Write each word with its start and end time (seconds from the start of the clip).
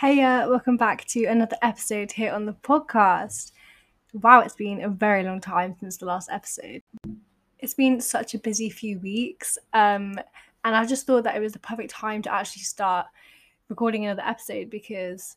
Hey, 0.00 0.16
welcome 0.46 0.78
back 0.78 1.04
to 1.08 1.26
another 1.26 1.58
episode 1.60 2.10
here 2.10 2.32
on 2.32 2.46
the 2.46 2.54
podcast. 2.54 3.52
Wow, 4.14 4.40
it's 4.40 4.56
been 4.56 4.82
a 4.82 4.88
very 4.88 5.22
long 5.22 5.42
time 5.42 5.76
since 5.78 5.98
the 5.98 6.06
last 6.06 6.30
episode. 6.32 6.80
It's 7.58 7.74
been 7.74 8.00
such 8.00 8.32
a 8.32 8.38
busy 8.38 8.70
few 8.70 8.98
weeks, 9.00 9.58
um, 9.74 10.18
and 10.64 10.74
I 10.74 10.86
just 10.86 11.06
thought 11.06 11.24
that 11.24 11.36
it 11.36 11.40
was 11.40 11.52
the 11.52 11.58
perfect 11.58 11.90
time 11.90 12.22
to 12.22 12.32
actually 12.32 12.62
start 12.62 13.08
recording 13.68 14.06
another 14.06 14.22
episode 14.24 14.70
because, 14.70 15.36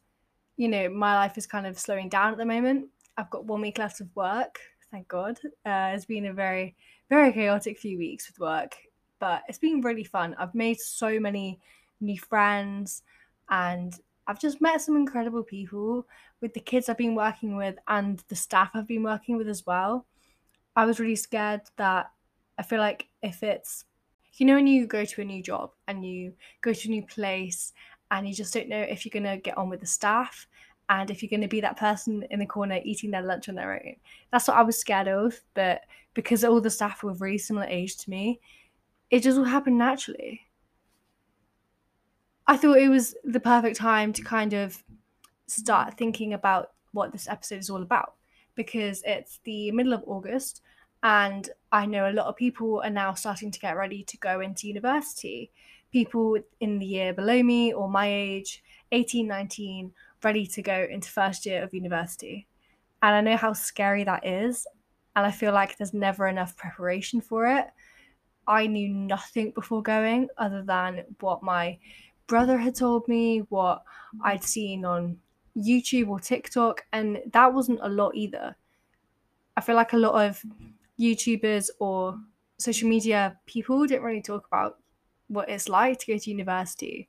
you 0.55 0.70
know, 0.70 0.88
my 0.88 1.14
life 1.14 1.38
is 1.38 1.45
kind 1.45 1.68
of 1.68 1.77
slowing 1.77 2.08
down 2.08 2.32
at 2.32 2.38
the 2.38 2.45
moment. 2.45 2.88
I've 3.18 3.30
got 3.30 3.44
one 3.44 3.59
week 3.59 3.80
left 3.80 4.00
of 4.00 4.16
work, 4.16 4.62
thank 4.91 5.09
God. 5.09 5.40
Uh, 5.66 5.91
it's 5.94 6.05
been 6.05 6.27
a 6.27 6.34
very, 6.34 6.77
very 7.09 7.34
chaotic 7.34 7.77
few 7.77 7.98
weeks 7.98 8.30
with 8.30 8.40
work, 8.40 8.77
but 9.20 9.44
it's 9.50 9.59
been 9.59 9.82
really 9.82 10.05
fun. 10.05 10.38
I've 10.40 10.55
made 10.55 10.80
so 10.80 11.20
many 11.20 11.59
new 12.00 12.18
friends 12.18 13.04
and 13.50 13.94
I've 14.27 14.40
just 14.40 14.62
met 14.62 14.82
some 14.82 14.95
incredible 14.95 15.44
people 15.44 16.08
with 16.41 16.54
the 16.54 16.59
kids 16.59 16.88
I've 16.88 16.98
been 16.98 17.16
working 17.16 17.55
with 17.55 17.76
and 17.88 18.23
the 18.30 18.36
staff 18.36 18.72
I've 18.73 18.88
been 18.88 19.04
working 19.04 19.38
with 19.38 19.49
as 19.49 19.66
well. 19.66 20.05
I 20.76 20.86
was 20.86 20.99
really 20.99 21.16
scared 21.16 21.62
that 21.77 22.12
I 22.58 22.63
feel 22.63 22.80
like 22.80 23.08
if 23.22 23.44
it's, 23.44 23.86
you 24.36 24.46
know, 24.46 24.55
when 24.55 24.68
you 24.68 24.88
go 24.88 25.05
to 25.05 25.22
a 25.22 25.26
new 25.26 25.44
job 25.44 25.72
and 25.88 26.05
you 26.05 26.34
go 26.62 26.73
to 26.73 26.88
a 26.88 26.91
new 26.91 27.05
place 27.05 27.73
and 28.12 28.27
you 28.27 28.34
just 28.34 28.54
don't 28.54 28.70
know 28.70 28.82
if 28.82 29.05
you're 29.05 29.12
going 29.12 29.32
to 29.32 29.41
get 29.41 29.58
on 29.58 29.70
with 29.70 29.82
the 29.82 29.86
staff 29.86 30.48
and 30.90 31.10
if 31.10 31.21
you're 31.21 31.30
going 31.30 31.41
to 31.41 31.48
be 31.48 31.62
that 31.62 31.77
person 31.77 32.26
in 32.30 32.40
the 32.40 32.46
corner 32.46 32.80
eating 32.84 33.12
their 33.12 33.21
lunch 33.21 33.49
on 33.49 33.55
their 33.55 33.74
own. 33.74 33.96
That's 34.32 34.48
what 34.48 34.58
I 34.58 34.63
was 34.63 34.77
scared 34.77 35.08
of. 35.08 35.40
But 35.54 35.82
because 36.13 36.44
all 36.44 36.62
the 36.62 36.70
staff 36.70 37.04
were 37.04 37.13
very 37.13 37.38
similar 37.38 37.66
age 37.66 37.98
to 37.98 38.10
me, 38.10 38.40
it 39.10 39.21
just 39.21 39.38
all 39.38 39.44
happened 39.44 39.77
naturally. 39.77 40.41
I 42.48 42.58
thought 42.58 42.77
it 42.77 42.90
was 42.90 43.16
the 43.24 43.40
perfect 43.40 43.77
time 43.77 44.12
to 44.13 44.22
kind 44.22 44.54
of 44.54 44.84
start 45.48 45.98
thinking 45.98 46.34
about 46.34 46.72
what 46.91 47.12
this 47.12 47.27
episode 47.27 47.60
is 47.60 47.70
all 47.70 47.82
about 47.82 48.16
because 48.55 49.02
it's 49.05 49.40
the 49.44 49.72
middle 49.72 49.94
of 49.94 50.04
August 50.05 50.62
and 51.04 51.50
I 51.72 51.85
know 51.85 52.10
a 52.10 52.13
lot 52.13 52.27
of 52.27 52.38
people 52.38 52.82
are 52.84 52.90
now 52.90 53.13
starting 53.13 53.52
to 53.52 53.60
get 53.60 53.76
ready 53.76 54.04
to 54.04 54.18
go 54.18 54.40
into 54.40 54.68
university. 54.68 55.52
People 55.91 56.38
in 56.62 56.80
the 56.80 56.85
year 56.85 57.13
below 57.13 57.44
me 57.44 57.74
or 57.74 57.90
my 57.90 58.08
age, 58.08 58.63
18, 58.94 59.28
19, 59.28 59.91
ready 60.24 60.48
to 60.48 60.62
go 60.62 60.88
into 60.90 61.10
first 61.10 61.46
year 61.46 61.62
of 61.62 61.74
university. 61.74 62.48
And 63.02 63.16
I 63.16 63.22
know 63.22 63.38
how 63.38 63.52
scary 63.52 64.06
that 64.06 64.25
is. 64.25 64.66
And 65.16 65.25
I 65.25 65.31
feel 65.31 65.52
like 65.52 65.78
there's 65.78 65.94
never 65.94 66.28
enough 66.28 66.56
preparation 66.56 67.19
for 67.19 67.47
it. 67.47 67.68
I 68.47 68.68
knew 68.68 68.88
nothing 68.88 69.52
before 69.52 69.84
going 69.84 70.30
other 70.38 70.63
than 70.63 71.03
what 71.19 71.44
my 71.44 71.78
brother 72.28 72.57
had 72.57 72.75
told 72.75 73.07
me, 73.07 73.40
what 73.50 73.84
I'd 74.24 74.44
seen 74.44 74.85
on 74.85 75.18
YouTube 75.57 76.09
or 76.09 76.19
TikTok, 76.19 76.85
and 76.94 77.19
that 77.31 77.53
wasn't 77.53 77.79
a 77.81 77.90
lot 77.90 78.16
either. 78.16 78.56
I 79.56 79.62
feel 79.62 79.75
like 79.75 79.94
a 79.94 79.97
lot 79.97 80.25
of 80.25 80.44
YouTubers 81.00 81.69
or 81.79 82.18
social 82.57 82.90
media 82.90 83.38
people 83.46 83.85
didn't 83.85 84.03
really 84.03 84.22
talk 84.22 84.47
about 84.47 84.79
what 85.28 85.50
it's 85.50 85.69
like 85.69 86.00
to 86.00 86.13
go 86.13 86.18
to 86.18 86.29
university. 86.29 87.07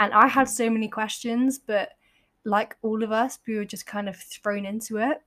And 0.00 0.12
I 0.12 0.26
had 0.26 0.48
so 0.48 0.68
many 0.68 0.88
questions, 0.88 1.58
but 1.58 1.90
like 2.44 2.76
all 2.82 3.02
of 3.02 3.12
us, 3.12 3.38
we 3.46 3.56
were 3.56 3.64
just 3.64 3.86
kind 3.86 4.08
of 4.08 4.16
thrown 4.16 4.66
into 4.66 4.98
it, 4.98 5.22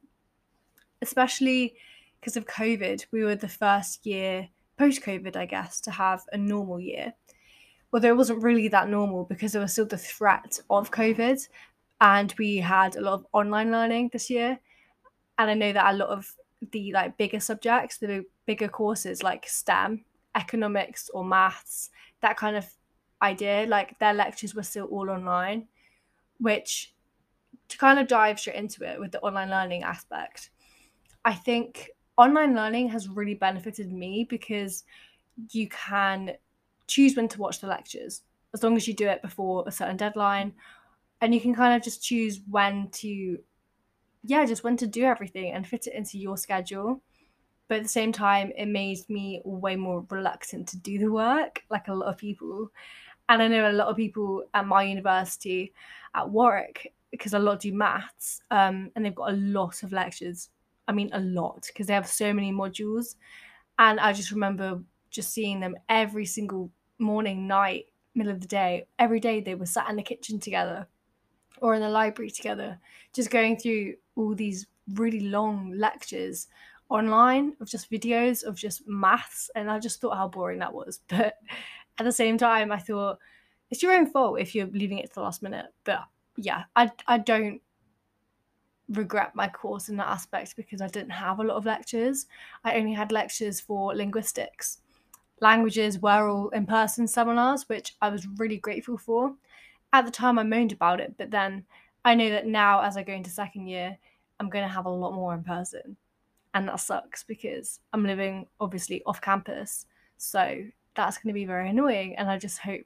especially 1.01 1.75
because 2.19 2.37
of 2.37 2.45
COVID. 2.45 3.05
We 3.11 3.23
were 3.23 3.35
the 3.35 3.47
first 3.47 4.05
year 4.05 4.49
post 4.77 5.01
COVID, 5.01 5.35
I 5.35 5.45
guess, 5.45 5.81
to 5.81 5.91
have 5.91 6.23
a 6.31 6.37
normal 6.37 6.79
year 6.79 7.13
although 7.91 8.09
it 8.09 8.17
wasn't 8.17 8.43
really 8.43 8.67
that 8.69 8.89
normal 8.89 9.25
because 9.25 9.51
there 9.51 9.61
was 9.61 9.71
still 9.71 9.85
the 9.85 9.97
threat 9.97 10.59
of 10.69 10.91
COVID, 10.91 11.47
and 12.01 12.33
we 12.37 12.57
had 12.57 12.95
a 12.95 13.01
lot 13.01 13.13
of 13.13 13.25
online 13.33 13.71
learning 13.71 14.09
this 14.11 14.29
year. 14.29 14.59
And 15.37 15.49
I 15.49 15.53
know 15.53 15.73
that 15.73 15.93
a 15.93 15.97
lot 15.97 16.09
of 16.09 16.33
the 16.71 16.91
like 16.93 17.17
bigger 17.17 17.39
subjects, 17.39 17.97
the 17.97 18.25
bigger 18.45 18.67
courses 18.67 19.23
like 19.23 19.47
STEM, 19.47 20.03
economics 20.35 21.09
or 21.13 21.23
maths, 21.23 21.89
that 22.21 22.37
kind 22.37 22.55
of 22.55 22.65
idea, 23.21 23.65
like 23.67 23.97
their 23.99 24.13
lectures 24.13 24.55
were 24.55 24.63
still 24.63 24.85
all 24.85 25.09
online, 25.09 25.67
which 26.39 26.93
to 27.69 27.77
kind 27.77 27.99
of 27.99 28.07
dive 28.07 28.39
straight 28.39 28.55
into 28.55 28.83
it 28.83 28.99
with 28.99 29.11
the 29.11 29.21
online 29.21 29.49
learning 29.49 29.83
aspect, 29.83 30.49
I 31.23 31.33
think 31.33 31.91
online 32.17 32.55
learning 32.55 32.89
has 32.89 33.07
really 33.07 33.35
benefited 33.35 33.91
me 33.91 34.25
because 34.29 34.83
you 35.51 35.69
can 35.69 36.31
choose 36.89 37.15
when 37.15 37.27
to 37.29 37.39
watch 37.39 37.61
the 37.61 37.67
lectures 37.67 38.23
as 38.53 38.63
long 38.63 38.75
as 38.75 38.87
you 38.87 38.93
do 38.93 39.07
it 39.07 39.21
before 39.21 39.63
a 39.67 39.71
certain 39.71 39.97
deadline. 39.97 40.53
And 41.21 41.33
you 41.33 41.41
can 41.41 41.53
kind 41.53 41.75
of 41.75 41.83
just 41.83 42.03
choose 42.03 42.41
when 42.49 42.89
to 42.93 43.37
yeah 44.23 44.45
just 44.45 44.63
when 44.65 44.75
to 44.75 44.87
do 44.87 45.03
everything 45.03 45.53
and 45.53 45.65
fit 45.65 45.87
it 45.87 45.93
into 45.93 46.17
your 46.17 46.37
schedule. 46.37 47.01
But 47.67 47.77
at 47.77 47.83
the 47.83 47.89
same 47.89 48.11
time 48.11 48.51
it 48.57 48.65
made 48.65 48.99
me 49.09 49.41
way 49.45 49.75
more 49.75 50.05
reluctant 50.09 50.67
to 50.69 50.77
do 50.77 50.97
the 50.97 51.11
work 51.11 51.63
like 51.69 51.87
a 51.87 51.93
lot 51.93 52.09
of 52.09 52.17
people. 52.17 52.71
And 53.27 53.41
i 53.41 53.47
know 53.47 53.69
a 53.69 53.73
lot 53.73 53.87
of 53.89 53.95
people 53.95 54.43
at 54.53 54.65
my 54.65 54.83
university 54.83 55.73
at 56.15 56.29
warwick 56.29 56.93
because 57.11 57.33
a 57.33 57.39
lot 57.39 57.59
do 57.59 57.73
maths 57.73 58.41
um, 58.51 58.91
and 58.95 59.05
they've 59.05 59.15
got 59.15 59.31
a 59.31 59.37
lot 59.37 59.83
of 59.83 59.91
lectures. 59.91 60.49
I 60.87 60.93
mean 60.93 61.11
a 61.13 61.19
lot 61.19 61.67
because 61.67 61.87
they 61.87 61.93
have 61.93 62.07
so 62.07 62.33
many 62.33 62.51
modules. 62.51 63.15
And 63.77 63.99
i 63.99 64.13
just 64.13 64.31
remember 64.31 64.81
just 65.11 65.31
seeing 65.31 65.59
them 65.59 65.75
every 65.89 66.25
single 66.25 66.71
morning, 66.99 67.47
night, 67.47 67.85
middle 68.15 68.31
of 68.31 68.41
the 68.41 68.47
day, 68.47 68.85
every 68.97 69.19
day 69.19 69.39
they 69.39 69.55
were 69.55 69.65
sat 69.65 69.89
in 69.89 69.95
the 69.95 70.03
kitchen 70.03 70.39
together 70.39 70.87
or 71.61 71.75
in 71.75 71.81
the 71.81 71.89
library 71.89 72.29
together, 72.29 72.79
just 73.13 73.29
going 73.29 73.57
through 73.57 73.95
all 74.15 74.35
these 74.35 74.67
really 74.93 75.21
long 75.21 75.71
lectures 75.71 76.47
online 76.89 77.53
of 77.59 77.67
just 77.67 77.91
videos 77.91 78.43
of 78.43 78.55
just 78.55 78.87
maths. 78.87 79.49
And 79.55 79.69
I 79.69 79.79
just 79.79 80.01
thought 80.01 80.17
how 80.17 80.27
boring 80.27 80.59
that 80.59 80.73
was. 80.73 80.99
But 81.09 81.35
at 81.97 82.05
the 82.05 82.11
same 82.11 82.37
time, 82.37 82.71
I 82.71 82.77
thought 82.77 83.19
it's 83.69 83.83
your 83.83 83.93
own 83.93 84.07
fault 84.07 84.39
if 84.39 84.55
you're 84.55 84.67
leaving 84.67 84.99
it 84.99 85.07
to 85.09 85.15
the 85.15 85.21
last 85.21 85.43
minute. 85.43 85.67
But 85.83 86.03
yeah, 86.37 86.63
I, 86.75 86.91
I 87.07 87.17
don't 87.17 87.61
regret 88.87 89.35
my 89.35 89.47
course 89.47 89.89
in 89.89 89.97
that 89.97 90.07
aspect 90.07 90.55
because 90.55 90.81
I 90.81 90.87
didn't 90.87 91.11
have 91.11 91.39
a 91.39 91.43
lot 91.43 91.57
of 91.57 91.65
lectures. 91.65 92.25
I 92.63 92.75
only 92.75 92.93
had 92.93 93.11
lectures 93.11 93.59
for 93.59 93.93
linguistics 93.95 94.79
languages 95.41 95.99
were 95.99 96.27
all 96.27 96.49
in 96.49 96.65
person 96.65 97.07
seminars, 97.07 97.67
which 97.67 97.95
I 98.01 98.09
was 98.09 98.27
really 98.37 98.57
grateful 98.57 98.97
for. 98.97 99.33
At 99.93 100.05
the 100.05 100.11
time, 100.11 100.37
I 100.37 100.43
moaned 100.43 100.71
about 100.71 100.99
it, 100.99 101.15
but 101.17 101.31
then 101.31 101.65
I 102.05 102.15
know 102.15 102.29
that 102.29 102.47
now, 102.47 102.81
as 102.81 102.97
I 102.97 103.03
go 103.03 103.13
into 103.13 103.29
second 103.29 103.67
year, 103.67 103.97
I'm 104.39 104.49
going 104.49 104.63
to 104.63 104.73
have 104.73 104.85
a 104.85 104.89
lot 104.89 105.13
more 105.13 105.33
in 105.33 105.43
person. 105.43 105.97
And 106.53 106.67
that 106.67 106.79
sucks 106.79 107.23
because 107.23 107.79
I'm 107.93 108.05
living 108.05 108.47
obviously 108.59 109.03
off 109.05 109.21
campus. 109.21 109.85
So 110.17 110.63
that's 110.95 111.17
going 111.17 111.33
to 111.33 111.39
be 111.39 111.45
very 111.45 111.69
annoying. 111.69 112.15
And 112.15 112.29
I 112.29 112.37
just 112.37 112.59
hope 112.59 112.85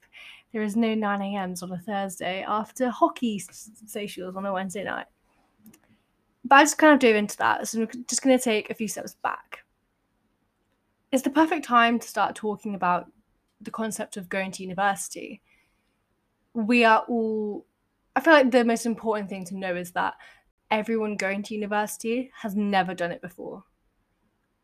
there 0.52 0.64
is 0.64 0.76
no 0.76 0.94
9 0.94 1.22
a.m.s 1.22 1.64
on 1.64 1.72
a 1.72 1.78
Thursday 1.78 2.44
after 2.48 2.90
hockey 2.90 3.42
socials 3.88 4.36
on 4.36 4.46
a 4.46 4.54
Wednesday 4.54 4.84
night. 4.84 5.08
But 6.46 6.56
I 6.56 6.64
just 6.64 6.78
kind 6.78 6.94
of 6.94 7.00
dove 7.00 7.16
into 7.16 7.38
that. 7.38 7.68
So 7.68 7.82
I'm 7.82 8.06
just 8.08 8.22
going 8.22 8.38
to 8.38 8.44
take 8.44 8.70
a 8.70 8.74
few 8.74 8.88
steps 8.88 9.16
back 9.24 9.63
it's 11.14 11.22
the 11.22 11.30
perfect 11.30 11.64
time 11.64 12.00
to 12.00 12.08
start 12.08 12.34
talking 12.34 12.74
about 12.74 13.06
the 13.62 13.70
concept 13.70 14.18
of 14.18 14.28
going 14.30 14.52
to 14.52 14.64
university. 14.64 15.42
We 16.56 16.84
are 16.86 17.06
all, 17.08 17.68
I 18.16 18.20
feel 18.20 18.34
like 18.34 18.50
the 18.50 18.66
most 18.66 18.88
important 18.88 19.30
thing 19.30 19.46
to 19.46 19.56
know 19.56 19.76
is 19.76 19.92
that 19.92 20.16
everyone 20.72 21.16
going 21.16 21.44
to 21.44 21.54
university 21.54 22.32
has 22.42 22.56
never 22.56 22.96
done 22.96 23.12
it 23.12 23.22
before. 23.22 23.64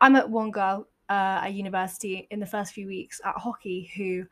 I 0.01 0.09
met 0.09 0.27
one 0.27 0.49
girl 0.49 0.87
uh, 1.07 1.41
at 1.43 1.53
university 1.53 2.27
in 2.31 2.39
the 2.39 2.47
first 2.47 2.73
few 2.73 2.87
weeks 2.87 3.21
at 3.23 3.35
hockey 3.35 3.91
who 3.95 4.25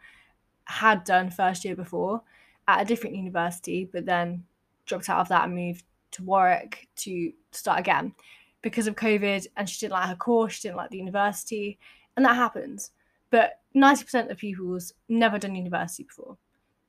had 0.64 1.04
done 1.04 1.30
first 1.30 1.64
year 1.64 1.76
before 1.76 2.24
at 2.68 2.82
a 2.82 2.86
different 2.86 3.16
university, 3.16 3.88
but 3.94 4.08
then 4.08 4.44
dropped 4.88 5.08
out 5.08 5.20
of 5.20 5.30
that 5.30 5.46
and 5.46 5.54
moved 5.54 5.84
to 6.14 6.24
Warwick 6.24 6.88
to 6.96 7.32
start 7.52 7.80
again 7.80 8.16
because 8.64 8.88
of 8.88 8.96
COVID. 8.96 9.46
And 9.56 9.70
she 9.70 9.82
didn't 9.82 9.94
like 9.94 10.10
her 10.10 10.16
course, 10.16 10.54
she 10.54 10.62
didn't 10.64 10.78
like 10.78 10.90
the 10.90 10.98
university, 10.98 11.78
and 12.18 12.26
that 12.26 12.36
happens. 12.36 12.92
But 13.30 13.62
90% 13.76 14.30
of 14.30 14.38
people's 14.38 14.94
never 15.08 15.38
done 15.38 15.56
university 15.56 16.04
before. 16.04 16.38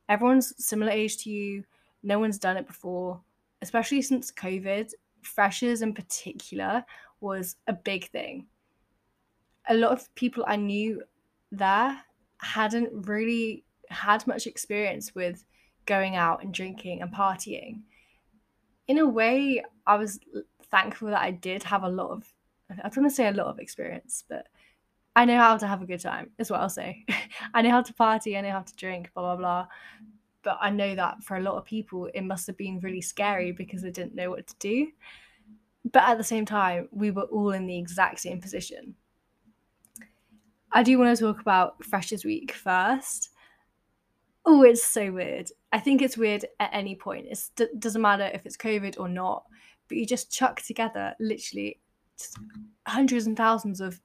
Everyone's 0.08 0.54
similar 0.64 0.90
age 0.90 1.18
to 1.18 1.30
you, 1.30 1.64
no 2.02 2.18
one's 2.18 2.38
done 2.38 2.56
it 2.56 2.66
before, 2.66 3.20
especially 3.62 4.02
since 4.02 4.32
COVID. 4.32 4.92
Freshers 5.22 5.82
in 5.82 5.92
particular 5.92 6.84
was 7.20 7.56
a 7.66 7.72
big 7.72 8.08
thing. 8.10 8.46
A 9.68 9.74
lot 9.74 9.92
of 9.92 10.12
people 10.14 10.44
I 10.46 10.56
knew 10.56 11.02
there 11.52 12.00
hadn't 12.38 13.06
really 13.06 13.64
had 13.90 14.26
much 14.26 14.46
experience 14.46 15.14
with 15.14 15.44
going 15.86 16.16
out 16.16 16.42
and 16.42 16.54
drinking 16.54 17.02
and 17.02 17.12
partying. 17.12 17.80
In 18.86 18.98
a 18.98 19.06
way, 19.06 19.62
I 19.86 19.96
was 19.96 20.20
thankful 20.70 21.08
that 21.08 21.20
I 21.20 21.32
did 21.32 21.64
have 21.64 21.82
a 21.82 21.88
lot 21.88 22.10
of, 22.10 22.32
I 22.70 22.74
don't 22.88 22.98
want 22.98 23.10
to 23.10 23.14
say 23.14 23.28
a 23.28 23.32
lot 23.32 23.48
of 23.48 23.58
experience, 23.58 24.24
but 24.28 24.46
I 25.18 25.24
know 25.24 25.36
how 25.36 25.56
to 25.56 25.66
have 25.66 25.82
a 25.82 25.86
good 25.86 25.98
time, 25.98 26.30
is 26.38 26.48
what 26.48 26.60
I'll 26.60 26.68
say. 26.68 27.04
I 27.54 27.60
know 27.60 27.70
how 27.70 27.82
to 27.82 27.92
party, 27.92 28.36
I 28.36 28.40
know 28.40 28.52
how 28.52 28.60
to 28.60 28.76
drink, 28.76 29.10
blah, 29.14 29.24
blah, 29.24 29.36
blah. 29.36 29.66
but 30.44 30.58
I 30.60 30.70
know 30.70 30.94
that 30.94 31.24
for 31.24 31.36
a 31.36 31.40
lot 31.40 31.56
of 31.56 31.64
people, 31.64 32.08
it 32.14 32.20
must 32.22 32.46
have 32.46 32.56
been 32.56 32.78
really 32.78 33.00
scary 33.00 33.50
because 33.50 33.82
they 33.82 33.90
didn't 33.90 34.14
know 34.14 34.30
what 34.30 34.46
to 34.46 34.54
do. 34.60 34.92
But 35.90 36.04
at 36.04 36.18
the 36.18 36.24
same 36.24 36.46
time, 36.46 36.88
we 36.92 37.10
were 37.10 37.24
all 37.24 37.50
in 37.50 37.66
the 37.66 37.76
exact 37.76 38.20
same 38.20 38.40
position. 38.40 38.94
I 40.70 40.84
do 40.84 40.96
want 41.00 41.18
to 41.18 41.20
talk 41.20 41.40
about 41.40 41.84
Freshers 41.84 42.24
Week 42.24 42.52
first. 42.52 43.30
Oh, 44.46 44.62
it's 44.62 44.84
so 44.84 45.10
weird. 45.10 45.50
I 45.72 45.80
think 45.80 46.00
it's 46.00 46.16
weird 46.16 46.44
at 46.60 46.70
any 46.72 46.94
point. 46.94 47.26
It 47.26 47.80
doesn't 47.80 48.00
matter 48.00 48.30
if 48.32 48.46
it's 48.46 48.56
COVID 48.56 49.00
or 49.00 49.08
not, 49.08 49.46
but 49.88 49.98
you 49.98 50.06
just 50.06 50.30
chuck 50.30 50.62
together 50.62 51.14
literally 51.18 51.80
hundreds 52.86 53.26
and 53.26 53.36
thousands 53.36 53.80
of 53.80 54.00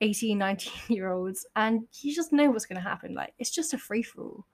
18, 0.00 0.36
19 0.38 0.72
year 0.88 1.10
olds, 1.10 1.46
and 1.56 1.86
you 2.00 2.14
just 2.14 2.32
know 2.32 2.50
what's 2.50 2.66
going 2.66 2.80
to 2.80 2.88
happen. 2.88 3.14
Like, 3.14 3.34
it's 3.38 3.50
just 3.50 3.74
a 3.74 3.78
free 3.78 4.02
for 4.02 4.22
all. 4.22 4.46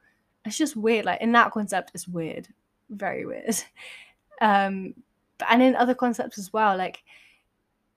It's 0.44 0.58
just 0.58 0.76
weird. 0.76 1.04
Like, 1.04 1.20
in 1.20 1.32
that 1.32 1.52
concept, 1.52 1.92
it's 1.94 2.08
weird. 2.08 2.48
Very 2.90 3.26
weird. 3.26 3.56
Um, 4.40 4.94
and 5.48 5.62
in 5.62 5.76
other 5.76 5.94
concepts 5.94 6.36
as 6.36 6.52
well, 6.52 6.76
like, 6.76 7.04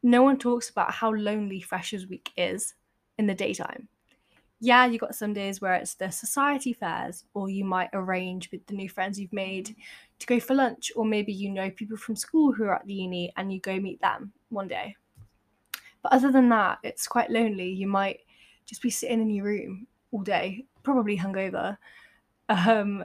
no 0.04 0.22
one 0.22 0.38
talks 0.38 0.70
about 0.70 0.92
how 0.92 1.12
lonely 1.12 1.60
Freshers 1.60 2.06
Week 2.06 2.32
is 2.38 2.76
in 3.18 3.26
the 3.26 3.34
daytime. 3.34 3.88
Yeah, 4.60 4.86
you 4.86 5.00
got 5.00 5.16
some 5.16 5.34
days 5.34 5.60
where 5.60 5.74
it's 5.74 5.96
the 5.96 6.12
society 6.12 6.72
fairs, 6.72 7.26
or 7.34 7.50
you 7.50 7.66
might 7.66 7.90
arrange 7.94 8.52
with 8.52 8.66
the 8.68 8.76
new 8.76 8.88
friends 8.88 9.20
you've 9.20 9.34
made 9.34 9.76
to 10.20 10.28
go 10.28 10.40
for 10.40 10.54
lunch, 10.54 10.92
or 10.96 11.04
maybe 11.04 11.34
you 11.34 11.50
know 11.50 11.72
people 11.72 11.98
from 11.98 12.16
school 12.16 12.54
who 12.54 12.66
are 12.66 12.76
at 12.76 12.86
the 12.86 12.94
uni 12.94 13.34
and 13.36 13.52
you 13.52 13.60
go 13.60 13.80
meet 13.80 14.00
them 14.02 14.32
one 14.50 14.68
day. 14.68 14.96
But 16.06 16.14
other 16.14 16.32
than 16.32 16.50
that, 16.50 16.78
it's 16.84 17.08
quite 17.08 17.32
lonely. 17.32 17.68
You 17.68 17.88
might 17.88 18.20
just 18.68 18.84
be 18.84 18.92
sitting 18.92 19.22
in 19.22 19.32
your 19.32 19.46
room 19.46 19.88
all 20.12 20.22
day, 20.22 20.64
probably 20.84 21.18
hungover, 21.18 21.80
um, 22.48 23.04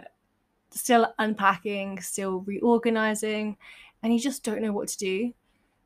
still 0.71 1.11
unpacking, 1.19 1.99
still 2.03 2.41
reorganizing, 2.41 3.57
and 4.03 4.13
you 4.13 4.21
just 4.21 4.45
don't 4.45 4.61
know 4.61 4.73
what 4.75 4.89
to 4.89 4.99
do 4.99 5.33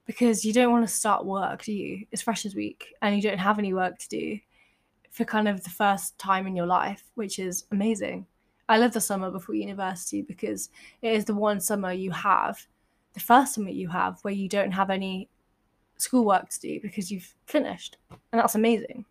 because 0.07 0.45
you 0.45 0.53
don't 0.53 0.73
want 0.73 0.85
to 0.85 0.93
start 0.93 1.25
work, 1.25 1.63
do 1.63 1.73
you? 1.73 2.05
It's 2.11 2.23
Freshers 2.23 2.57
Week 2.57 2.93
and 3.01 3.15
you 3.15 3.23
don't 3.23 3.39
have 3.39 3.61
any 3.61 3.73
work 3.73 3.97
to 4.01 4.09
do 4.09 4.41
for 5.13 5.25
kind 5.25 5.47
of 5.47 5.63
the 5.63 5.71
first 5.71 6.19
time 6.19 6.49
in 6.49 6.57
your 6.57 6.67
life, 6.67 7.05
which 7.15 7.39
is 7.39 7.67
amazing. 7.71 8.27
I 8.69 8.79
love 8.79 8.93
the 8.93 9.01
summer 9.01 9.31
before 9.31 9.55
university 9.55 10.23
because 10.23 10.69
it 11.01 11.13
is 11.13 11.27
the 11.27 11.35
one 11.37 11.61
summer 11.61 11.93
you 11.93 12.11
have, 12.11 12.67
the 13.13 13.21
first 13.21 13.55
summer 13.55 13.71
you 13.71 13.87
have, 13.87 14.19
where 14.23 14.35
you 14.35 14.49
don't 14.49 14.73
have 14.73 14.91
any 14.91 15.29
schoolwork 15.97 16.49
to 16.51 16.61
do 16.61 16.81
because 16.81 17.11
you've 17.11 17.35
finished. 17.47 17.97
And 18.11 18.41
that's 18.41 18.55
amazing. 18.55 19.05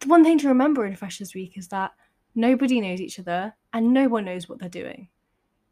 The 0.00 0.08
one 0.08 0.24
thing 0.24 0.38
to 0.38 0.48
remember 0.48 0.86
in 0.86 0.96
Freshers 0.96 1.34
Week 1.34 1.56
is 1.56 1.68
that 1.68 1.92
nobody 2.34 2.80
knows 2.80 3.00
each 3.00 3.18
other 3.18 3.54
and 3.72 3.92
no 3.92 4.08
one 4.08 4.24
knows 4.24 4.48
what 4.48 4.58
they're 4.58 4.68
doing. 4.68 5.08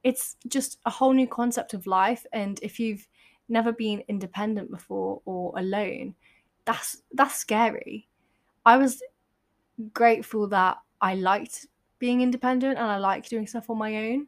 It's 0.03 0.37
just 0.49 0.79
a 0.85 0.91
whole 0.91 1.13
new 1.13 1.27
concept 1.27 1.75
of 1.75 1.87
life. 1.87 2.27
And 2.33 2.59
if 2.63 2.79
you've 2.79 3.07
never 3.49 3.73
been 3.73 4.03
independent 4.09 4.71
before 4.71 5.21
or 5.25 5.53
alone, 5.59 6.15
that's 6.65 7.03
that's 7.13 7.35
scary. 7.35 8.09
I 8.65 8.77
was 8.77 9.03
grateful 9.93 10.49
that 10.49 10.79
I 11.01 11.15
liked 11.15 11.67
being 11.99 12.21
independent 12.21 12.79
and 12.79 12.87
I 12.87 12.97
liked 12.99 13.31
doing 13.31 13.47
stuff 13.47 13.71
on 13.71 13.79
my 13.79 13.97
own. 13.97 14.27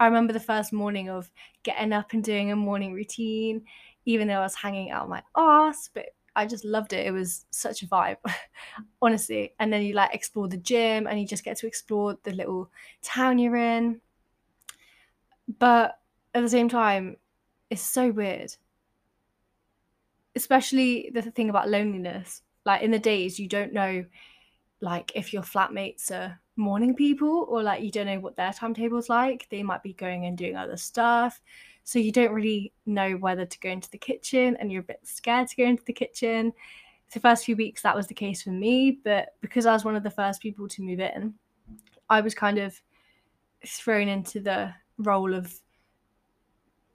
I 0.00 0.06
remember 0.06 0.32
the 0.32 0.40
first 0.40 0.72
morning 0.72 1.08
of 1.08 1.30
getting 1.62 1.92
up 1.92 2.12
and 2.12 2.22
doing 2.22 2.50
a 2.50 2.56
morning 2.56 2.92
routine, 2.92 3.64
even 4.04 4.28
though 4.28 4.40
I 4.40 4.42
was 4.42 4.54
hanging 4.54 4.90
out 4.90 5.08
my 5.08 5.22
ass, 5.36 5.90
but 5.92 6.06
I 6.36 6.46
just 6.46 6.64
loved 6.64 6.92
it. 6.92 7.06
It 7.06 7.12
was 7.12 7.46
such 7.50 7.82
a 7.82 7.86
vibe, 7.86 8.16
honestly. 9.02 9.54
And 9.58 9.72
then 9.72 9.82
you 9.82 9.94
like 9.94 10.14
explore 10.14 10.48
the 10.48 10.56
gym 10.56 11.06
and 11.06 11.20
you 11.20 11.26
just 11.26 11.44
get 11.44 11.56
to 11.58 11.66
explore 11.66 12.18
the 12.24 12.32
little 12.32 12.70
town 13.02 13.38
you're 13.38 13.56
in. 13.56 14.00
But 15.58 15.98
at 16.34 16.42
the 16.42 16.48
same 16.48 16.68
time, 16.68 17.16
it's 17.70 17.82
so 17.82 18.10
weird. 18.10 18.54
Especially 20.34 21.10
the 21.12 21.22
thing 21.22 21.50
about 21.50 21.68
loneliness. 21.68 22.42
Like 22.64 22.82
in 22.82 22.90
the 22.90 22.98
days, 22.98 23.38
you 23.38 23.46
don't 23.46 23.72
know, 23.72 24.04
like 24.80 25.12
if 25.14 25.32
your 25.32 25.42
flatmates 25.42 26.10
are 26.10 26.40
morning 26.56 26.94
people 26.94 27.46
or 27.48 27.62
like 27.62 27.82
you 27.82 27.90
don't 27.90 28.06
know 28.06 28.20
what 28.20 28.36
their 28.36 28.52
timetable's 28.52 29.08
like. 29.08 29.46
They 29.50 29.62
might 29.62 29.82
be 29.82 29.92
going 29.92 30.26
and 30.26 30.36
doing 30.36 30.56
other 30.56 30.76
stuff. 30.76 31.40
So 31.84 31.98
you 31.98 32.12
don't 32.12 32.32
really 32.32 32.72
know 32.86 33.12
whether 33.12 33.44
to 33.44 33.60
go 33.60 33.68
into 33.68 33.90
the 33.90 33.98
kitchen 33.98 34.56
and 34.58 34.72
you're 34.72 34.80
a 34.80 34.84
bit 34.84 35.00
scared 35.04 35.48
to 35.48 35.56
go 35.56 35.64
into 35.64 35.84
the 35.84 35.92
kitchen. 35.92 36.52
The 37.12 37.20
first 37.20 37.44
few 37.44 37.56
weeks 37.56 37.82
that 37.82 37.94
was 37.94 38.06
the 38.06 38.14
case 38.14 38.42
for 38.42 38.50
me, 38.50 38.98
but 39.04 39.34
because 39.40 39.66
I 39.66 39.72
was 39.72 39.84
one 39.84 39.94
of 39.94 40.02
the 40.02 40.10
first 40.10 40.40
people 40.40 40.66
to 40.68 40.82
move 40.82 40.98
in, 40.98 41.34
I 42.08 42.22
was 42.22 42.34
kind 42.34 42.58
of 42.58 42.80
thrown 43.66 44.08
into 44.08 44.40
the 44.40 44.72
role 44.98 45.34
of 45.34 45.54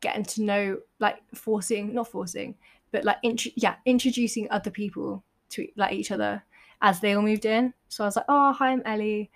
getting 0.02 0.24
to 0.24 0.44
know 0.44 0.78
like 1.00 1.18
forcing 1.34 1.94
not 1.94 2.08
forcing 2.08 2.56
but 2.92 3.04
like 3.04 3.18
int- 3.24 3.58
yeah 3.58 3.76
introducing 3.86 4.50
other 4.50 4.72
people 4.72 5.24
to 5.50 5.68
like 5.76 5.94
each 5.94 6.12
other 6.12 6.42
as 6.82 7.00
they 7.00 7.14
all 7.14 7.22
moved 7.22 7.46
in 7.46 7.74
so 7.90 8.04
i 8.04 8.08
was 8.08 8.16
like 8.16 8.26
oh 8.30 8.54
hi 8.54 8.72
i'm 8.72 8.82
ellie 8.86 9.30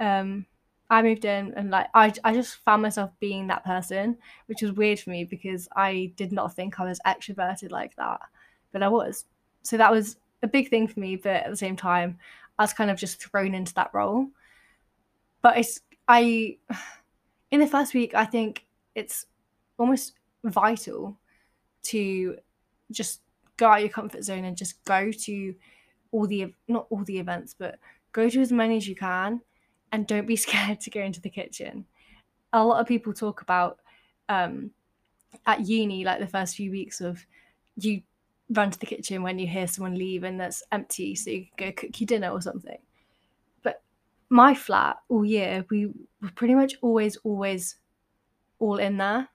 um 0.00 0.44
i 0.90 1.02
moved 1.02 1.24
in 1.24 1.52
and 1.54 1.70
like 1.70 1.86
i, 1.94 2.12
I 2.24 2.32
just 2.32 2.56
found 2.64 2.82
myself 2.82 3.10
being 3.20 3.46
that 3.48 3.64
person 3.64 4.16
which 4.46 4.62
was 4.62 4.72
weird 4.72 5.00
for 5.00 5.10
me 5.10 5.24
because 5.24 5.68
i 5.76 6.12
did 6.16 6.32
not 6.32 6.54
think 6.54 6.80
i 6.80 6.84
was 6.84 7.00
extroverted 7.06 7.70
like 7.70 7.96
that 7.96 8.20
but 8.72 8.82
i 8.82 8.88
was. 8.88 9.24
So 9.62 9.76
that 9.76 9.92
was 9.92 10.16
a 10.42 10.48
big 10.48 10.70
thing 10.70 10.86
for 10.88 11.00
me 11.00 11.16
but 11.16 11.32
at 11.32 11.50
the 11.50 11.56
same 11.56 11.76
time 11.76 12.18
i 12.58 12.62
was 12.62 12.72
kind 12.72 12.90
of 12.90 12.98
just 12.98 13.22
thrown 13.22 13.54
into 13.54 13.74
that 13.74 13.90
role. 13.92 14.28
But 15.42 15.58
it's 15.58 15.80
i 16.06 16.56
in 17.50 17.60
the 17.60 17.66
first 17.66 17.94
week 17.94 18.14
i 18.14 18.24
think 18.24 18.66
it's 18.94 19.26
almost 19.78 20.14
vital 20.44 21.16
to 21.82 22.36
just 22.90 23.20
go 23.56 23.68
out 23.68 23.80
your 23.80 23.88
comfort 23.90 24.22
zone 24.24 24.44
and 24.44 24.56
just 24.56 24.82
go 24.84 25.10
to 25.10 25.54
all 26.10 26.26
the 26.26 26.52
not 26.68 26.86
all 26.90 27.04
the 27.04 27.18
events 27.18 27.54
but 27.58 27.78
go 28.12 28.28
to 28.28 28.40
as 28.40 28.52
many 28.52 28.76
as 28.76 28.88
you 28.88 28.94
can 28.94 29.40
and 29.92 30.06
don't 30.06 30.26
be 30.26 30.36
scared 30.46 30.80
to 30.80 30.90
go 30.90 31.00
into 31.00 31.20
the 31.20 31.30
kitchen 31.30 31.84
a 32.52 32.64
lot 32.64 32.80
of 32.80 32.86
people 32.86 33.12
talk 33.12 33.42
about 33.42 33.78
um, 34.28 34.70
at 35.46 35.66
uni 35.66 36.04
like 36.04 36.20
the 36.20 36.26
first 36.26 36.56
few 36.56 36.70
weeks 36.70 37.00
of 37.00 37.24
you 37.76 38.02
run 38.50 38.70
to 38.70 38.78
the 38.78 38.86
kitchen 38.86 39.22
when 39.22 39.38
you 39.38 39.46
hear 39.46 39.66
someone 39.66 39.94
leave 39.94 40.24
and 40.24 40.40
that's 40.40 40.62
empty 40.72 41.14
so 41.14 41.30
you 41.30 41.46
can 41.56 41.68
go 41.68 41.72
cook 41.72 42.00
your 42.00 42.06
dinner 42.06 42.30
or 42.30 42.40
something 42.40 42.78
but 43.62 43.82
my 44.30 44.54
flat 44.54 44.96
all 45.08 45.24
year 45.24 45.64
we 45.70 45.86
were 46.22 46.30
pretty 46.34 46.54
much 46.54 46.74
always 46.80 47.16
always 47.18 47.76
all 48.58 48.78
in 48.78 48.96
there 48.96 49.28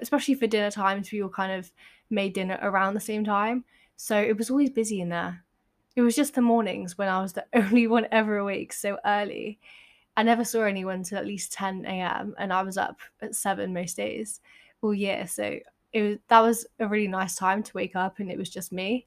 especially 0.00 0.34
for 0.34 0.46
dinner 0.46 0.70
times, 0.70 1.10
we 1.10 1.22
all 1.22 1.28
kind 1.28 1.52
of 1.52 1.70
made 2.10 2.34
dinner 2.34 2.58
around 2.62 2.94
the 2.94 3.00
same 3.00 3.24
time. 3.24 3.64
So 3.96 4.16
it 4.16 4.36
was 4.36 4.50
always 4.50 4.70
busy 4.70 5.00
in 5.00 5.08
there. 5.08 5.44
It 5.96 6.02
was 6.02 6.14
just 6.14 6.34
the 6.34 6.42
mornings 6.42 6.98
when 6.98 7.08
I 7.08 7.20
was 7.20 7.32
the 7.32 7.46
only 7.54 7.86
one 7.86 8.06
ever 8.12 8.36
awake 8.36 8.72
so 8.72 8.98
early. 9.04 9.58
I 10.16 10.22
never 10.22 10.44
saw 10.44 10.62
anyone 10.62 11.02
till 11.02 11.18
at 11.18 11.26
least 11.26 11.52
10 11.52 11.84
a.m. 11.86 12.34
and 12.38 12.52
I 12.52 12.62
was 12.62 12.78
up 12.78 13.00
at 13.20 13.34
seven 13.34 13.72
most 13.72 13.96
days 13.96 14.40
all 14.82 14.94
year. 14.94 15.26
So 15.26 15.58
it 15.92 16.02
was 16.02 16.18
that 16.28 16.40
was 16.40 16.66
a 16.78 16.86
really 16.86 17.08
nice 17.08 17.34
time 17.34 17.62
to 17.62 17.72
wake 17.74 17.96
up 17.96 18.18
and 18.18 18.30
it 18.30 18.38
was 18.38 18.50
just 18.50 18.72
me. 18.72 19.06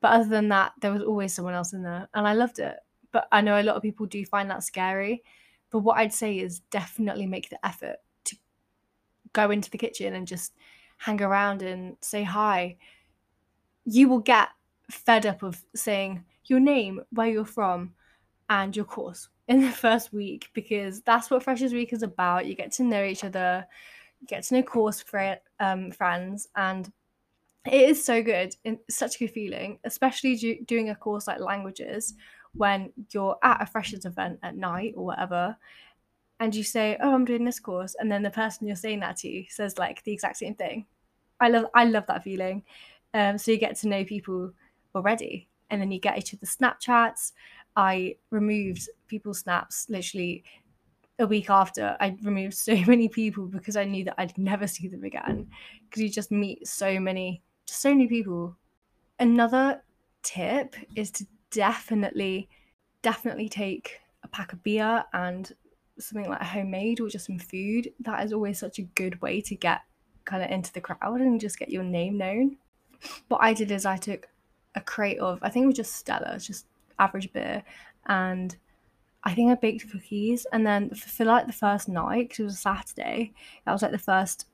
But 0.00 0.12
other 0.12 0.28
than 0.28 0.48
that, 0.48 0.72
there 0.80 0.92
was 0.92 1.02
always 1.02 1.32
someone 1.32 1.54
else 1.54 1.72
in 1.72 1.82
there 1.82 2.08
and 2.14 2.26
I 2.26 2.34
loved 2.34 2.58
it. 2.58 2.76
But 3.10 3.28
I 3.32 3.40
know 3.40 3.60
a 3.60 3.62
lot 3.62 3.76
of 3.76 3.82
people 3.82 4.06
do 4.06 4.24
find 4.24 4.50
that 4.50 4.64
scary. 4.64 5.22
But 5.70 5.80
what 5.80 5.98
I'd 5.98 6.12
say 6.12 6.38
is 6.38 6.60
definitely 6.70 7.26
make 7.26 7.48
the 7.48 7.64
effort 7.64 7.96
to 8.24 8.36
go 9.32 9.50
into 9.50 9.70
the 9.70 9.78
kitchen 9.78 10.14
and 10.14 10.26
just 10.26 10.54
hang 10.98 11.22
around 11.22 11.62
and 11.62 11.96
say 12.00 12.22
hi, 12.22 12.76
you 13.84 14.08
will 14.08 14.20
get 14.20 14.48
fed 14.92 15.26
up 15.26 15.42
of 15.42 15.64
saying 15.74 16.24
your 16.46 16.60
name, 16.60 17.00
where 17.10 17.28
you're 17.28 17.44
from, 17.44 17.94
and 18.50 18.74
your 18.76 18.84
course 18.84 19.28
in 19.48 19.60
the 19.62 19.70
first 19.86 20.12
week 20.12 20.50
because 20.54 21.00
that's 21.02 21.30
what 21.30 21.42
Freshers 21.42 21.72
Week 21.72 21.92
is 21.92 22.02
about. 22.02 22.46
You 22.46 22.54
get 22.54 22.72
to 22.72 22.82
know 22.82 23.04
each 23.04 23.24
other, 23.24 23.66
you 24.20 24.26
get 24.26 24.44
to 24.44 24.54
know 24.54 24.62
course 24.62 25.00
fr- 25.00 25.40
um, 25.60 25.90
friends, 25.90 26.48
and 26.56 26.90
it 27.64 27.90
is 27.90 28.04
so 28.04 28.22
good. 28.22 28.54
It's 28.64 28.96
such 28.96 29.16
a 29.16 29.18
good 29.20 29.30
feeling, 29.30 29.78
especially 29.84 30.36
do- 30.36 30.64
doing 30.64 30.90
a 30.90 30.94
course 30.94 31.26
like 31.26 31.40
languages 31.40 32.14
when 32.54 32.92
you're 33.10 33.36
at 33.42 33.62
a 33.62 33.66
freshers 33.66 34.04
event 34.04 34.38
at 34.42 34.56
night 34.56 34.94
or 34.96 35.06
whatever 35.06 35.56
and 36.42 36.54
you 36.56 36.64
say, 36.64 36.96
"Oh, 37.00 37.14
I'm 37.14 37.24
doing 37.24 37.44
this 37.44 37.60
course," 37.60 37.94
and 38.00 38.10
then 38.10 38.24
the 38.24 38.30
person 38.30 38.66
you're 38.66 38.74
saying 38.74 38.98
that 39.00 39.16
to 39.18 39.44
says 39.48 39.78
like 39.78 40.02
the 40.02 40.12
exact 40.12 40.36
same 40.38 40.56
thing. 40.56 40.86
I 41.38 41.48
love 41.48 41.66
I 41.72 41.84
love 41.84 42.04
that 42.08 42.24
feeling. 42.24 42.64
Um, 43.14 43.38
so 43.38 43.52
you 43.52 43.58
get 43.58 43.76
to 43.78 43.88
know 43.88 44.04
people 44.04 44.52
already, 44.94 45.48
and 45.70 45.80
then 45.80 45.90
you 45.90 46.00
get 46.00 46.18
each 46.18 46.34
other's 46.34 46.56
Snapchats. 46.56 47.32
I 47.76 48.16
removed 48.30 48.88
people's 49.08 49.40
snaps 49.40 49.86
literally 49.88 50.44
a 51.18 51.26
week 51.26 51.50
after. 51.50 51.96
I 52.00 52.16
removed 52.22 52.54
so 52.54 52.76
many 52.86 53.08
people 53.08 53.46
because 53.46 53.76
I 53.76 53.84
knew 53.84 54.04
that 54.04 54.14
I'd 54.18 54.36
never 54.36 54.66
see 54.66 54.88
them 54.88 55.04
again. 55.04 55.48
Because 55.84 56.02
you 56.02 56.08
just 56.10 56.30
meet 56.30 56.66
so 56.66 57.00
many, 57.00 57.42
just 57.66 57.80
so 57.80 57.90
many 57.90 58.06
people. 58.06 58.56
Another 59.18 59.82
tip 60.22 60.76
is 60.96 61.10
to 61.12 61.26
definitely, 61.50 62.48
definitely 63.02 63.48
take 63.48 64.00
a 64.24 64.28
pack 64.28 64.52
of 64.52 64.62
beer 64.62 65.04
and 65.12 65.52
something 65.98 66.28
like 66.28 66.42
homemade 66.42 67.00
or 67.00 67.08
just 67.08 67.26
some 67.26 67.38
food, 67.38 67.90
that 68.00 68.24
is 68.24 68.32
always 68.32 68.58
such 68.58 68.78
a 68.78 68.82
good 68.82 69.20
way 69.20 69.40
to 69.40 69.54
get 69.54 69.80
kind 70.24 70.42
of 70.42 70.50
into 70.50 70.72
the 70.72 70.80
crowd 70.80 71.20
and 71.20 71.40
just 71.40 71.58
get 71.58 71.70
your 71.70 71.82
name 71.82 72.16
known. 72.16 72.56
What 73.28 73.42
I 73.42 73.52
did 73.52 73.70
is 73.70 73.84
I 73.84 73.96
took 73.96 74.28
a 74.74 74.80
crate 74.80 75.18
of, 75.18 75.38
I 75.42 75.50
think 75.50 75.64
it 75.64 75.68
was 75.68 75.76
just 75.76 75.96
Stella, 75.96 76.38
just 76.38 76.66
average 76.98 77.32
beer, 77.32 77.62
and 78.06 78.56
I 79.24 79.34
think 79.34 79.50
I 79.50 79.54
baked 79.54 79.90
cookies. 79.90 80.46
And 80.52 80.66
then 80.66 80.90
for, 80.90 81.08
for 81.08 81.24
like 81.24 81.46
the 81.46 81.52
first 81.52 81.88
night, 81.88 82.28
because 82.28 82.40
it 82.40 82.44
was 82.44 82.54
a 82.54 82.58
Saturday, 82.58 83.32
that 83.64 83.72
was 83.72 83.82
like 83.82 83.92
the 83.92 83.98
first 83.98 84.46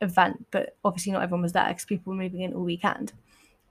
event, 0.00 0.46
but 0.50 0.76
obviously 0.84 1.12
not 1.12 1.22
everyone 1.22 1.42
was 1.42 1.52
there 1.52 1.68
because 1.68 1.84
people 1.84 2.12
were 2.12 2.22
moving 2.22 2.42
in 2.42 2.52
all 2.52 2.64
weekend. 2.64 3.12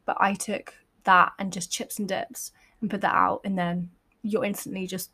But 0.06 0.18
I 0.20 0.34
took 0.34 0.74
that 1.04 1.34
and 1.38 1.54
just 1.54 1.72
chips 1.72 2.00
and 2.00 2.08
dips 2.08 2.52
and 2.80 2.90
put 2.90 3.02
that 3.02 3.14
out, 3.14 3.42
and 3.44 3.58
then 3.58 3.92
you're 4.24 4.46
instantly 4.46 4.88
just 4.88 5.12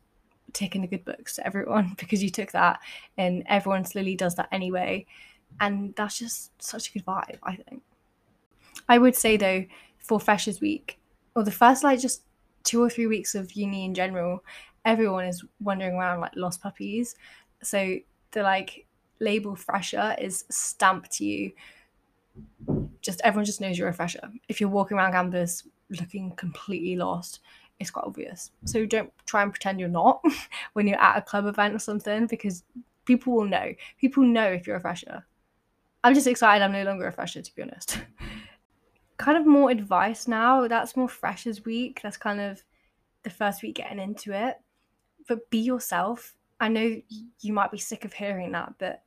taking 0.52 0.80
the 0.80 0.86
good 0.86 1.04
books 1.04 1.36
to 1.36 1.46
everyone 1.46 1.94
because 1.98 2.22
you 2.22 2.30
took 2.30 2.52
that, 2.52 2.80
and 3.16 3.42
everyone 3.46 3.84
slowly 3.84 4.16
does 4.16 4.36
that 4.36 4.48
anyway. 4.52 5.04
And 5.60 5.94
that's 5.96 6.18
just 6.18 6.62
such 6.62 6.88
a 6.88 6.92
good 6.92 7.06
vibe, 7.06 7.38
I 7.42 7.56
think. 7.56 7.82
I 8.88 8.98
would 8.98 9.16
say 9.16 9.36
though, 9.36 9.64
for 10.08 10.18
Freshers 10.18 10.60
Week, 10.60 10.98
or 11.36 11.44
the 11.44 11.50
first 11.50 11.84
like 11.84 12.00
just 12.00 12.22
two 12.64 12.82
or 12.82 12.90
three 12.90 13.06
weeks 13.06 13.34
of 13.34 13.52
uni 13.52 13.84
in 13.84 13.94
general, 13.94 14.42
everyone 14.84 15.26
is 15.26 15.44
wandering 15.60 15.94
around 15.94 16.20
like 16.20 16.32
lost 16.34 16.62
puppies. 16.62 17.14
So 17.62 17.98
the 18.32 18.42
like 18.42 18.86
label 19.20 19.54
fresher 19.54 20.16
is 20.18 20.44
stamped 20.50 21.12
to 21.12 21.24
you. 21.24 21.52
Just 23.00 23.20
everyone 23.22 23.44
just 23.44 23.60
knows 23.60 23.78
you're 23.78 23.88
a 23.88 23.94
fresher. 23.94 24.30
If 24.48 24.60
you're 24.60 24.70
walking 24.70 24.96
around 24.96 25.12
campus 25.12 25.64
looking 25.90 26.32
completely 26.32 26.96
lost, 26.96 27.40
it's 27.78 27.90
quite 27.90 28.04
obvious. 28.04 28.50
So 28.64 28.86
don't 28.86 29.12
try 29.26 29.42
and 29.42 29.52
pretend 29.52 29.78
you're 29.78 29.88
not 29.88 30.22
when 30.72 30.86
you're 30.86 31.00
at 31.00 31.18
a 31.18 31.22
club 31.22 31.46
event 31.46 31.74
or 31.74 31.78
something 31.78 32.26
because 32.26 32.64
people 33.04 33.34
will 33.34 33.46
know. 33.46 33.74
People 33.98 34.24
know 34.24 34.46
if 34.46 34.66
you're 34.66 34.76
a 34.76 34.80
fresher. 34.80 35.24
I'm 36.04 36.14
just 36.14 36.26
excited 36.26 36.64
I'm 36.64 36.72
no 36.72 36.84
longer 36.84 37.06
a 37.06 37.12
fresher 37.12 37.42
to 37.42 37.54
be 37.54 37.62
honest. 37.62 37.98
kind 39.18 39.36
of 39.36 39.46
more 39.46 39.70
advice 39.70 40.26
now. 40.26 40.66
That's 40.68 40.96
more 40.96 41.08
freshers 41.08 41.64
week. 41.64 42.00
That's 42.02 42.16
kind 42.16 42.40
of 42.40 42.62
the 43.24 43.30
first 43.30 43.62
week 43.62 43.76
getting 43.76 43.98
into 43.98 44.32
it. 44.32 44.56
But 45.26 45.50
be 45.50 45.58
yourself. 45.58 46.34
I 46.60 46.68
know 46.68 47.00
you 47.40 47.52
might 47.52 47.70
be 47.70 47.78
sick 47.78 48.04
of 48.04 48.12
hearing 48.12 48.52
that, 48.52 48.74
but 48.78 49.02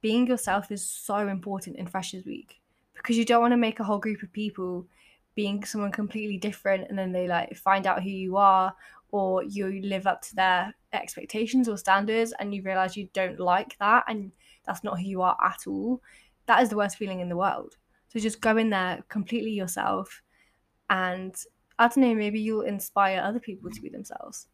being 0.00 0.26
yourself 0.26 0.70
is 0.70 0.88
so 0.88 1.28
important 1.28 1.76
in 1.76 1.86
freshers 1.86 2.24
week 2.24 2.60
because 2.94 3.18
you 3.18 3.24
don't 3.24 3.40
want 3.40 3.52
to 3.52 3.56
make 3.56 3.80
a 3.80 3.84
whole 3.84 3.98
group 3.98 4.22
of 4.22 4.32
people 4.32 4.86
being 5.34 5.64
someone 5.64 5.92
completely 5.92 6.38
different 6.38 6.88
and 6.88 6.98
then 6.98 7.12
they 7.12 7.28
like 7.28 7.56
find 7.56 7.86
out 7.86 8.02
who 8.02 8.08
you 8.08 8.36
are 8.36 8.74
or 9.10 9.42
you 9.42 9.80
live 9.82 10.06
up 10.06 10.22
to 10.22 10.34
their 10.34 10.74
expectations 10.92 11.68
or 11.68 11.76
standards 11.76 12.32
and 12.38 12.54
you 12.54 12.62
realize 12.62 12.96
you 12.96 13.08
don't 13.12 13.38
like 13.38 13.76
that 13.78 14.04
and 14.08 14.32
that's 14.66 14.82
not 14.82 14.98
who 14.98 15.06
you 15.06 15.22
are 15.22 15.36
at 15.42 15.66
all 15.66 16.00
that 16.46 16.62
is 16.62 16.68
the 16.68 16.76
worst 16.76 16.96
feeling 16.96 17.20
in 17.20 17.28
the 17.28 17.36
world 17.36 17.76
so 18.08 18.18
just 18.18 18.40
go 18.40 18.56
in 18.56 18.70
there 18.70 19.02
completely 19.08 19.50
yourself 19.50 20.22
and 20.90 21.34
i 21.78 21.86
don't 21.88 21.98
know 21.98 22.14
maybe 22.14 22.40
you'll 22.40 22.62
inspire 22.62 23.20
other 23.20 23.40
people 23.40 23.70
to 23.70 23.80
be 23.80 23.88
themselves 23.88 24.46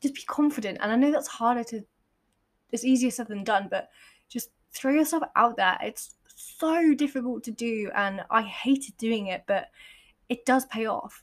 just 0.00 0.14
be 0.14 0.22
confident 0.26 0.78
and 0.80 0.90
i 0.90 0.96
know 0.96 1.10
that's 1.10 1.28
harder 1.28 1.64
to 1.64 1.82
it's 2.70 2.84
easier 2.84 3.10
said 3.10 3.28
than 3.28 3.44
done 3.44 3.68
but 3.70 3.88
just 4.28 4.50
throw 4.72 4.92
yourself 4.92 5.22
out 5.36 5.56
there 5.56 5.78
it's 5.82 6.16
so 6.34 6.94
difficult 6.94 7.44
to 7.44 7.50
do 7.50 7.90
and 7.94 8.22
i 8.30 8.42
hated 8.42 8.96
doing 8.96 9.26
it 9.26 9.44
but 9.46 9.68
it 10.32 10.46
does 10.46 10.64
pay 10.64 10.86
off, 10.86 11.22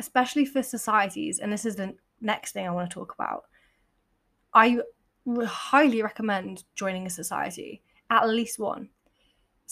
especially 0.00 0.44
for 0.44 0.60
societies. 0.60 1.38
And 1.38 1.52
this 1.52 1.64
is 1.64 1.76
the 1.76 1.94
next 2.20 2.50
thing 2.50 2.66
I 2.66 2.72
want 2.72 2.90
to 2.90 2.94
talk 2.94 3.14
about. 3.14 3.44
I 4.52 4.78
highly 5.46 6.02
recommend 6.02 6.64
joining 6.74 7.06
a 7.06 7.10
society, 7.10 7.80
at 8.10 8.28
least 8.28 8.58
one. 8.58 8.88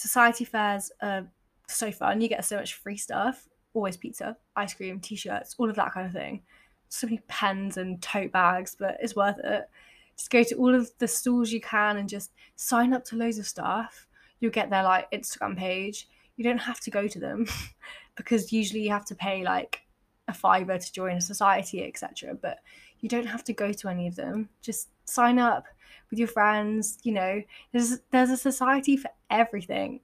Society 0.01 0.45
fairs 0.45 0.91
are 1.03 1.27
so 1.69 1.93
fun. 1.93 2.21
You 2.21 2.29
get 2.29 2.45
so 2.45 2.57
much 2.57 2.75
free 2.75 2.97
stuff 2.97 3.49
always 3.75 3.97
pizza, 3.97 4.37
ice 4.57 4.75
cream, 4.75 5.01
t 5.01 5.17
shirts, 5.17 5.55
all 5.59 5.69
of 5.69 5.77
that 5.77 5.93
kind 5.93 6.07
of 6.07 6.13
thing. 6.13 6.43
So 6.89 7.07
many 7.07 7.21
pens 7.29 7.77
and 7.77 8.03
tote 8.03 8.33
bags, 8.33 8.77
but 8.79 8.97
it's 9.01 9.17
worth 9.17 9.39
it. 9.39 9.69
Just 10.17 10.31
go 10.31 10.43
to 10.43 10.57
all 10.57 10.75
of 10.75 10.91
the 10.99 11.09
stalls 11.09 11.53
you 11.53 11.61
can 11.61 11.97
and 11.97 12.09
just 12.09 12.33
sign 12.57 12.93
up 12.93 13.05
to 13.07 13.17
loads 13.17 13.39
of 13.39 13.47
stuff. 13.47 14.07
You'll 14.41 14.51
get 14.51 14.71
their 14.71 14.83
like 14.83 15.11
Instagram 15.13 15.57
page. 15.57 16.09
You 16.37 16.45
don't 16.45 16.59
have 16.59 16.81
to 16.81 16.91
go 16.91 17.07
to 17.07 17.19
them. 17.19 17.47
because 18.17 18.53
usually 18.53 18.83
you 18.83 18.91
have 18.91 19.05
to 19.07 19.15
pay 19.15 19.45
like 19.45 19.83
a 20.29 20.35
fiver 20.35 20.79
to 20.79 20.93
join 20.93 21.17
a 21.17 21.21
society, 21.21 21.85
etc. 21.85 22.35
But 22.35 22.59
you 23.01 23.09
don't 23.09 23.27
have 23.27 23.45
to 23.45 23.53
go 23.53 23.73
to 23.73 23.89
any 23.89 24.09
of 24.09 24.17
them. 24.17 24.49
Just 24.61 24.89
sign 25.05 25.39
up 25.39 25.65
with 26.11 26.19
your 26.19 26.29
friends. 26.29 26.99
You 27.03 27.13
know, 27.13 27.43
there's 27.73 28.01
there's 28.11 28.31
a 28.31 28.37
society 28.37 28.97
for 28.97 29.11
everything. 29.31 30.01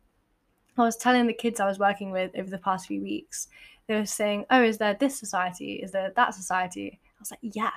I 0.79 0.83
was 0.83 0.97
telling 0.97 1.27
the 1.27 1.33
kids 1.33 1.61
I 1.61 1.67
was 1.67 1.79
working 1.79 2.11
with 2.11 2.33
over 2.37 2.51
the 2.51 2.59
past 2.59 2.87
few 2.87 3.03
weeks. 3.03 3.49
They 3.87 3.95
were 3.95 4.07
saying, 4.07 4.47
"Oh, 4.51 4.63
is 4.63 4.79
there 4.79 4.95
this 4.95 5.19
society? 5.19 5.75
Is 5.75 5.93
there 5.93 6.13
that 6.15 6.35
society?" 6.35 7.01
I 7.05 7.21
was 7.21 7.31
like, 7.31 7.41
"Yeah." 7.43 7.73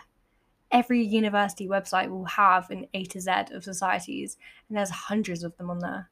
Every 0.72 1.02
university 1.02 1.68
website 1.68 2.10
will 2.10 2.26
have 2.26 2.70
an 2.70 2.86
A 2.94 3.04
to 3.06 3.20
Z 3.20 3.32
of 3.52 3.64
societies, 3.64 4.38
and 4.68 4.78
there's 4.78 4.92
hundreds 4.92 5.44
of 5.44 5.58
them 5.58 5.72
on 5.72 5.80
there. 5.80 6.10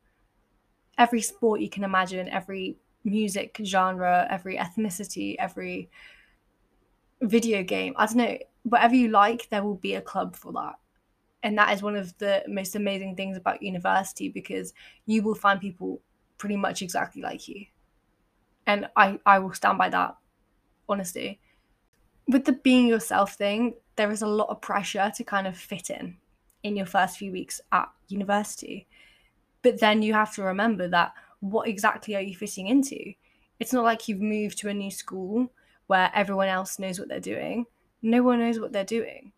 Every 0.97 1.21
sport 1.21 1.61
you 1.61 1.69
can 1.69 1.83
imagine, 1.83 2.27
every 2.29 2.77
music 3.03 3.59
genre, 3.63 4.27
every 4.29 4.57
ethnicity, 4.57 5.35
every 5.37 5.89
video 7.21 7.63
game. 7.63 7.93
I 7.97 8.05
don't 8.05 8.17
know, 8.17 8.37
whatever 8.63 8.95
you 8.95 9.09
like, 9.09 9.47
there 9.49 9.63
will 9.63 9.75
be 9.75 9.95
a 9.95 10.01
club 10.01 10.35
for 10.35 10.51
that. 10.53 10.75
And 11.47 11.57
that 11.57 11.73
is 11.73 11.81
one 11.81 11.95
of 11.95 12.17
the 12.17 12.43
most 12.45 12.75
amazing 12.75 13.15
things 13.15 13.37
about 13.37 13.63
university 13.63 14.27
because 14.27 14.73
you 15.05 15.23
will 15.23 15.33
find 15.33 15.61
people 15.61 16.01
pretty 16.37 16.57
much 16.57 16.81
exactly 16.81 17.21
like 17.21 17.47
you. 17.47 17.67
And 18.65 18.89
I, 18.97 19.17
I 19.25 19.39
will 19.39 19.53
stand 19.53 19.77
by 19.77 19.87
that, 19.87 20.17
honestly. 20.89 21.39
With 22.27 22.43
the 22.43 22.51
being 22.51 22.85
yourself 22.85 23.35
thing, 23.35 23.75
there 23.95 24.11
is 24.11 24.21
a 24.21 24.27
lot 24.27 24.49
of 24.49 24.59
pressure 24.59 25.09
to 25.15 25.23
kind 25.23 25.47
of 25.47 25.55
fit 25.55 25.89
in 25.89 26.17
in 26.63 26.75
your 26.75 26.85
first 26.85 27.17
few 27.17 27.31
weeks 27.31 27.61
at 27.71 27.87
university. 28.09 28.85
But 29.61 29.79
then 29.79 30.01
you 30.01 30.13
have 30.15 30.35
to 30.35 30.43
remember 30.43 30.89
that 30.89 31.13
what 31.39 31.69
exactly 31.69 32.17
are 32.17 32.21
you 32.21 32.35
fitting 32.35 32.67
into? 32.67 33.13
It's 33.57 33.71
not 33.71 33.85
like 33.85 34.09
you've 34.09 34.19
moved 34.19 34.57
to 34.57 34.67
a 34.67 34.73
new 34.73 34.91
school 34.91 35.49
where 35.85 36.11
everyone 36.13 36.49
else 36.49 36.77
knows 36.77 36.99
what 36.99 37.07
they're 37.07 37.21
doing. 37.21 37.67
No 38.01 38.21
one 38.21 38.39
knows 38.39 38.59
what 38.59 38.73
they're 38.73 38.83
doing. 38.83 39.31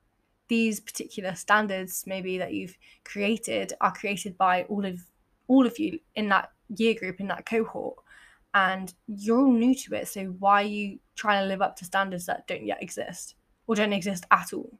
These 0.49 0.79
particular 0.81 1.35
standards, 1.35 2.03
maybe 2.05 2.37
that 2.37 2.53
you've 2.53 2.77
created, 3.05 3.73
are 3.81 3.93
created 3.93 4.37
by 4.37 4.63
all 4.63 4.85
of 4.85 4.99
all 5.47 5.65
of 5.65 5.79
you 5.79 5.99
in 6.15 6.29
that 6.29 6.51
year 6.75 6.93
group 6.93 7.19
in 7.19 7.27
that 7.27 7.45
cohort, 7.45 7.97
and 8.53 8.93
you're 9.07 9.39
all 9.39 9.51
new 9.51 9.73
to 9.73 9.95
it. 9.95 10.07
So 10.07 10.25
why 10.39 10.63
are 10.63 10.67
you 10.67 10.99
trying 11.15 11.43
to 11.43 11.47
live 11.47 11.61
up 11.61 11.75
to 11.77 11.85
standards 11.85 12.25
that 12.25 12.47
don't 12.47 12.65
yet 12.65 12.83
exist 12.83 13.35
or 13.67 13.75
don't 13.75 13.93
exist 13.93 14.25
at 14.31 14.53
all? 14.53 14.77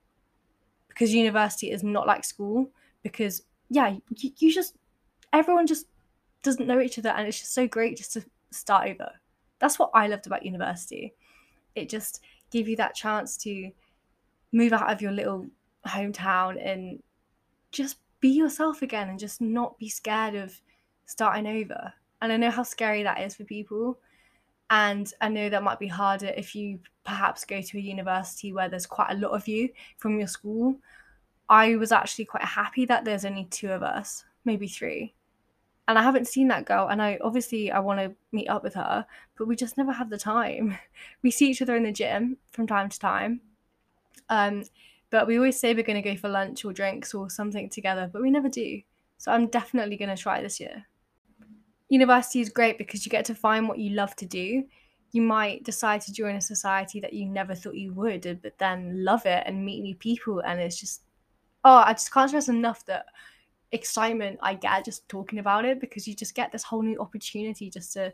Because 0.90 1.14
university 1.14 1.72
is 1.72 1.84
not 1.84 2.08
like 2.08 2.26
school. 2.26 2.70
Because 3.04 3.44
yeah, 3.70 3.96
you, 4.18 4.32
you 4.38 4.52
just 4.52 4.76
everyone 5.34 5.68
just 5.68 5.86
doesn't 6.44 6.68
know 6.68 6.80
each 6.80 6.98
other 6.98 7.10
and 7.10 7.28
it's 7.28 7.40
just 7.40 7.54
so 7.54 7.68
great 7.68 7.98
just 7.98 8.14
to 8.14 8.24
start 8.52 8.88
over 8.88 9.12
that's 9.60 9.78
what 9.78 9.92
i 9.94 10.08
loved 10.08 10.26
about 10.26 10.46
university 10.46 11.14
it 11.76 11.90
just 11.90 12.22
gave 12.52 12.68
you 12.68 12.76
that 12.76 12.96
chance 12.96 13.38
to 13.38 13.70
move 14.52 14.74
out 14.74 14.92
of 14.92 15.02
your 15.02 15.12
little 15.12 15.46
hometown 15.88 16.58
and 16.64 17.02
just 17.72 17.98
be 18.20 18.30
yourself 18.30 18.82
again 18.82 19.10
and 19.10 19.20
just 19.20 19.42
not 19.42 19.78
be 19.78 19.90
scared 19.90 20.36
of 20.36 20.60
starting 21.06 21.48
over. 21.48 21.94
And 22.22 22.34
i 22.34 22.38
know 22.38 22.52
how 22.52 22.64
scary 22.64 23.04
that 23.04 23.22
is 23.22 23.36
for 23.36 23.44
people. 23.44 23.98
And 24.70 25.12
i 25.22 25.30
know 25.30 25.50
that 25.50 25.64
might 25.64 25.80
be 25.80 25.88
harder 25.88 26.32
if 26.38 26.56
you 26.56 26.80
perhaps 27.04 27.46
go 27.46 27.62
to 27.62 27.78
a 27.78 27.82
university 27.82 28.54
where 28.54 28.70
there's 28.70 28.86
quite 28.86 29.12
a 29.12 29.18
lot 29.18 29.32
of 29.32 29.48
you 29.48 29.70
from 29.98 30.20
your 30.20 30.28
school. 30.28 30.76
I 31.50 31.76
was 31.78 31.92
actually 31.92 32.26
quite 32.26 32.44
happy 32.44 32.86
that 32.86 33.06
there's 33.06 33.26
only 33.26 33.46
two 33.46 33.72
of 33.72 33.82
us 33.82 34.26
maybe 34.46 34.68
three. 34.68 35.14
And 35.88 35.98
I 35.98 36.04
haven't 36.04 36.28
seen 36.28 36.48
that 36.50 36.66
girl 36.66 36.88
and 36.90 37.02
I 37.02 37.18
obviously 37.22 37.72
I 37.72 37.80
want 37.80 38.00
to 38.00 38.16
meet 38.32 38.48
up 38.48 38.64
with 38.64 38.76
her 38.76 39.06
but 39.38 39.48
we 39.48 39.56
just 39.56 39.78
never 39.78 39.92
have 39.92 40.10
the 40.10 40.18
time. 40.18 40.78
We 41.24 41.32
see 41.32 41.50
each 41.50 41.62
other 41.62 41.76
in 41.76 41.84
the 41.84 41.92
gym 41.92 42.38
from 42.52 42.68
time 42.68 42.90
to 42.90 43.00
time. 43.00 43.42
Um 44.30 44.64
but 45.10 45.28
we 45.28 45.38
always 45.38 45.60
say 45.60 45.74
we're 45.74 45.84
going 45.84 46.02
to 46.02 46.10
go 46.10 46.16
for 46.16 46.30
lunch 46.30 46.66
or 46.66 46.74
drinks 46.74 47.14
or 47.14 47.30
something 47.30 47.70
together 47.70 48.10
but 48.12 48.22
we 48.22 48.32
never 48.32 48.50
do. 48.50 48.82
So 49.18 49.32
I'm 49.32 49.48
definitely 49.48 49.98
going 49.98 50.16
to 50.16 50.22
try 50.22 50.42
this 50.42 50.60
year. 50.60 50.86
University 51.90 52.40
is 52.40 52.50
great 52.50 52.78
because 52.78 53.06
you 53.06 53.10
get 53.10 53.26
to 53.26 53.36
find 53.36 53.68
what 53.68 53.80
you 53.80 53.92
love 53.92 54.16
to 54.18 54.26
do. 54.26 54.64
You 55.12 55.22
might 55.22 55.64
decide 55.64 56.02
to 56.02 56.14
join 56.14 56.36
a 56.36 56.42
society 56.42 57.00
that 57.00 57.14
you 57.14 57.26
never 57.26 57.56
thought 57.56 57.76
you 57.76 57.94
would 57.94 58.26
uh, 58.28 58.36
but 58.42 58.58
then 58.60 59.04
love 59.04 59.26
it 59.26 59.44
and 59.46 59.66
meet 59.66 59.82
new 59.82 59.96
people 59.96 60.40
and 60.40 60.60
it's 60.60 60.80
just 60.80 61.02
oh 61.66 61.84
I 61.86 61.94
just 61.94 62.14
can't 62.14 62.30
stress 62.30 62.48
enough 62.48 62.86
that 62.86 63.06
excitement 63.72 64.40
I 64.42 64.54
get 64.54 64.86
just 64.86 65.08
talking 65.10 65.40
about 65.40 65.66
it 65.66 65.80
because 65.80 66.08
you 66.08 66.16
just 66.16 66.36
get 66.36 66.52
this 66.52 66.64
whole 66.64 66.84
new 66.84 67.00
opportunity 67.00 67.70
just 67.70 67.94
to 67.94 68.14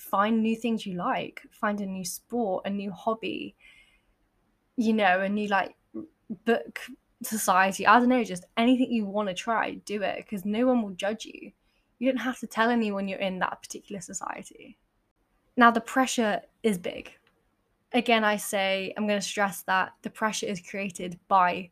find 0.00 0.42
new 0.42 0.56
things 0.56 0.86
you 0.86 0.94
like, 0.94 1.42
find 1.50 1.80
a 1.80 1.86
new 1.86 2.04
sport, 2.04 2.64
a 2.66 2.70
new 2.70 2.90
hobby, 2.90 3.54
you 4.76 4.94
know, 4.94 5.20
a 5.20 5.28
new 5.28 5.46
like 5.48 5.74
book 6.44 6.80
society. 7.22 7.86
I 7.86 7.98
don't 7.98 8.08
know, 8.08 8.24
just 8.24 8.46
anything 8.56 8.90
you 8.90 9.04
want 9.04 9.28
to 9.28 9.34
try, 9.34 9.74
do 9.84 10.02
it 10.02 10.16
because 10.18 10.44
no 10.44 10.66
one 10.66 10.82
will 10.82 10.90
judge 10.90 11.24
you. 11.24 11.52
You 11.98 12.10
don't 12.10 12.18
have 12.18 12.38
to 12.40 12.46
tell 12.46 12.70
anyone 12.70 13.08
you're 13.08 13.18
in 13.18 13.38
that 13.40 13.60
particular 13.62 14.00
society. 14.00 14.78
Now, 15.56 15.70
the 15.70 15.80
pressure 15.80 16.40
is 16.62 16.78
big. 16.78 17.12
Again, 17.92 18.24
I 18.24 18.36
say, 18.36 18.94
I'm 18.96 19.06
going 19.06 19.20
to 19.20 19.26
stress 19.26 19.62
that 19.62 19.92
the 20.02 20.10
pressure 20.10 20.46
is 20.46 20.60
created 20.60 21.18
by 21.28 21.70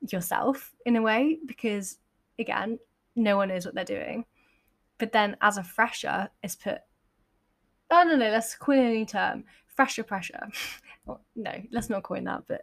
yourself 0.00 0.74
in 0.86 0.96
a 0.96 1.02
way 1.02 1.38
because, 1.44 1.98
again, 2.38 2.78
no 3.16 3.36
one 3.36 3.48
knows 3.48 3.66
what 3.66 3.74
they're 3.74 3.84
doing. 3.84 4.24
But 4.98 5.12
then 5.12 5.36
as 5.42 5.58
a 5.58 5.64
fresher, 5.64 6.30
it's 6.42 6.54
put, 6.54 6.78
I 7.90 8.04
don't 8.04 8.18
know, 8.18 8.30
let's 8.30 8.54
coin 8.54 8.78
a 8.78 8.90
new 8.90 9.04
term 9.04 9.44
fresher 9.66 10.02
pressure. 10.02 10.48
well, 11.06 11.20
no, 11.34 11.52
let's 11.70 11.90
not 11.90 12.02
coin 12.02 12.24
that, 12.24 12.44
but 12.48 12.62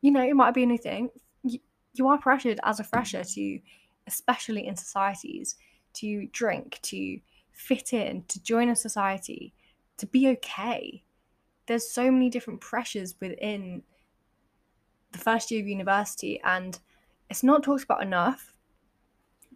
you 0.00 0.10
know, 0.10 0.22
it 0.22 0.34
might 0.34 0.54
be 0.54 0.62
a 0.62 0.66
new 0.66 0.78
thing. 0.78 1.10
You, 1.42 1.58
you 1.94 2.08
are 2.08 2.18
pressured 2.18 2.60
as 2.62 2.80
a 2.80 2.84
fresher 2.84 3.24
to, 3.24 3.60
especially 4.06 4.66
in 4.66 4.76
societies, 4.76 5.56
to 5.94 6.28
drink, 6.32 6.78
to 6.82 7.20
fit 7.52 7.92
in, 7.92 8.24
to 8.28 8.42
join 8.42 8.68
a 8.68 8.76
society, 8.76 9.52
to 9.96 10.06
be 10.06 10.28
okay. 10.28 11.02
There's 11.66 11.90
so 11.90 12.10
many 12.10 12.30
different 12.30 12.60
pressures 12.60 13.16
within 13.20 13.82
the 15.12 15.18
first 15.18 15.50
year 15.50 15.60
of 15.60 15.68
university, 15.68 16.40
and 16.44 16.78
it's 17.28 17.42
not 17.42 17.62
talked 17.62 17.84
about 17.84 18.02
enough. 18.02 18.54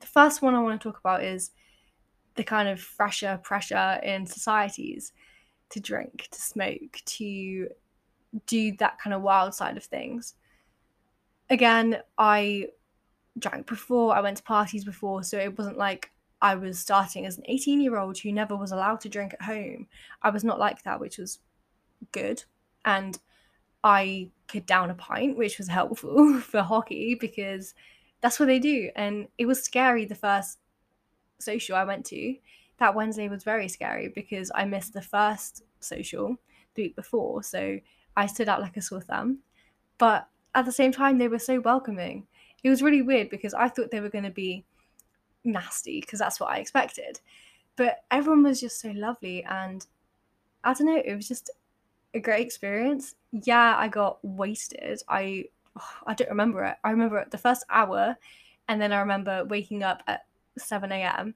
The 0.01 0.07
first 0.07 0.43
one 0.43 0.55
I 0.55 0.63
want 0.63 0.81
to 0.81 0.89
talk 0.89 0.99
about 0.99 1.23
is 1.23 1.53
the 2.35 2.45
kind 2.45 2.69
of 2.69 2.81
fresher 2.81 3.39
pressure 3.43 4.01
in 4.03 4.27
societies 4.27 5.13
to 5.71 5.81
drink, 5.81 6.29
to 6.33 6.41
smoke, 6.41 7.01
to 7.05 7.69
do 8.47 8.77
that 8.79 8.99
kind 8.99 9.15
of 9.15 9.23
wild 9.23 9.55
side 9.55 9.77
of 9.77 9.85
things. 9.85 10.35
Again, 11.51 11.99
I 12.19 12.69
drank 13.39 13.67
before, 13.67 14.15
I 14.15 14.21
went 14.21 14.39
to 14.39 14.43
parties 14.43 14.85
before, 14.85 15.23
so 15.23 15.39
it 15.39 15.57
wasn't 15.59 15.79
like 15.79 16.11
I 16.41 16.57
was 16.57 16.79
starting 16.79 17.25
as 17.25 17.39
an 17.39 17.45
18 17.47 17.81
year 17.81 17.97
old 17.97 18.19
who 18.19 18.33
never 18.33 18.57
was 18.57 18.73
allowed 18.73 19.01
to 19.03 19.09
drink 19.09 19.35
at 19.35 19.43
home. 19.43 19.87
I 20.23 20.31
was 20.31 20.45
not 20.45 20.59
like 20.59 20.83
that, 20.83 21.01
which 21.01 21.19
was 21.19 21.39
good. 22.11 22.43
And 22.85 23.19
I 23.85 24.31
could 24.49 24.67
down 24.67 24.91
a 24.91 24.95
pint, 24.95 25.37
which 25.37 25.59
was 25.59 25.69
helpful 25.69 26.41
for 26.41 26.63
hockey 26.63 27.15
because 27.15 27.75
that's 28.21 28.41
what 28.41 28.47
they 28.47 28.59
do. 28.59 28.91
And 28.97 29.29
it 29.39 29.47
was 29.47 29.63
scary 29.63 30.05
the 30.05 30.15
first 30.15 30.59
social 31.39 31.77
I 31.77 31.85
went 31.85 32.07
to. 32.07 32.37
That 32.79 32.95
Wednesday 32.95 33.29
was 33.29 33.45
very 33.45 33.69
scary 33.69 34.09
because 34.09 34.51
I 34.55 34.65
missed 34.65 34.95
the 34.95 35.03
first 35.03 35.63
social 35.81 36.37
the 36.75 36.83
week 36.83 36.97
before. 36.97 37.43
So 37.43 37.79
I 38.17 38.27
stood 38.27 38.49
out 38.49 38.61
like 38.61 38.77
a 38.77 38.83
sore 38.83 39.01
thumb. 39.01 39.39
But 39.99 40.29
at 40.55 40.65
the 40.65 40.73
same 40.73 40.93
time, 40.93 41.19
they 41.19 41.29
were 41.29 41.39
so 41.39 41.61
welcoming. 41.61 42.27
It 42.63 42.71
was 42.71 42.83
really 42.83 43.03
weird 43.03 43.31
because 43.31 43.55
I 43.55 43.69
thought 43.69 43.91
they 43.91 44.01
were 44.01 44.09
going 44.09 44.25
to 44.25 44.31
be 44.31 44.65
nasty 45.45 46.01
because 46.01 46.19
that's 46.19 46.41
what 46.41 46.51
I 46.51 46.59
expected. 46.59 47.21
But 47.77 48.05
everyone 48.11 48.43
was 48.43 48.61
just 48.61 48.81
so 48.81 48.91
lovely. 48.91 49.45
And 49.45 49.85
I 50.65 50.75
don't 50.75 50.87
know, 50.87 51.03
it 51.05 51.15
was 51.15 51.29
just 51.29 51.51
a 52.15 52.21
great 52.21 52.47
experience. 52.47 53.15
Yeah, 53.33 53.77
I 53.77 53.89
got 53.89 54.19
wasted. 54.23 55.03
I 55.09 55.47
oh, 55.79 55.89
I 56.07 56.15
don't 56.15 56.31
remember 56.31 56.65
it. 56.65 56.77
I 56.85 56.91
remember 56.91 57.27
the 57.31 57.39
first 57.39 57.65
hour, 57.71 58.17
and 58.69 58.81
then 58.81 58.93
I 58.93 59.01
remember 59.01 59.45
waking 59.45 59.83
up 59.83 60.03
at 60.07 60.27
7 60.59 60.93
a.m. 60.93 61.35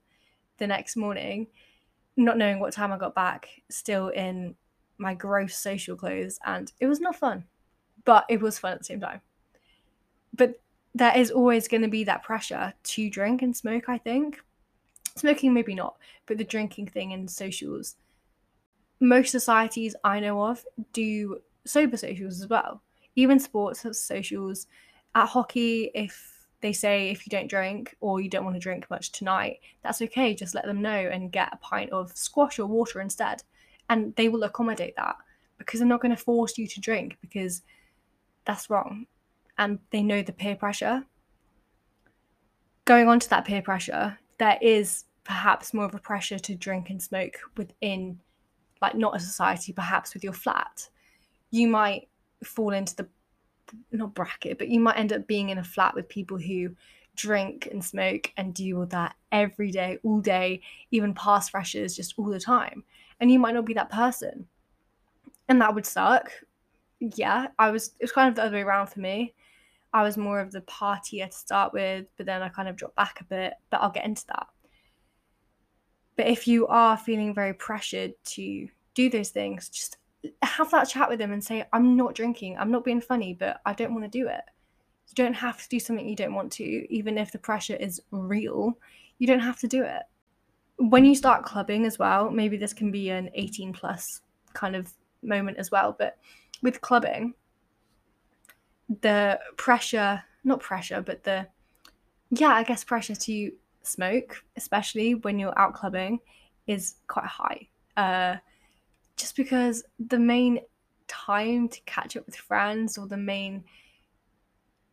the 0.58 0.66
next 0.66 0.96
morning, 0.96 1.46
not 2.16 2.38
knowing 2.38 2.60
what 2.60 2.72
time 2.72 2.92
I 2.92 2.98
got 2.98 3.14
back, 3.14 3.48
still 3.70 4.08
in 4.08 4.54
my 4.98 5.14
gross 5.14 5.56
social 5.56 5.96
clothes, 5.96 6.38
and 6.44 6.72
it 6.80 6.86
was 6.86 7.00
not 7.00 7.16
fun, 7.16 7.44
but 8.04 8.24
it 8.28 8.40
was 8.40 8.58
fun 8.58 8.72
at 8.72 8.78
the 8.78 8.84
same 8.84 9.00
time. 9.00 9.20
But 10.34 10.60
there 10.94 11.16
is 11.16 11.30
always 11.30 11.68
going 11.68 11.82
to 11.82 11.88
be 11.88 12.04
that 12.04 12.22
pressure 12.22 12.72
to 12.82 13.10
drink 13.10 13.42
and 13.42 13.56
smoke, 13.56 13.88
I 13.88 13.98
think. 13.98 14.40
Smoking, 15.16 15.52
maybe 15.54 15.74
not, 15.74 15.96
but 16.26 16.38
the 16.38 16.44
drinking 16.44 16.88
thing 16.88 17.12
in 17.12 17.28
socials. 17.28 17.96
Most 19.00 19.30
societies 19.30 19.94
I 20.04 20.20
know 20.20 20.42
of 20.42 20.64
do 20.92 21.40
sober 21.66 21.96
socials 21.96 22.40
as 22.40 22.48
well. 22.48 22.82
Even 23.14 23.38
sports 23.38 23.84
socials. 23.98 24.66
At 25.14 25.26
hockey, 25.26 25.90
if 25.94 26.46
they 26.60 26.72
say 26.72 27.10
if 27.10 27.26
you 27.26 27.30
don't 27.30 27.48
drink 27.48 27.94
or 28.00 28.20
you 28.20 28.28
don't 28.28 28.44
want 28.44 28.56
to 28.56 28.60
drink 28.60 28.88
much 28.90 29.12
tonight, 29.12 29.60
that's 29.82 30.02
okay. 30.02 30.34
Just 30.34 30.54
let 30.54 30.64
them 30.64 30.82
know 30.82 30.90
and 30.90 31.32
get 31.32 31.52
a 31.52 31.56
pint 31.58 31.90
of 31.90 32.16
squash 32.16 32.58
or 32.58 32.66
water 32.66 33.00
instead. 33.00 33.42
And 33.88 34.14
they 34.16 34.28
will 34.28 34.42
accommodate 34.42 34.96
that 34.96 35.16
because 35.58 35.80
they're 35.80 35.88
not 35.88 36.00
going 36.00 36.14
to 36.14 36.22
force 36.22 36.58
you 36.58 36.66
to 36.66 36.80
drink 36.80 37.18
because 37.20 37.62
that's 38.44 38.68
wrong. 38.70 39.06
And 39.58 39.78
they 39.90 40.02
know 40.02 40.22
the 40.22 40.32
peer 40.32 40.56
pressure. 40.56 41.04
Going 42.84 43.08
on 43.08 43.20
to 43.20 43.30
that 43.30 43.44
peer 43.44 43.62
pressure, 43.62 44.18
there 44.38 44.58
is 44.60 45.04
perhaps 45.24 45.74
more 45.74 45.84
of 45.84 45.94
a 45.94 45.98
pressure 45.98 46.38
to 46.38 46.54
drink 46.54 46.90
and 46.90 47.02
smoke 47.02 47.38
within, 47.56 48.20
like, 48.80 48.94
not 48.94 49.16
a 49.16 49.20
society, 49.20 49.72
perhaps 49.72 50.14
with 50.14 50.22
your 50.22 50.32
flat. 50.32 50.88
You 51.50 51.68
might 51.68 52.08
fall 52.44 52.72
into 52.72 52.94
the 52.94 53.08
not 53.90 54.14
bracket, 54.14 54.58
but 54.58 54.68
you 54.68 54.78
might 54.78 54.98
end 54.98 55.12
up 55.12 55.26
being 55.26 55.48
in 55.48 55.58
a 55.58 55.64
flat 55.64 55.94
with 55.94 56.08
people 56.08 56.38
who 56.38 56.70
drink 57.16 57.68
and 57.70 57.84
smoke 57.84 58.32
and 58.36 58.54
do 58.54 58.78
all 58.78 58.86
that 58.86 59.16
every 59.32 59.70
day, 59.70 59.98
all 60.02 60.20
day, 60.20 60.60
even 60.90 61.14
past 61.14 61.50
freshers, 61.50 61.96
just 61.96 62.14
all 62.16 62.26
the 62.26 62.40
time. 62.40 62.84
And 63.20 63.30
you 63.30 63.38
might 63.38 63.54
not 63.54 63.64
be 63.64 63.74
that 63.74 63.90
person. 63.90 64.46
And 65.48 65.60
that 65.60 65.74
would 65.74 65.86
suck. 65.86 66.30
Yeah, 67.00 67.48
I 67.58 67.70
was, 67.70 67.88
it 67.98 68.04
was 68.04 68.12
kind 68.12 68.28
of 68.28 68.34
the 68.34 68.42
other 68.42 68.56
way 68.56 68.62
around 68.62 68.88
for 68.88 69.00
me. 69.00 69.34
I 69.92 70.02
was 70.02 70.16
more 70.16 70.40
of 70.40 70.52
the 70.52 70.60
partier 70.62 71.30
to 71.30 71.36
start 71.36 71.72
with, 71.72 72.06
but 72.16 72.26
then 72.26 72.42
I 72.42 72.48
kind 72.48 72.68
of 72.68 72.76
dropped 72.76 72.96
back 72.96 73.20
a 73.20 73.24
bit, 73.24 73.54
but 73.70 73.80
I'll 73.80 73.90
get 73.90 74.04
into 74.04 74.26
that. 74.28 74.46
But 76.16 76.26
if 76.26 76.46
you 76.46 76.66
are 76.66 76.96
feeling 76.96 77.34
very 77.34 77.54
pressured 77.54 78.14
to 78.24 78.68
do 78.94 79.10
those 79.10 79.30
things, 79.30 79.68
just 79.68 79.98
have 80.42 80.70
that 80.70 80.88
chat 80.88 81.08
with 81.08 81.18
them 81.18 81.32
and 81.32 81.42
say, 81.42 81.64
I'm 81.72 81.96
not 81.96 82.14
drinking, 82.14 82.56
I'm 82.58 82.70
not 82.70 82.84
being 82.84 83.00
funny, 83.00 83.34
but 83.34 83.60
I 83.64 83.74
don't 83.74 83.92
want 83.92 84.04
to 84.04 84.18
do 84.18 84.28
it. 84.28 84.42
You 85.08 85.14
don't 85.14 85.34
have 85.34 85.62
to 85.62 85.68
do 85.68 85.78
something 85.78 86.08
you 86.08 86.16
don't 86.16 86.34
want 86.34 86.52
to, 86.52 86.92
even 86.92 87.18
if 87.18 87.32
the 87.32 87.38
pressure 87.38 87.76
is 87.76 88.00
real. 88.10 88.76
You 89.18 89.26
don't 89.26 89.40
have 89.40 89.58
to 89.60 89.68
do 89.68 89.82
it. 89.82 90.02
When 90.78 91.04
you 91.04 91.14
start 91.14 91.44
clubbing 91.44 91.86
as 91.86 91.98
well, 91.98 92.30
maybe 92.30 92.56
this 92.56 92.72
can 92.72 92.90
be 92.90 93.10
an 93.10 93.30
18 93.34 93.72
plus 93.72 94.20
kind 94.52 94.76
of 94.76 94.92
moment 95.22 95.58
as 95.58 95.70
well, 95.70 95.94
but 95.98 96.18
with 96.62 96.80
clubbing, 96.80 97.34
the 99.00 99.38
pressure, 99.56 100.22
not 100.44 100.60
pressure, 100.60 101.00
but 101.00 101.22
the, 101.24 101.46
yeah, 102.30 102.50
I 102.50 102.62
guess 102.62 102.84
pressure 102.84 103.14
to 103.14 103.52
smoke, 103.82 104.42
especially 104.56 105.14
when 105.14 105.38
you're 105.38 105.58
out 105.58 105.74
clubbing, 105.74 106.20
is 106.66 106.96
quite 107.06 107.26
high. 107.26 107.68
Uh, 107.96 108.36
just 109.16 109.36
because 109.36 109.82
the 109.98 110.18
main 110.18 110.60
time 111.08 111.68
to 111.68 111.80
catch 111.86 112.16
up 112.16 112.26
with 112.26 112.36
friends 112.36 112.98
or 112.98 113.06
the 113.06 113.16
main 113.16 113.64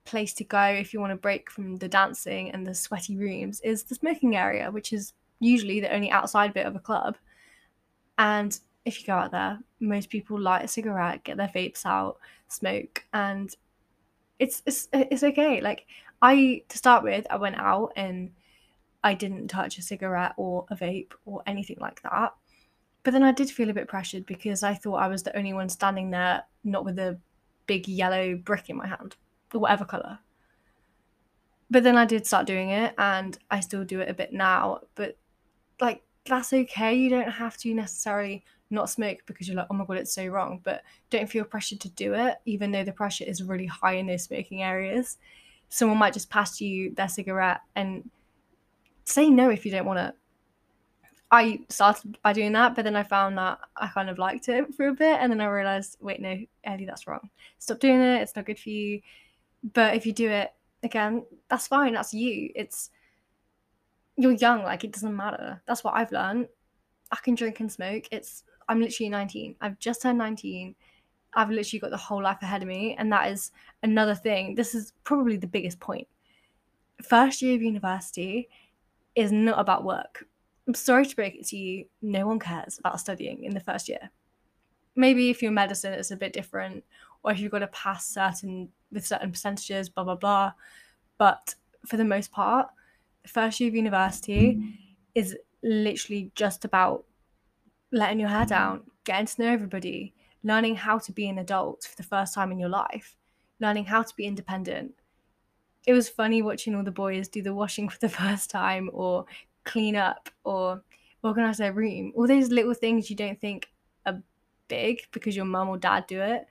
place 0.05 0.33
to 0.33 0.43
go 0.43 0.61
if 0.61 0.93
you 0.93 0.99
want 0.99 1.11
to 1.11 1.17
break 1.17 1.49
from 1.49 1.77
the 1.77 1.87
dancing 1.87 2.51
and 2.51 2.65
the 2.65 2.75
sweaty 2.75 3.17
rooms 3.17 3.61
is 3.61 3.83
the 3.83 3.95
smoking 3.95 4.35
area, 4.35 4.69
which 4.71 4.93
is 4.93 5.13
usually 5.39 5.79
the 5.79 5.93
only 5.93 6.11
outside 6.11 6.53
bit 6.53 6.65
of 6.65 6.75
a 6.75 6.79
club. 6.79 7.17
And 8.17 8.57
if 8.85 8.99
you 8.99 9.07
go 9.07 9.13
out 9.13 9.31
there, 9.31 9.59
most 9.79 10.09
people 10.09 10.39
light 10.39 10.65
a 10.65 10.67
cigarette, 10.67 11.23
get 11.23 11.37
their 11.37 11.47
vapes 11.47 11.85
out, 11.85 12.17
smoke, 12.47 13.03
and 13.13 13.53
it's 14.39 14.61
it's 14.65 14.87
it's 14.93 15.23
okay. 15.23 15.61
Like 15.61 15.85
I 16.21 16.63
to 16.69 16.77
start 16.77 17.03
with, 17.03 17.25
I 17.29 17.37
went 17.37 17.57
out 17.57 17.93
and 17.95 18.31
I 19.03 19.13
didn't 19.13 19.47
touch 19.49 19.77
a 19.77 19.81
cigarette 19.81 20.33
or 20.37 20.65
a 20.69 20.75
vape 20.75 21.11
or 21.25 21.43
anything 21.45 21.77
like 21.79 22.01
that. 22.03 22.33
But 23.03 23.11
then 23.11 23.23
I 23.23 23.33
did 23.33 23.51
feel 23.51 23.69
a 23.69 23.73
bit 23.73 23.89
pressured 23.89 24.25
because 24.25 24.63
I 24.63 24.73
thought 24.73 24.95
I 24.95 25.07
was 25.07 25.23
the 25.23 25.35
only 25.37 25.53
one 25.53 25.67
standing 25.67 26.11
there, 26.11 26.43
not 26.63 26.85
with 26.85 26.97
a 26.99 27.19
big 27.67 27.87
yellow 27.87 28.35
brick 28.35 28.69
in 28.69 28.77
my 28.77 28.87
hand, 28.87 29.15
whatever 29.59 29.85
colour. 29.85 30.19
But 31.69 31.83
then 31.83 31.97
I 31.97 32.05
did 32.05 32.25
start 32.25 32.45
doing 32.45 32.69
it 32.69 32.93
and 32.97 33.37
I 33.49 33.59
still 33.59 33.83
do 33.83 33.99
it 33.99 34.09
a 34.09 34.13
bit 34.13 34.33
now. 34.33 34.81
But 34.95 35.17
like, 35.81 36.03
that's 36.25 36.53
okay. 36.53 36.93
You 36.93 37.09
don't 37.09 37.31
have 37.31 37.57
to 37.57 37.73
necessarily 37.73 38.43
not 38.69 38.89
smoke 38.89 39.19
because 39.25 39.47
you're 39.47 39.57
like, 39.57 39.67
oh 39.69 39.75
my 39.75 39.85
God, 39.85 39.97
it's 39.97 40.13
so 40.13 40.27
wrong. 40.27 40.61
But 40.63 40.83
don't 41.09 41.29
feel 41.29 41.43
pressured 41.43 41.79
to 41.81 41.89
do 41.89 42.13
it, 42.13 42.35
even 42.45 42.71
though 42.71 42.83
the 42.83 42.91
pressure 42.91 43.25
is 43.25 43.43
really 43.43 43.65
high 43.65 43.93
in 43.93 44.07
those 44.07 44.23
smoking 44.23 44.63
areas. 44.63 45.17
Someone 45.69 45.97
might 45.97 46.13
just 46.13 46.29
pass 46.29 46.61
you 46.61 46.93
their 46.93 47.09
cigarette 47.09 47.61
and 47.75 48.09
say 49.05 49.29
no 49.29 49.49
if 49.49 49.65
you 49.65 49.71
don't 49.71 49.85
want 49.85 49.99
it 49.99 50.15
I 51.33 51.61
started 51.67 52.19
by 52.21 52.31
doing 52.31 52.51
that, 52.51 52.75
but 52.75 52.83
then 52.83 52.95
I 52.95 53.01
found 53.01 53.39
that 53.39 53.57
I 53.75 53.87
kind 53.87 54.07
of 54.07 54.19
liked 54.19 54.49
it 54.49 54.71
for 54.75 54.89
a 54.89 54.93
bit, 54.93 55.17
and 55.19 55.31
then 55.31 55.41
I 55.41 55.45
realized, 55.45 55.97
wait, 55.99 56.21
no, 56.21 56.37
Ellie, 56.63 56.85
that's 56.85 57.07
wrong. 57.07 57.27
Stop 57.57 57.79
doing 57.79 57.99
it. 57.99 58.21
It's 58.21 58.35
not 58.35 58.45
good 58.45 58.59
for 58.59 58.69
you. 58.69 59.01
But 59.73 59.95
if 59.95 60.05
you 60.05 60.13
do 60.13 60.29
it 60.29 60.53
again, 60.83 61.25
that's 61.49 61.67
fine. 61.67 61.93
That's 61.93 62.13
you. 62.13 62.51
It's 62.55 62.89
you're 64.17 64.33
young. 64.33 64.63
Like 64.63 64.83
it 64.83 64.91
doesn't 64.91 65.15
matter. 65.15 65.61
That's 65.65 65.83
what 65.83 65.95
I've 65.95 66.11
learned. 66.11 66.47
I 67.11 67.17
can 67.17 67.35
drink 67.35 67.59
and 67.59 67.71
smoke. 67.71 68.05
It's 68.11 68.43
I'm 68.67 68.81
literally 68.81 69.09
19. 69.09 69.55
I've 69.61 69.79
just 69.79 70.01
turned 70.01 70.17
19. 70.17 70.75
I've 71.35 71.49
literally 71.49 71.79
got 71.79 71.91
the 71.91 71.97
whole 71.97 72.21
life 72.21 72.41
ahead 72.41 72.61
of 72.61 72.67
me. 72.67 72.95
And 72.97 73.11
that 73.11 73.31
is 73.31 73.51
another 73.81 74.15
thing. 74.15 74.55
This 74.55 74.75
is 74.75 74.93
probably 75.03 75.37
the 75.37 75.47
biggest 75.47 75.79
point. 75.79 76.07
First 77.01 77.41
year 77.41 77.55
of 77.55 77.61
university 77.61 78.49
is 79.15 79.31
not 79.31 79.59
about 79.59 79.83
work. 79.83 80.25
I'm 80.67 80.73
sorry 80.73 81.05
to 81.05 81.15
break 81.15 81.35
it 81.35 81.45
to 81.47 81.57
you, 81.57 81.85
no 82.01 82.25
one 82.25 82.39
cares 82.39 82.79
about 82.79 82.99
studying 82.99 83.43
in 83.43 83.53
the 83.53 83.59
first 83.59 83.89
year. 83.89 84.11
Maybe 84.95 85.29
if 85.29 85.41
you're 85.41 85.51
medicine, 85.51 85.93
it's 85.93 86.11
a 86.11 86.15
bit 86.15 86.33
different, 86.33 86.83
or 87.23 87.31
if 87.31 87.39
you've 87.39 87.51
got 87.51 87.59
to 87.59 87.67
pass 87.67 88.05
certain 88.05 88.69
with 88.93 89.05
certain 89.05 89.31
percentages, 89.31 89.89
blah 89.89 90.03
blah 90.03 90.15
blah. 90.15 90.53
But 91.17 91.55
for 91.85 91.97
the 91.97 92.05
most 92.05 92.31
part, 92.31 92.69
the 93.23 93.29
first 93.29 93.59
year 93.59 93.69
of 93.69 93.75
university 93.75 94.77
is 95.15 95.37
literally 95.63 96.31
just 96.35 96.65
about 96.65 97.05
letting 97.91 98.19
your 98.19 98.29
hair 98.29 98.45
down, 98.45 98.83
getting 99.05 99.27
to 99.27 99.41
know 99.41 99.51
everybody, 99.51 100.13
learning 100.43 100.75
how 100.75 100.97
to 100.99 101.11
be 101.11 101.27
an 101.27 101.37
adult 101.37 101.83
for 101.83 101.95
the 101.95 102.03
first 102.03 102.33
time 102.33 102.51
in 102.51 102.59
your 102.59 102.69
life, 102.69 103.15
learning 103.59 103.85
how 103.85 104.03
to 104.03 104.15
be 104.15 104.25
independent. 104.25 104.93
It 105.85 105.93
was 105.93 106.09
funny 106.09 106.41
watching 106.41 106.75
all 106.75 106.83
the 106.83 106.91
boys 106.91 107.27
do 107.27 107.41
the 107.41 107.53
washing 107.53 107.89
for 107.89 107.99
the 107.99 108.09
first 108.21 108.49
time 108.49 108.89
or 108.93 109.25
clean 109.63 109.95
up 109.95 110.29
or 110.43 110.83
organize 111.23 111.57
their 111.57 111.73
room. 111.73 112.11
All 112.15 112.27
those 112.27 112.49
little 112.49 112.73
things 112.73 113.09
you 113.09 113.15
don't 113.15 113.39
think 113.39 113.71
are 114.05 114.21
big 114.67 115.07
because 115.11 115.35
your 115.35 115.45
mum 115.45 115.69
or 115.69 115.77
dad 115.77 116.07
do 116.07 116.21
it. 116.21 116.47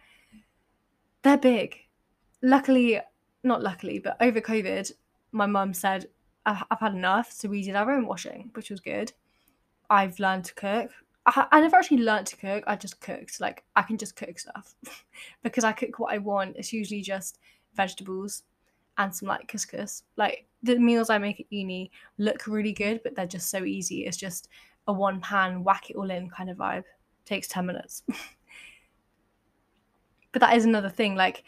They're 1.22 1.38
big. 1.38 1.78
Luckily, 2.42 3.00
not 3.44 3.62
luckily, 3.62 3.98
but 3.98 4.16
over 4.20 4.40
COVID, 4.40 4.92
my 5.33 5.46
mum 5.46 5.72
said, 5.72 6.09
I've 6.44 6.81
had 6.81 6.94
enough. 6.94 7.33
So 7.33 7.48
we 7.48 7.62
did 7.62 7.76
our 7.76 7.90
own 7.90 8.07
washing, 8.07 8.50
which 8.55 8.70
was 8.70 8.81
good. 8.81 9.12
I've 9.88 10.18
learned 10.18 10.44
to 10.46 10.55
cook. 10.55 10.90
I, 11.26 11.46
I 11.52 11.61
never 11.61 11.76
actually 11.76 11.98
learned 11.98 12.26
to 12.28 12.37
cook. 12.37 12.64
I 12.66 12.76
just 12.76 13.00
cooked. 13.00 13.40
Like 13.40 13.64
I 13.76 13.83
can 13.83 13.96
just 13.96 14.16
cook 14.16 14.38
stuff 14.38 14.74
because 15.42 15.64
I 15.64 15.72
cook 15.72 15.98
what 15.98 16.12
I 16.12 16.18
want. 16.18 16.57
It's 16.57 16.72
usually 16.72 17.02
just 17.02 17.38
vegetables 17.74 18.42
and 18.98 19.14
some 19.14 19.28
like 19.28 19.48
couscous. 19.48 20.02
Like 20.16 20.46
the 20.62 20.78
meals 20.78 21.11
I 21.11 21.18
make 21.18 21.40
at 21.40 21.46
uni 21.50 21.90
look 22.18 22.46
really 22.46 22.72
good, 22.72 23.00
but 23.05 23.14
they're 23.14 23.26
just 23.26 23.50
so 23.50 23.64
easy. 23.64 24.07
It's 24.07 24.16
just 24.16 24.48
a 24.88 24.92
one 24.92 25.20
pan 25.20 25.62
whack 25.62 25.90
it 25.90 25.96
all 25.96 26.11
in 26.11 26.28
kind 26.28 26.50
of 26.50 26.57
vibe. 26.57 26.85
Takes 27.24 27.48
ten 27.48 27.66
minutes. 27.66 28.02
but 30.33 30.40
that 30.40 30.57
is 30.57 30.64
another 30.64 30.90
thing. 30.90 31.14
Like 31.14 31.44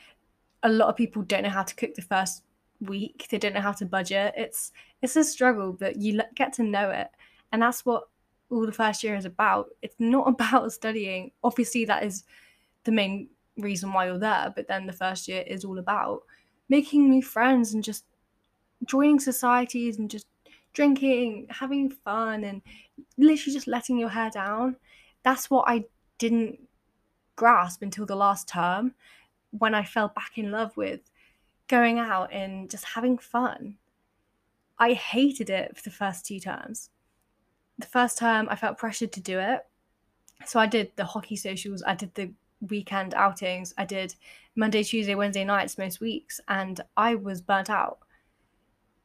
a 0.64 0.68
lot 0.68 0.88
of 0.88 0.96
people 0.96 1.22
don't 1.22 1.44
know 1.44 1.50
how 1.50 1.62
to 1.62 1.74
cook 1.74 1.94
the 1.94 2.02
first 2.02 2.42
week. 2.80 3.26
They 3.30 3.38
don't 3.38 3.54
know 3.54 3.60
how 3.60 3.72
to 3.72 3.86
budget. 3.86 4.34
It's 4.36 4.72
it's 5.02 5.16
a 5.16 5.22
struggle, 5.22 5.72
but 5.72 5.96
you 5.96 6.20
get 6.34 6.54
to 6.54 6.62
know 6.62 6.90
it, 6.90 7.08
and 7.52 7.62
that's 7.62 7.84
what 7.84 8.08
all 8.50 8.66
the 8.66 8.72
first 8.72 9.04
year 9.04 9.14
is 9.14 9.26
about. 9.26 9.68
It's 9.82 9.94
not 9.98 10.28
about 10.28 10.72
studying. 10.72 11.30
Obviously, 11.44 11.84
that 11.84 12.02
is 12.02 12.24
the 12.84 12.92
main 12.92 13.28
reason 13.58 13.92
why 13.92 14.06
you're 14.06 14.18
there, 14.18 14.52
but 14.56 14.66
then 14.66 14.86
the 14.86 14.92
first 14.92 15.28
year 15.28 15.44
is 15.46 15.64
all 15.64 15.78
about 15.78 16.22
making 16.68 17.08
new 17.08 17.22
friends 17.22 17.74
and 17.74 17.84
just 17.84 18.04
joining 18.86 19.20
societies 19.20 19.98
and 19.98 20.10
just 20.10 20.26
drinking, 20.72 21.46
having 21.50 21.90
fun, 21.90 22.42
and 22.42 22.62
literally 23.18 23.52
just 23.52 23.68
letting 23.68 23.98
your 23.98 24.08
hair 24.08 24.30
down. 24.30 24.76
That's 25.22 25.50
what 25.50 25.66
I 25.68 25.84
didn't 26.18 26.58
grasp 27.36 27.82
until 27.82 28.06
the 28.06 28.16
last 28.16 28.48
term 28.48 28.94
when 29.58 29.74
I 29.74 29.84
fell 29.84 30.08
back 30.08 30.32
in 30.36 30.50
love 30.50 30.76
with 30.76 31.00
going 31.68 31.98
out 31.98 32.32
and 32.32 32.70
just 32.70 32.84
having 32.84 33.18
fun. 33.18 33.76
I 34.78 34.92
hated 34.92 35.50
it 35.50 35.76
for 35.76 35.82
the 35.82 35.90
first 35.90 36.26
two 36.26 36.40
terms 36.40 36.90
the 37.78 37.86
first 37.86 38.18
term 38.18 38.48
I 38.50 38.56
felt 38.56 38.78
pressured 38.78 39.12
to 39.12 39.20
do 39.20 39.38
it. 39.38 39.60
So 40.46 40.60
I 40.60 40.66
did 40.66 40.92
the 40.96 41.04
hockey 41.04 41.36
socials, 41.36 41.82
I 41.86 41.94
did 41.94 42.14
the 42.14 42.32
weekend 42.60 43.14
outings, 43.14 43.74
I 43.78 43.84
did 43.84 44.14
Monday, 44.56 44.82
Tuesday, 44.82 45.14
Wednesday 45.14 45.44
nights 45.44 45.78
most 45.78 46.00
weeks, 46.00 46.40
and 46.48 46.80
I 46.96 47.14
was 47.14 47.40
burnt 47.40 47.70
out. 47.70 47.98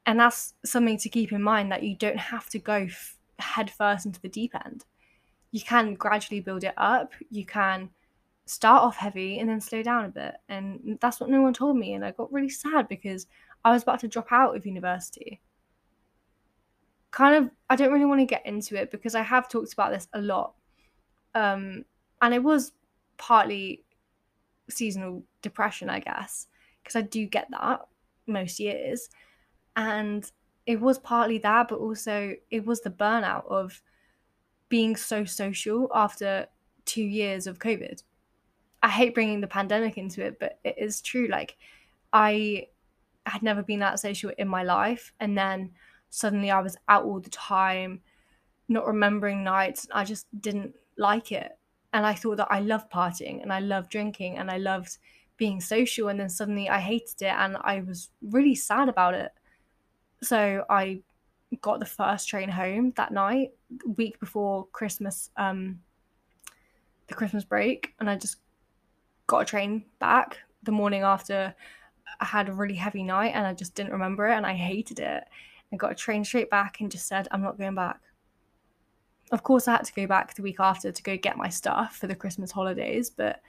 And 0.06 0.18
that's 0.18 0.54
something 0.64 0.98
to 0.98 1.08
keep 1.08 1.32
in 1.32 1.42
mind 1.42 1.70
that 1.72 1.82
you 1.82 1.94
don't 1.94 2.18
have 2.18 2.48
to 2.50 2.58
go 2.58 2.74
f- 2.74 3.16
head 3.38 3.70
first 3.70 4.06
into 4.06 4.20
the 4.20 4.28
deep 4.28 4.54
end. 4.64 4.84
You 5.52 5.60
can 5.60 5.94
gradually 5.94 6.40
build 6.40 6.64
it 6.64 6.74
up. 6.76 7.12
You 7.30 7.44
can 7.44 7.90
start 8.46 8.82
off 8.82 8.96
heavy 8.96 9.38
and 9.38 9.48
then 9.48 9.60
slow 9.60 9.82
down 9.82 10.04
a 10.06 10.08
bit. 10.08 10.34
And 10.48 10.98
that's 11.00 11.20
what 11.20 11.30
no 11.30 11.40
one 11.42 11.54
told 11.54 11.76
me. 11.76 11.94
And 11.94 12.04
I 12.04 12.12
got 12.12 12.32
really 12.32 12.48
sad 12.48 12.88
because 12.88 13.26
I 13.64 13.72
was 13.72 13.82
about 13.82 14.00
to 14.00 14.08
drop 14.08 14.32
out 14.32 14.56
of 14.56 14.66
university 14.66 15.40
kind 17.10 17.44
of 17.44 17.50
I 17.68 17.76
don't 17.76 17.92
really 17.92 18.04
want 18.04 18.20
to 18.20 18.26
get 18.26 18.46
into 18.46 18.76
it 18.76 18.90
because 18.90 19.14
I 19.14 19.22
have 19.22 19.48
talked 19.48 19.72
about 19.72 19.92
this 19.92 20.08
a 20.12 20.20
lot. 20.20 20.54
Um 21.34 21.84
and 22.22 22.34
it 22.34 22.42
was 22.42 22.72
partly 23.16 23.84
seasonal 24.68 25.24
depression, 25.42 25.90
I 25.90 26.00
guess, 26.00 26.46
because 26.82 26.96
I 26.96 27.02
do 27.02 27.26
get 27.26 27.48
that 27.50 27.80
most 28.26 28.60
years. 28.60 29.08
And 29.76 30.30
it 30.66 30.80
was 30.80 30.98
partly 30.98 31.38
that, 31.38 31.68
but 31.68 31.78
also 31.78 32.34
it 32.50 32.64
was 32.64 32.80
the 32.80 32.90
burnout 32.90 33.46
of 33.46 33.82
being 34.68 34.94
so 34.94 35.24
social 35.24 35.90
after 35.94 36.46
two 36.84 37.02
years 37.02 37.46
of 37.46 37.58
COVID. 37.58 38.02
I 38.82 38.88
hate 38.88 39.14
bringing 39.14 39.40
the 39.40 39.46
pandemic 39.46 39.98
into 39.98 40.24
it, 40.24 40.38
but 40.38 40.58
it 40.64 40.76
is 40.78 41.00
true. 41.00 41.28
Like, 41.28 41.56
I 42.12 42.68
had 43.26 43.42
never 43.42 43.62
been 43.62 43.80
that 43.80 44.00
social 44.00 44.32
in 44.38 44.48
my 44.48 44.62
life. 44.62 45.12
And 45.20 45.36
then 45.36 45.70
suddenly 46.08 46.50
I 46.50 46.60
was 46.60 46.76
out 46.88 47.04
all 47.04 47.20
the 47.20 47.30
time, 47.30 48.00
not 48.68 48.86
remembering 48.86 49.44
nights. 49.44 49.86
I 49.92 50.04
just 50.04 50.26
didn't 50.40 50.74
like 50.96 51.32
it. 51.32 51.56
And 51.92 52.06
I 52.06 52.14
thought 52.14 52.36
that 52.38 52.50
I 52.50 52.60
loved 52.60 52.90
partying 52.90 53.42
and 53.42 53.52
I 53.52 53.60
loved 53.60 53.90
drinking 53.90 54.38
and 54.38 54.50
I 54.50 54.58
loved 54.58 54.98
being 55.36 55.60
social. 55.60 56.08
And 56.08 56.20
then 56.20 56.28
suddenly 56.28 56.68
I 56.68 56.78
hated 56.78 57.22
it 57.22 57.34
and 57.36 57.56
I 57.62 57.80
was 57.80 58.10
really 58.22 58.54
sad 58.54 58.88
about 58.88 59.14
it. 59.14 59.32
So 60.22 60.64
I 60.70 61.00
got 61.60 61.80
the 61.80 61.86
first 61.86 62.28
train 62.28 62.48
home 62.48 62.92
that 62.96 63.12
night, 63.12 63.52
week 63.96 64.20
before 64.20 64.66
Christmas, 64.72 65.30
um, 65.36 65.80
the 67.08 67.14
Christmas 67.14 67.44
break, 67.44 67.94
and 67.98 68.08
I 68.08 68.16
just 68.16 68.36
got 69.30 69.42
a 69.42 69.44
train 69.44 69.84
back 70.00 70.38
the 70.64 70.72
morning 70.72 71.02
after 71.02 71.54
I 72.20 72.24
had 72.24 72.48
a 72.48 72.52
really 72.52 72.74
heavy 72.74 73.04
night 73.04 73.32
and 73.32 73.46
I 73.46 73.54
just 73.54 73.76
didn't 73.76 73.92
remember 73.92 74.28
it 74.28 74.34
and 74.34 74.44
I 74.44 74.54
hated 74.54 74.98
it. 74.98 75.22
I 75.72 75.76
got 75.76 75.92
a 75.92 75.94
train 75.94 76.24
straight 76.24 76.50
back 76.50 76.80
and 76.80 76.90
just 76.90 77.06
said, 77.06 77.28
I'm 77.30 77.40
not 77.40 77.56
going 77.56 77.76
back. 77.76 78.00
Of 79.30 79.44
course, 79.44 79.68
I 79.68 79.72
had 79.76 79.84
to 79.84 79.94
go 79.94 80.08
back 80.08 80.34
the 80.34 80.42
week 80.42 80.58
after 80.58 80.90
to 80.90 81.02
go 81.04 81.16
get 81.16 81.36
my 81.36 81.48
stuff 81.48 81.96
for 81.96 82.08
the 82.08 82.16
Christmas 82.16 82.50
holidays, 82.50 83.08
but 83.08 83.40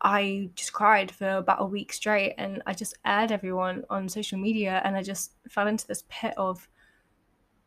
I 0.00 0.50
just 0.56 0.72
cried 0.72 1.12
for 1.12 1.36
about 1.36 1.62
a 1.62 1.64
week 1.64 1.92
straight 1.92 2.34
and 2.36 2.60
I 2.66 2.74
just 2.74 2.98
aired 3.06 3.30
everyone 3.30 3.84
on 3.88 4.08
social 4.08 4.36
media 4.36 4.82
and 4.84 4.96
I 4.96 5.04
just 5.04 5.34
fell 5.48 5.68
into 5.68 5.86
this 5.86 6.02
pit 6.08 6.34
of 6.36 6.68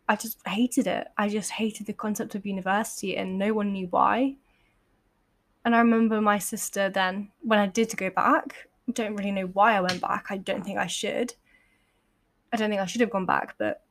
I 0.10 0.17
just 0.17 0.45
hated 0.45 0.86
it. 0.86 1.08
I 1.17 1.30
just 1.30 1.51
hated 1.51 1.88
the 1.88 1.93
concept 1.93 2.36
of 2.36 2.45
university 2.45 3.15
and 3.15 3.39
no 3.39 3.54
one 3.54 3.71
knew 3.71 3.88
why. 3.88 4.36
And 5.65 5.75
I 5.75 5.80
remember 5.80 6.21
my 6.21 6.38
sister 6.38 6.89
then, 6.89 7.32
when 7.41 7.60
I 7.60 7.65
did 7.65 7.97
go 7.97 8.10
back, 8.12 8.67
don't 8.93 9.15
really 9.15 9.32
know 9.32 9.47
why 9.47 9.75
I 9.75 9.82
went 9.82 9.99
back. 9.99 10.28
I 10.30 10.38
don't 10.38 10.63
think 10.63 10.78
I 10.78 10.86
should. 10.86 11.34
I 12.54 12.58
don't 12.58 12.69
think 12.69 12.82
I 12.82 12.86
should 12.86 13.01
have 13.01 13.10
gone 13.10 13.25
back, 13.25 13.56
but 13.58 13.82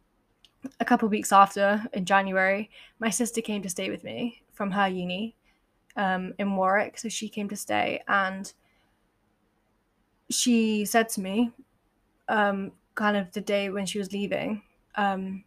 a 0.79 0.85
couple 0.85 1.09
weeks 1.09 1.33
after, 1.33 1.85
in 1.93 2.05
January, 2.05 2.71
my 3.01 3.11
sister 3.11 3.41
came 3.41 3.61
to 3.63 3.69
stay 3.69 3.91
with 3.91 4.05
me 4.05 4.43
from 4.53 4.71
her 4.71 4.89
uni 4.89 5.35
um, 5.97 6.33
in 6.39 6.55
Warwick. 6.55 6.97
So 6.97 7.09
she 7.09 7.29
came 7.29 7.49
to 7.49 7.57
stay, 7.57 8.03
and 8.07 8.51
she 10.31 10.85
said 10.85 11.09
to 11.11 11.21
me, 11.21 11.51
um, 12.29 12.71
kind 12.95 13.17
of 13.17 13.33
the 13.33 13.41
day 13.41 13.69
when 13.69 13.85
she 13.85 13.99
was 13.99 14.13
leaving, 14.13 14.63
um, 14.95 15.45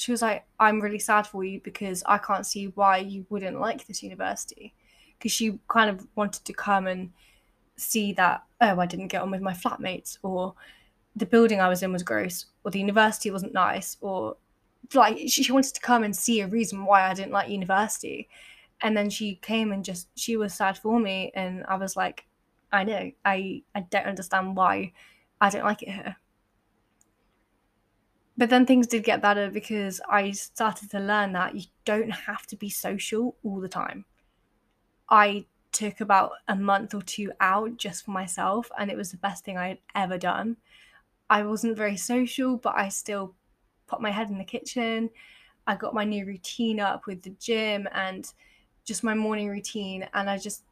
she 0.00 0.10
was 0.10 0.22
like, 0.22 0.44
I'm 0.58 0.80
really 0.80 0.98
sad 0.98 1.26
for 1.26 1.44
you 1.44 1.60
because 1.60 2.02
I 2.06 2.18
can't 2.18 2.46
see 2.46 2.66
why 2.74 2.98
you 2.98 3.26
wouldn't 3.28 3.60
like 3.60 3.86
this 3.86 4.02
university. 4.02 4.74
Because 5.18 5.32
she 5.32 5.58
kind 5.68 5.90
of 5.90 6.06
wanted 6.14 6.44
to 6.46 6.52
come 6.52 6.86
and 6.86 7.12
see 7.76 8.12
that, 8.14 8.42
oh, 8.60 8.80
I 8.80 8.86
didn't 8.86 9.08
get 9.08 9.22
on 9.22 9.30
with 9.30 9.42
my 9.42 9.52
flatmates, 9.52 10.18
or 10.22 10.54
the 11.16 11.26
building 11.26 11.60
I 11.60 11.68
was 11.68 11.82
in 11.82 11.92
was 11.92 12.02
gross, 12.02 12.46
or 12.64 12.70
the 12.70 12.78
university 12.78 13.30
wasn't 13.30 13.52
nice, 13.52 13.96
or 14.00 14.36
like 14.94 15.18
she, 15.28 15.52
wanted 15.52 15.74
to 15.74 15.80
come 15.80 16.02
and 16.04 16.16
see 16.16 16.40
a 16.40 16.46
reason 16.46 16.84
why 16.84 17.02
I 17.02 17.14
didn't 17.14 17.32
like 17.32 17.50
university. 17.50 18.28
And 18.82 18.96
then 18.96 19.10
she 19.10 19.36
came 19.36 19.72
and 19.72 19.84
just 19.84 20.08
she 20.16 20.36
was 20.36 20.54
sad 20.54 20.78
for 20.78 20.98
me, 20.98 21.32
and 21.34 21.64
I 21.68 21.76
was 21.76 21.96
like, 21.96 22.24
I 22.72 22.84
know, 22.84 23.10
I 23.24 23.62
I 23.74 23.80
don't 23.90 24.06
understand 24.06 24.56
why 24.56 24.92
I 25.40 25.50
don't 25.50 25.64
like 25.64 25.82
it 25.82 25.90
here. 25.90 26.16
But 28.40 28.50
then 28.50 28.66
things 28.66 28.88
did 28.88 29.04
get 29.04 29.22
better 29.22 29.50
because 29.50 30.00
I 30.08 30.32
started 30.32 30.90
to 30.92 30.98
learn 30.98 31.34
that 31.34 31.54
you 31.54 31.66
don't 31.84 32.10
have 32.10 32.46
to 32.48 32.56
be 32.56 32.70
social 32.70 33.36
all 33.44 33.60
the 33.60 33.68
time. 33.68 34.06
I 35.10 35.44
took 35.72 36.00
about 36.00 36.32
a 36.48 36.56
month 36.56 36.94
or 36.94 37.02
two 37.02 37.32
out 37.40 37.76
just 37.76 38.04
for 38.04 38.12
myself, 38.12 38.70
and 38.78 38.90
it 38.90 38.96
was 38.96 39.12
the 39.12 39.18
best 39.18 39.44
thing 39.44 39.58
I 39.58 39.68
had 39.68 39.78
ever 39.94 40.18
done 40.18 40.56
I 41.30 41.44
wasn't 41.44 41.76
very 41.76 41.96
social, 41.96 42.56
but 42.56 42.74
I 42.76 42.88
still 42.88 43.34
put 43.86 44.00
my 44.02 44.10
head 44.10 44.30
in 44.30 44.38
the 44.38 44.44
kitchen. 44.44 45.10
I 45.66 45.76
got 45.76 45.94
my 45.94 46.04
new 46.04 46.26
routine 46.26 46.80
up 46.80 47.06
with 47.06 47.22
the 47.22 47.30
gym 47.38 47.88
and 47.92 48.30
just 48.84 49.04
my 49.04 49.14
morning 49.14 49.48
routine. 49.48 50.08
And 50.12 50.28
I 50.28 50.38
just 50.38 50.64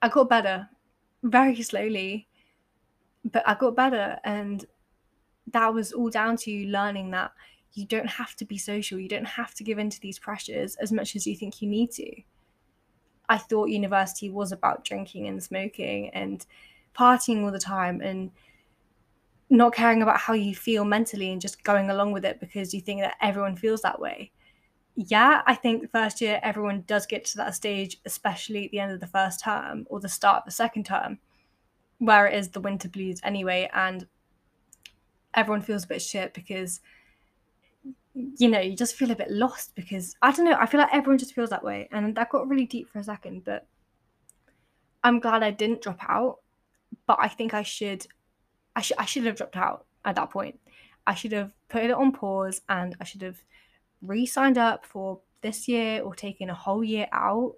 I 0.00 0.08
got 0.08 0.30
better 0.30 0.70
very 1.22 1.62
slowly, 1.62 2.28
but 3.24 3.46
I 3.46 3.54
got 3.54 3.76
better. 3.76 4.18
And 4.24 4.64
that 5.52 5.72
was 5.72 5.92
all 5.92 6.10
down 6.10 6.36
to 6.38 6.50
you 6.50 6.68
learning 6.68 7.10
that 7.10 7.32
you 7.74 7.86
don't 7.86 8.08
have 8.08 8.34
to 8.36 8.44
be 8.44 8.56
social, 8.56 8.98
you 8.98 9.08
don't 9.08 9.24
have 9.24 9.54
to 9.54 9.64
give 9.64 9.78
in 9.78 9.90
to 9.90 10.00
these 10.00 10.18
pressures 10.18 10.76
as 10.76 10.92
much 10.92 11.16
as 11.16 11.26
you 11.26 11.36
think 11.36 11.60
you 11.60 11.68
need 11.68 11.90
to. 11.92 12.22
I 13.28 13.38
thought 13.38 13.70
university 13.70 14.30
was 14.30 14.52
about 14.52 14.84
drinking 14.84 15.26
and 15.28 15.42
smoking 15.42 16.10
and 16.10 16.44
partying 16.96 17.42
all 17.42 17.50
the 17.50 17.58
time 17.58 18.00
and 18.00 18.30
not 19.50 19.74
caring 19.74 20.02
about 20.02 20.18
how 20.20 20.34
you 20.34 20.54
feel 20.54 20.84
mentally 20.84 21.30
and 21.32 21.40
just 21.40 21.62
going 21.64 21.90
along 21.90 22.12
with 22.12 22.24
it 22.24 22.40
because 22.40 22.72
you 22.72 22.80
think 22.80 23.00
that 23.00 23.16
everyone 23.20 23.56
feels 23.56 23.82
that 23.82 24.00
way. 24.00 24.30
Yeah, 24.96 25.42
I 25.46 25.54
think 25.54 25.90
first 25.90 26.20
year 26.20 26.38
everyone 26.42 26.84
does 26.86 27.06
get 27.06 27.24
to 27.26 27.36
that 27.38 27.54
stage, 27.54 28.00
especially 28.04 28.66
at 28.66 28.70
the 28.70 28.78
end 28.78 28.92
of 28.92 29.00
the 29.00 29.06
first 29.06 29.40
term 29.42 29.86
or 29.90 30.00
the 30.00 30.08
start 30.08 30.38
of 30.38 30.44
the 30.44 30.52
second 30.52 30.86
term, 30.86 31.18
where 31.98 32.26
it 32.26 32.38
is 32.38 32.50
the 32.50 32.60
winter 32.60 32.88
blues 32.88 33.20
anyway, 33.24 33.68
and 33.74 34.06
everyone 35.34 35.62
feels 35.62 35.84
a 35.84 35.88
bit 35.88 36.02
shit 36.02 36.34
because 36.34 36.80
you 38.14 38.48
know, 38.48 38.60
you 38.60 38.76
just 38.76 38.94
feel 38.94 39.10
a 39.10 39.16
bit 39.16 39.30
lost 39.30 39.74
because 39.74 40.14
I 40.22 40.30
don't 40.30 40.44
know, 40.44 40.56
I 40.58 40.66
feel 40.66 40.80
like 40.80 40.94
everyone 40.94 41.18
just 41.18 41.34
feels 41.34 41.50
that 41.50 41.64
way. 41.64 41.88
And 41.90 42.14
that 42.14 42.30
got 42.30 42.48
really 42.48 42.66
deep 42.66 42.88
for 42.88 43.00
a 43.00 43.04
second, 43.04 43.44
but 43.44 43.66
I'm 45.02 45.20
glad 45.20 45.42
I 45.42 45.50
didn't 45.50 45.82
drop 45.82 45.98
out. 46.08 46.38
But 47.06 47.18
I 47.20 47.28
think 47.28 47.54
I 47.54 47.62
should 47.62 48.06
I 48.76 48.80
should 48.80 48.98
I 48.98 49.04
should 49.04 49.24
have 49.24 49.36
dropped 49.36 49.56
out 49.56 49.86
at 50.04 50.14
that 50.14 50.30
point. 50.30 50.60
I 51.06 51.14
should 51.14 51.32
have 51.32 51.52
put 51.68 51.82
it 51.82 51.90
on 51.90 52.12
pause 52.12 52.62
and 52.68 52.96
I 53.00 53.04
should 53.04 53.22
have 53.22 53.42
re-signed 54.00 54.58
up 54.58 54.86
for 54.86 55.20
this 55.42 55.68
year 55.68 56.02
or 56.02 56.14
taken 56.14 56.48
a 56.50 56.54
whole 56.54 56.84
year 56.84 57.08
out. 57.12 57.54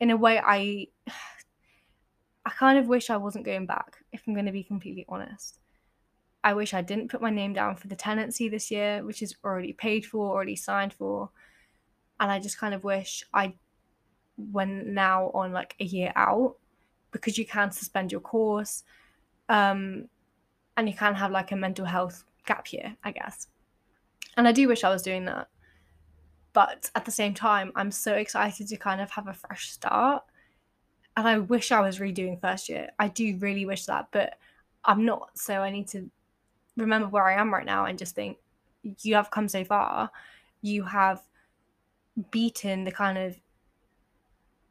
In 0.00 0.10
a 0.10 0.16
way 0.16 0.40
I 0.44 0.88
I 2.46 2.50
kind 2.50 2.78
of 2.78 2.88
wish 2.88 3.10
I 3.10 3.16
wasn't 3.16 3.46
going 3.46 3.66
back, 3.66 3.98
if 4.12 4.22
I'm 4.26 4.34
going 4.34 4.46
to 4.46 4.52
be 4.52 4.64
completely 4.64 5.06
honest. 5.08 5.58
I 6.44 6.52
wish 6.52 6.74
I 6.74 6.82
didn't 6.82 7.08
put 7.08 7.22
my 7.22 7.30
name 7.30 7.54
down 7.54 7.74
for 7.74 7.88
the 7.88 7.96
tenancy 7.96 8.50
this 8.50 8.70
year, 8.70 9.02
which 9.02 9.22
is 9.22 9.34
already 9.42 9.72
paid 9.72 10.04
for, 10.04 10.30
already 10.30 10.56
signed 10.56 10.92
for. 10.92 11.30
And 12.20 12.30
I 12.30 12.38
just 12.38 12.58
kind 12.58 12.74
of 12.74 12.84
wish 12.84 13.24
I 13.32 13.54
went 14.36 14.86
now 14.86 15.30
on 15.32 15.52
like 15.52 15.74
a 15.80 15.84
year 15.84 16.12
out 16.14 16.56
because 17.12 17.38
you 17.38 17.46
can 17.46 17.72
suspend 17.72 18.12
your 18.12 18.20
course. 18.20 18.84
Um, 19.48 20.08
and 20.76 20.86
you 20.86 20.94
can 20.94 21.14
have 21.14 21.30
like 21.30 21.50
a 21.50 21.56
mental 21.56 21.86
health 21.86 22.24
gap 22.44 22.70
year, 22.72 22.94
I 23.02 23.12
guess. 23.12 23.46
And 24.36 24.46
I 24.46 24.52
do 24.52 24.68
wish 24.68 24.84
I 24.84 24.90
was 24.90 25.00
doing 25.00 25.24
that. 25.24 25.48
But 26.52 26.90
at 26.94 27.06
the 27.06 27.10
same 27.10 27.32
time, 27.32 27.72
I'm 27.74 27.90
so 27.90 28.14
excited 28.14 28.68
to 28.68 28.76
kind 28.76 29.00
of 29.00 29.10
have 29.12 29.28
a 29.28 29.34
fresh 29.34 29.70
start. 29.70 30.24
And 31.16 31.26
I 31.26 31.38
wish 31.38 31.72
I 31.72 31.80
was 31.80 32.00
redoing 32.00 32.38
first 32.38 32.68
year. 32.68 32.90
I 32.98 33.08
do 33.08 33.38
really 33.38 33.64
wish 33.64 33.86
that, 33.86 34.08
but 34.12 34.34
I'm 34.84 35.06
not. 35.06 35.38
So 35.38 35.60
I 35.60 35.70
need 35.70 35.88
to 35.88 36.10
remember 36.76 37.08
where 37.08 37.24
I 37.24 37.40
am 37.40 37.52
right 37.52 37.66
now 37.66 37.84
and 37.86 37.98
just 37.98 38.14
think, 38.14 38.38
you 39.00 39.14
have 39.14 39.30
come 39.30 39.48
so 39.48 39.64
far. 39.64 40.10
You 40.60 40.84
have 40.84 41.22
beaten 42.30 42.84
the 42.84 42.92
kind 42.92 43.18
of 43.18 43.36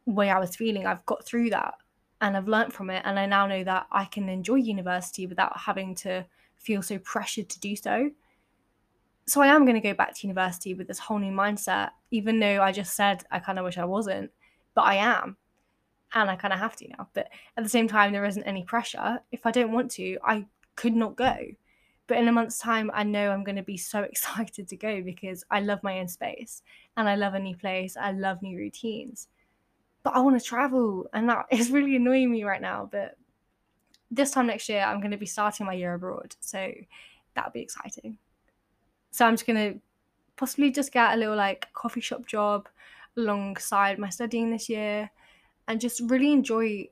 way 0.06 0.30
I 0.30 0.38
was 0.38 0.56
feeling. 0.56 0.86
I've 0.86 1.04
got 1.06 1.24
through 1.24 1.50
that 1.50 1.74
and 2.20 2.36
I've 2.36 2.48
learnt 2.48 2.72
from 2.72 2.90
it. 2.90 3.02
And 3.04 3.18
I 3.18 3.26
now 3.26 3.46
know 3.46 3.64
that 3.64 3.86
I 3.90 4.04
can 4.04 4.28
enjoy 4.28 4.56
university 4.56 5.26
without 5.26 5.58
having 5.58 5.94
to 5.96 6.24
feel 6.56 6.82
so 6.82 6.98
pressured 6.98 7.48
to 7.50 7.60
do 7.60 7.76
so. 7.76 8.10
So 9.26 9.40
I 9.40 9.48
am 9.48 9.64
going 9.64 9.80
to 9.80 9.88
go 9.88 9.94
back 9.94 10.14
to 10.14 10.26
university 10.26 10.74
with 10.74 10.86
this 10.86 10.98
whole 10.98 11.18
new 11.18 11.32
mindset, 11.32 11.90
even 12.10 12.38
though 12.38 12.62
I 12.62 12.72
just 12.72 12.94
said 12.94 13.24
I 13.30 13.38
kind 13.38 13.58
of 13.58 13.64
wish 13.64 13.78
I 13.78 13.84
wasn't, 13.84 14.30
but 14.74 14.82
I 14.82 14.96
am. 14.96 15.36
And 16.12 16.30
I 16.30 16.36
kind 16.36 16.54
of 16.54 16.60
have 16.60 16.76
to 16.76 16.88
now. 16.88 17.08
But 17.14 17.28
at 17.56 17.64
the 17.64 17.70
same 17.70 17.88
time, 17.88 18.12
there 18.12 18.24
isn't 18.24 18.44
any 18.44 18.62
pressure. 18.62 19.20
If 19.32 19.46
I 19.46 19.50
don't 19.50 19.72
want 19.72 19.90
to, 19.92 20.18
I 20.22 20.46
could 20.76 20.94
not 20.94 21.16
go. 21.16 21.36
But 22.06 22.18
in 22.18 22.28
a 22.28 22.32
month's 22.32 22.58
time, 22.58 22.90
I 22.92 23.02
know 23.02 23.30
I'm 23.30 23.44
going 23.44 23.56
to 23.56 23.62
be 23.62 23.76
so 23.76 24.02
excited 24.02 24.68
to 24.68 24.76
go 24.76 25.02
because 25.02 25.44
I 25.50 25.60
love 25.60 25.82
my 25.82 26.00
own 26.00 26.08
space 26.08 26.62
and 26.96 27.08
I 27.08 27.16
love 27.16 27.34
a 27.34 27.38
new 27.38 27.56
place. 27.56 27.96
I 27.96 28.12
love 28.12 28.42
new 28.42 28.56
routines 28.56 29.28
but 30.04 30.14
I 30.14 30.20
want 30.20 30.38
to 30.38 30.46
travel, 30.46 31.08
and 31.12 31.28
that 31.28 31.46
is 31.50 31.70
really 31.72 31.96
annoying 31.96 32.30
me 32.30 32.44
right 32.44 32.60
now. 32.60 32.88
But 32.92 33.16
this 34.10 34.30
time 34.30 34.46
next 34.46 34.68
year, 34.68 34.82
I'm 34.82 35.00
going 35.00 35.10
to 35.10 35.16
be 35.16 35.26
starting 35.26 35.66
my 35.66 35.72
year 35.72 35.94
abroad, 35.94 36.36
so 36.38 36.70
that'll 37.34 37.50
be 37.50 37.62
exciting. 37.62 38.18
So 39.10 39.26
I'm 39.26 39.34
just 39.34 39.46
going 39.46 39.72
to 39.72 39.80
possibly 40.36 40.70
just 40.70 40.92
get 40.92 41.14
a 41.14 41.16
little 41.16 41.36
like 41.36 41.72
coffee 41.72 42.00
shop 42.00 42.26
job 42.26 42.68
alongside 43.16 43.98
my 43.98 44.10
studying 44.10 44.50
this 44.50 44.68
year, 44.68 45.10
and 45.66 45.80
just 45.80 46.02
really 46.04 46.32
enjoy 46.32 46.88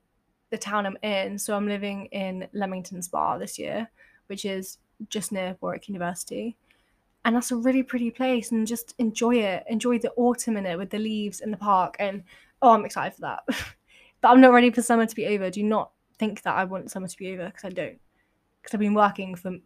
the 0.49 0.57
town 0.57 0.85
I'm 0.85 0.97
in. 1.03 1.37
So 1.37 1.55
I'm 1.55 1.67
living 1.67 2.07
in 2.07 2.47
Leamington 2.51 3.01
Spa 3.03 3.37
this 3.37 3.59
year, 3.59 3.87
which 4.25 4.43
is 4.43 4.79
just 5.09 5.31
near 5.31 5.57
Warwick 5.61 5.87
University. 5.87 6.55
And 7.25 7.35
that's 7.35 7.51
a 7.51 7.55
really 7.55 7.83
pretty 7.83 8.11
place, 8.11 8.51
and 8.51 8.67
just 8.67 8.95
enjoy 8.97 9.35
it. 9.37 9.63
Enjoy 9.69 9.97
the 9.97 10.11
autumn 10.17 10.57
in 10.57 10.65
it 10.65 10.77
with 10.77 10.89
the 10.89 10.99
leaves 10.99 11.39
in 11.39 11.51
the 11.51 11.57
park, 11.57 11.95
and 11.99 12.23
oh, 12.61 12.71
I'm 12.71 12.85
excited 12.85 13.15
for 13.15 13.21
that. 13.21 13.43
but 14.21 14.29
I'm 14.29 14.41
not 14.41 14.51
ready 14.51 14.71
for 14.71 14.81
summer 14.81 15.05
to 15.05 15.15
be 15.15 15.27
over. 15.27 15.49
Do 15.49 15.63
not 15.63 15.91
think 16.17 16.41
that 16.41 16.55
I 16.55 16.65
want 16.65 16.91
summer 16.91 17.07
to 17.07 17.17
be 17.17 17.33
over 17.33 17.45
because 17.45 17.63
I 17.63 17.69
don't. 17.69 17.99
Because 18.61 18.73
I've 18.73 18.79
been 18.79 18.93
working 18.93 19.35
for 19.35 19.57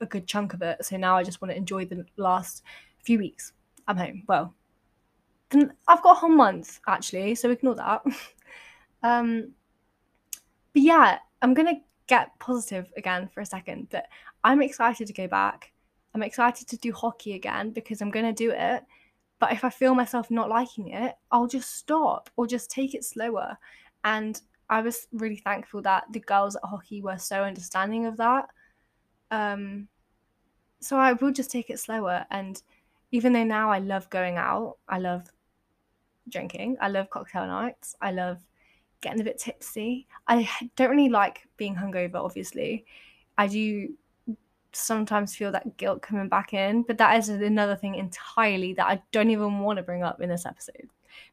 a 0.00 0.06
good 0.06 0.26
chunk 0.26 0.52
of 0.52 0.62
it. 0.62 0.84
So 0.84 0.96
now 0.96 1.16
I 1.16 1.22
just 1.22 1.40
want 1.40 1.52
to 1.52 1.56
enjoy 1.56 1.86
the 1.86 2.04
last 2.16 2.62
few 3.02 3.18
weeks. 3.18 3.52
I'm 3.86 3.96
home. 3.96 4.24
Well, 4.26 4.54
I've 5.88 6.02
got 6.02 6.16
a 6.16 6.20
whole 6.20 6.30
month 6.30 6.80
actually, 6.86 7.34
so 7.34 7.50
ignore 7.50 7.74
that. 7.76 8.02
um, 9.02 9.52
but 10.72 10.82
yeah, 10.82 11.18
I'm 11.40 11.54
gonna 11.54 11.80
get 12.06 12.30
positive 12.38 12.92
again 12.96 13.28
for 13.32 13.40
a 13.40 13.46
second. 13.46 13.88
But 13.90 14.06
I'm 14.44 14.62
excited 14.62 15.06
to 15.06 15.12
go 15.12 15.26
back. 15.26 15.72
I'm 16.14 16.22
excited 16.22 16.68
to 16.68 16.76
do 16.76 16.92
hockey 16.92 17.34
again 17.34 17.70
because 17.70 18.00
I'm 18.00 18.10
gonna 18.10 18.32
do 18.32 18.50
it 18.50 18.84
but 19.42 19.50
if 19.50 19.64
I 19.64 19.70
feel 19.70 19.96
myself 19.96 20.30
not 20.30 20.48
liking 20.48 20.90
it, 20.90 21.16
I'll 21.32 21.48
just 21.48 21.74
stop 21.74 22.30
or 22.36 22.46
just 22.46 22.70
take 22.70 22.94
it 22.94 23.04
slower. 23.04 23.58
And 24.04 24.40
I 24.70 24.82
was 24.82 25.08
really 25.10 25.34
thankful 25.34 25.82
that 25.82 26.04
the 26.12 26.20
girls 26.20 26.54
at 26.54 26.62
hockey 26.62 27.02
were 27.02 27.18
so 27.18 27.42
understanding 27.42 28.06
of 28.06 28.16
that. 28.18 28.50
Um, 29.32 29.88
so 30.78 30.96
I 30.96 31.14
will 31.14 31.32
just 31.32 31.50
take 31.50 31.70
it 31.70 31.80
slower. 31.80 32.24
And 32.30 32.62
even 33.10 33.32
though 33.32 33.42
now 33.42 33.68
I 33.68 33.80
love 33.80 34.08
going 34.10 34.36
out, 34.36 34.76
I 34.88 35.00
love 35.00 35.26
drinking, 36.28 36.76
I 36.80 36.86
love 36.86 37.10
cocktail 37.10 37.48
nights, 37.48 37.96
I 38.00 38.12
love 38.12 38.38
getting 39.00 39.22
a 39.22 39.24
bit 39.24 39.40
tipsy. 39.40 40.06
I 40.28 40.48
don't 40.76 40.90
really 40.90 41.08
like 41.08 41.48
being 41.56 41.74
hungover, 41.74 42.14
obviously. 42.14 42.86
I 43.36 43.48
do 43.48 43.88
sometimes 44.72 45.34
feel 45.34 45.52
that 45.52 45.76
guilt 45.76 46.02
coming 46.02 46.28
back 46.28 46.54
in. 46.54 46.82
But 46.82 46.98
that 46.98 47.18
is 47.18 47.28
another 47.28 47.76
thing 47.76 47.94
entirely 47.94 48.74
that 48.74 48.86
I 48.86 49.02
don't 49.12 49.30
even 49.30 49.60
want 49.60 49.78
to 49.78 49.82
bring 49.82 50.02
up 50.02 50.20
in 50.20 50.28
this 50.28 50.46
episode 50.46 50.88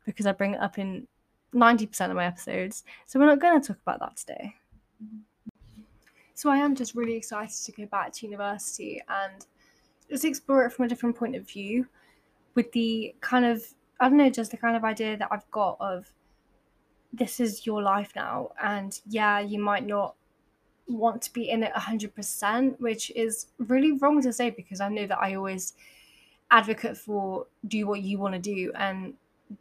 because 0.05 0.25
I 0.25 0.31
bring 0.31 0.53
it 0.55 0.61
up 0.61 0.77
in 0.77 1.07
90% 1.53 2.09
of 2.09 2.15
my 2.15 2.25
episodes. 2.25 2.83
So 3.05 3.19
we're 3.19 3.25
not 3.25 3.39
going 3.39 3.59
to 3.59 3.67
talk 3.67 3.81
about 3.81 3.99
that 3.99 4.17
today. 4.17 4.55
So 6.33 6.49
I 6.49 6.57
am 6.57 6.75
just 6.75 6.95
really 6.95 7.15
excited 7.15 7.55
to 7.65 7.71
go 7.71 7.85
back 7.87 8.13
to 8.13 8.25
university 8.25 9.01
and 9.09 9.45
just 10.09 10.25
explore 10.25 10.65
it 10.65 10.71
from 10.71 10.85
a 10.85 10.87
different 10.87 11.15
point 11.15 11.35
of 11.35 11.47
view 11.47 11.85
with 12.55 12.71
the 12.71 13.13
kind 13.21 13.45
of, 13.45 13.63
I 13.99 14.07
don't 14.09 14.17
know, 14.17 14.29
just 14.29 14.51
the 14.51 14.57
kind 14.57 14.75
of 14.75 14.83
idea 14.83 15.17
that 15.17 15.27
I've 15.31 15.49
got 15.51 15.77
of 15.79 16.11
this 17.11 17.39
is 17.39 17.65
your 17.65 17.81
life 17.81 18.11
now. 18.15 18.51
And 18.61 18.99
yeah, 19.07 19.39
you 19.39 19.59
might 19.59 19.85
not 19.85 20.15
want 20.89 21.21
to 21.23 21.33
be 21.33 21.49
in 21.49 21.63
it 21.63 21.73
100%, 21.73 22.79
which 22.79 23.11
is 23.11 23.47
really 23.57 23.93
wrong 23.93 24.21
to 24.21 24.33
say 24.33 24.49
because 24.49 24.81
I 24.81 24.89
know 24.89 25.07
that 25.07 25.19
I 25.19 25.35
always 25.35 25.73
advocate 26.51 26.97
for 26.97 27.45
do 27.67 27.85
what 27.85 28.01
you 28.01 28.17
want 28.17 28.33
to 28.33 28.39
do 28.39 28.71
and 28.75 29.13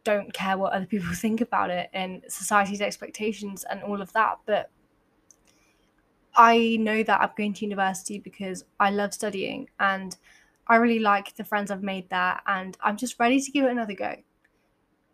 don't 0.03 0.33
care 0.33 0.57
what 0.57 0.73
other 0.73 0.85
people 0.85 1.09
think 1.13 1.41
about 1.41 1.69
it 1.69 1.89
and 1.93 2.23
society's 2.27 2.81
expectations 2.81 3.63
and 3.69 3.83
all 3.83 4.01
of 4.01 4.11
that. 4.13 4.39
But 4.45 4.69
I 6.35 6.77
know 6.79 7.03
that 7.03 7.21
I'm 7.21 7.29
going 7.37 7.53
to 7.53 7.65
university 7.65 8.19
because 8.19 8.65
I 8.79 8.91
love 8.91 9.13
studying 9.13 9.69
and 9.79 10.15
I 10.67 10.75
really 10.75 10.99
like 10.99 11.35
the 11.35 11.43
friends 11.43 11.71
I've 11.71 11.83
made 11.83 12.09
there 12.09 12.39
and 12.47 12.77
I'm 12.81 12.97
just 12.97 13.19
ready 13.19 13.41
to 13.41 13.51
give 13.51 13.65
it 13.65 13.71
another 13.71 13.93
go, 13.93 14.15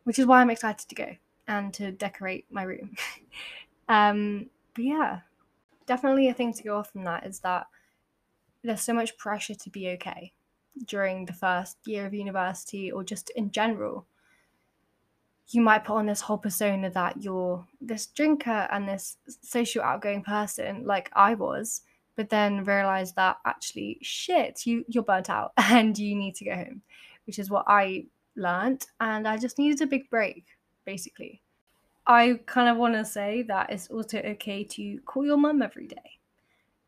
which 0.03 0.19
is 0.19 0.25
why 0.25 0.41
I'm 0.41 0.49
excited 0.49 0.87
to 0.89 0.95
go 0.95 1.15
and 1.47 1.73
to 1.75 1.91
decorate 1.91 2.45
my 2.49 2.63
room. 2.63 2.95
um, 3.89 4.49
but 4.73 4.83
yeah 4.83 5.19
definitely 5.85 6.29
a 6.29 6.33
thing 6.33 6.53
to 6.53 6.63
go 6.63 6.77
off 6.77 6.91
from 6.91 7.03
that 7.03 7.25
is 7.25 7.39
that 7.39 7.67
there's 8.63 8.81
so 8.81 8.93
much 8.93 9.17
pressure 9.17 9.55
to 9.55 9.69
be 9.69 9.89
okay 9.89 10.33
during 10.85 11.25
the 11.25 11.33
first 11.33 11.77
year 11.85 12.05
of 12.05 12.13
university 12.13 12.91
or 12.91 13.03
just 13.03 13.29
in 13.31 13.51
general. 13.51 14.05
You 15.49 15.61
might 15.61 15.85
put 15.85 15.97
on 15.97 16.07
this 16.07 16.21
whole 16.21 16.39
persona 16.39 16.89
that 16.89 17.21
you're 17.21 17.65
this 17.79 18.07
drinker 18.07 18.67
and 18.71 18.89
this 18.89 19.17
social 19.41 19.83
outgoing 19.83 20.23
person, 20.23 20.85
like 20.85 21.11
I 21.13 21.35
was, 21.35 21.81
but 22.15 22.29
then 22.29 22.63
realize 22.63 23.13
that 23.13 23.37
actually, 23.45 23.99
shit, 24.01 24.65
you 24.65 24.83
you're 24.87 25.03
burnt 25.03 25.29
out 25.29 25.53
and 25.57 25.97
you 25.97 26.15
need 26.15 26.35
to 26.35 26.45
go 26.45 26.55
home, 26.55 26.81
which 27.27 27.37
is 27.37 27.51
what 27.51 27.65
I 27.67 28.05
learned, 28.35 28.87
and 28.99 29.27
I 29.27 29.37
just 29.37 29.59
needed 29.59 29.81
a 29.81 29.87
big 29.87 30.09
break, 30.09 30.45
basically. 30.83 31.41
I 32.07 32.39
kind 32.45 32.69
of 32.69 32.77
want 32.77 32.93
to 32.93 33.05
say 33.05 33.41
that 33.43 33.71
it's 33.71 33.87
also 33.87 34.19
okay 34.19 34.63
to 34.63 34.99
call 35.05 35.25
your 35.25 35.37
mum 35.37 35.61
every 35.61 35.87
day 35.87 36.19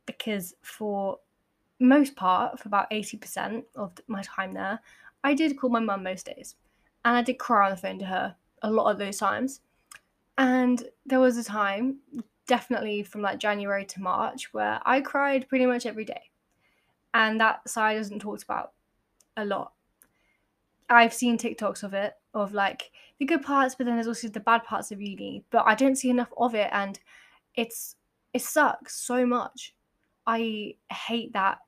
because 0.06 0.56
for 0.62 1.19
most 1.80 2.15
part, 2.15 2.60
for 2.60 2.67
about 2.67 2.89
80% 2.91 3.63
of 3.75 3.93
my 4.08 4.21
time 4.23 4.53
there, 4.53 4.80
I 5.23 5.34
did 5.34 5.58
call 5.58 5.69
my 5.69 5.80
mum 5.80 6.03
most 6.03 6.25
days. 6.25 6.56
And 7.06 7.15
I 7.15 7.21
did 7.21 7.38
cry 7.39 7.65
on 7.65 7.71
the 7.71 7.77
phone 7.77 7.99
to 7.99 8.06
her 8.06 8.36
a 8.62 8.71
lot 8.71 8.91
of 8.91 8.97
those 8.97 9.17
times. 9.17 9.62
And 10.38 10.84
there 11.06 11.19
was 11.19 11.38
a 11.38 11.43
time, 11.43 11.97
definitely 12.47 13.03
from 13.03 13.21
like 13.21 13.39
January 13.39 13.86
to 13.86 14.01
March, 14.01 14.53
where 14.53 14.80
I 14.86 15.01
cried 15.01 15.49
pretty 15.49 15.65
much 15.65 15.86
every 15.86 16.06
day. 16.06 16.32
And 17.13 17.39
that 17.41 17.67
side 17.69 17.97
isn't 17.97 18.19
talked 18.19 18.43
about 18.43 18.73
a 19.36 19.45
lot. 19.45 19.73
I've 20.89 21.13
seen 21.13 21.38
TikToks 21.38 21.84
of 21.84 21.93
it, 21.93 22.13
of 22.34 22.53
like 22.53 22.91
the 23.19 23.25
good 23.25 23.41
parts, 23.41 23.75
but 23.75 23.86
then 23.86 23.95
there's 23.95 24.08
also 24.08 24.27
the 24.27 24.39
bad 24.39 24.63
parts 24.63 24.91
of 24.91 25.01
uni. 25.01 25.43
But 25.49 25.63
I 25.65 25.75
don't 25.75 25.95
see 25.95 26.10
enough 26.10 26.32
of 26.38 26.56
it, 26.56 26.69
and 26.71 26.99
it's 27.56 27.95
it 28.34 28.41
sucks 28.41 28.95
so 28.95 29.25
much. 29.25 29.73
I 30.25 30.75
hate 30.91 31.34
that. 31.34 31.60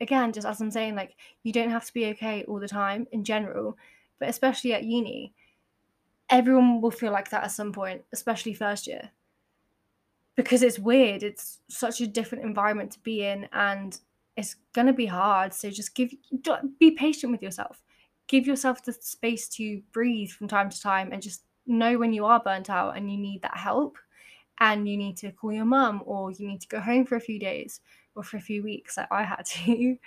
Again, 0.00 0.32
just 0.32 0.46
as 0.46 0.60
I'm 0.60 0.70
saying, 0.70 0.94
like 0.96 1.16
you 1.42 1.52
don't 1.52 1.70
have 1.70 1.84
to 1.84 1.94
be 1.94 2.06
okay 2.06 2.44
all 2.48 2.58
the 2.58 2.68
time 2.68 3.06
in 3.12 3.22
general, 3.22 3.76
but 4.18 4.28
especially 4.28 4.72
at 4.72 4.84
uni, 4.84 5.32
everyone 6.30 6.80
will 6.80 6.90
feel 6.90 7.12
like 7.12 7.30
that 7.30 7.44
at 7.44 7.52
some 7.52 7.72
point, 7.72 8.02
especially 8.12 8.54
first 8.54 8.86
year. 8.86 9.10
Because 10.36 10.62
it's 10.62 10.78
weird. 10.78 11.22
It's 11.22 11.60
such 11.68 12.00
a 12.00 12.06
different 12.06 12.44
environment 12.44 12.92
to 12.92 13.00
be 13.00 13.24
in, 13.26 13.48
and 13.52 13.98
it's 14.36 14.56
gonna 14.72 14.92
be 14.92 15.06
hard. 15.06 15.54
So 15.54 15.70
just 15.70 15.94
give 15.94 16.12
be 16.78 16.92
patient 16.92 17.30
with 17.30 17.42
yourself 17.42 17.82
give 18.30 18.46
yourself 18.46 18.84
the 18.84 18.92
space 18.92 19.48
to 19.48 19.82
breathe 19.90 20.30
from 20.30 20.46
time 20.46 20.70
to 20.70 20.80
time 20.80 21.10
and 21.12 21.20
just 21.20 21.42
know 21.66 21.98
when 21.98 22.12
you 22.12 22.24
are 22.24 22.38
burnt 22.38 22.70
out 22.70 22.96
and 22.96 23.10
you 23.10 23.18
need 23.18 23.42
that 23.42 23.56
help 23.56 23.98
and 24.60 24.88
you 24.88 24.96
need 24.96 25.16
to 25.16 25.32
call 25.32 25.52
your 25.52 25.64
mum 25.64 26.00
or 26.06 26.30
you 26.30 26.46
need 26.46 26.60
to 26.60 26.68
go 26.68 26.78
home 26.78 27.04
for 27.04 27.16
a 27.16 27.20
few 27.20 27.40
days 27.40 27.80
or 28.14 28.22
for 28.22 28.36
a 28.36 28.40
few 28.40 28.62
weeks 28.62 28.96
like 28.96 29.10
I 29.10 29.24
had 29.24 29.44
to. 29.46 29.98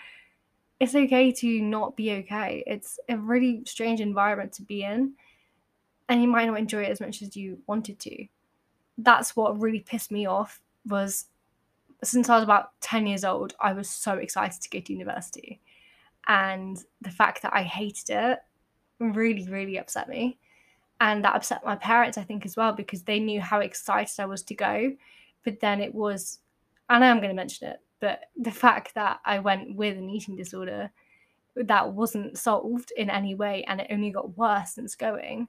It's 0.79 0.95
okay 0.95 1.31
to 1.31 1.61
not 1.61 1.95
be 1.95 2.11
okay. 2.11 2.61
It's 2.67 2.99
a 3.07 3.15
really 3.15 3.63
strange 3.65 4.01
environment 4.01 4.51
to 4.53 4.63
be 4.63 4.83
in 4.83 5.13
and 6.09 6.21
you 6.21 6.27
might 6.27 6.47
not 6.47 6.59
enjoy 6.59 6.83
it 6.83 6.89
as 6.89 6.99
much 6.99 7.21
as 7.21 7.37
you 7.37 7.59
wanted 7.67 7.99
to. 7.99 8.25
That's 8.97 9.33
what 9.33 9.61
really 9.61 9.79
pissed 9.79 10.11
me 10.11 10.25
off 10.25 10.59
was 10.85 11.25
since 12.03 12.27
I 12.27 12.35
was 12.35 12.43
about 12.43 12.71
10 12.81 13.07
years 13.07 13.23
old, 13.23 13.53
I 13.61 13.71
was 13.71 13.89
so 13.89 14.15
excited 14.15 14.61
to 14.61 14.69
go 14.69 14.81
to 14.81 14.91
university 14.91 15.61
and 16.27 16.83
the 17.01 17.11
fact 17.11 17.41
that 17.41 17.53
I 17.53 17.63
hated 17.63 18.09
it 18.09 18.39
really, 18.99 19.47
really 19.47 19.77
upset 19.77 20.07
me. 20.07 20.39
And 21.01 21.23
that 21.23 21.35
upset 21.35 21.65
my 21.65 21.75
parents, 21.75 22.17
I 22.17 22.23
think, 22.23 22.45
as 22.45 22.55
well, 22.55 22.71
because 22.71 23.03
they 23.03 23.19
knew 23.19 23.41
how 23.41 23.59
excited 23.59 24.19
I 24.19 24.25
was 24.25 24.43
to 24.43 24.55
go. 24.55 24.93
But 25.43 25.59
then 25.59 25.81
it 25.81 25.93
was, 25.93 26.39
and 26.89 27.03
I 27.03 27.07
am 27.07 27.17
going 27.17 27.29
to 27.29 27.35
mention 27.35 27.67
it, 27.67 27.79
but 27.99 28.21
the 28.37 28.51
fact 28.51 28.95
that 28.95 29.19
I 29.25 29.39
went 29.39 29.75
with 29.75 29.97
an 29.97 30.09
eating 30.09 30.35
disorder 30.35 30.91
that 31.55 31.93
wasn't 31.93 32.37
solved 32.37 32.91
in 32.97 33.09
any 33.09 33.35
way 33.35 33.63
and 33.67 33.81
it 33.81 33.87
only 33.91 34.11
got 34.11 34.37
worse 34.37 34.71
since 34.71 34.95
going. 34.95 35.47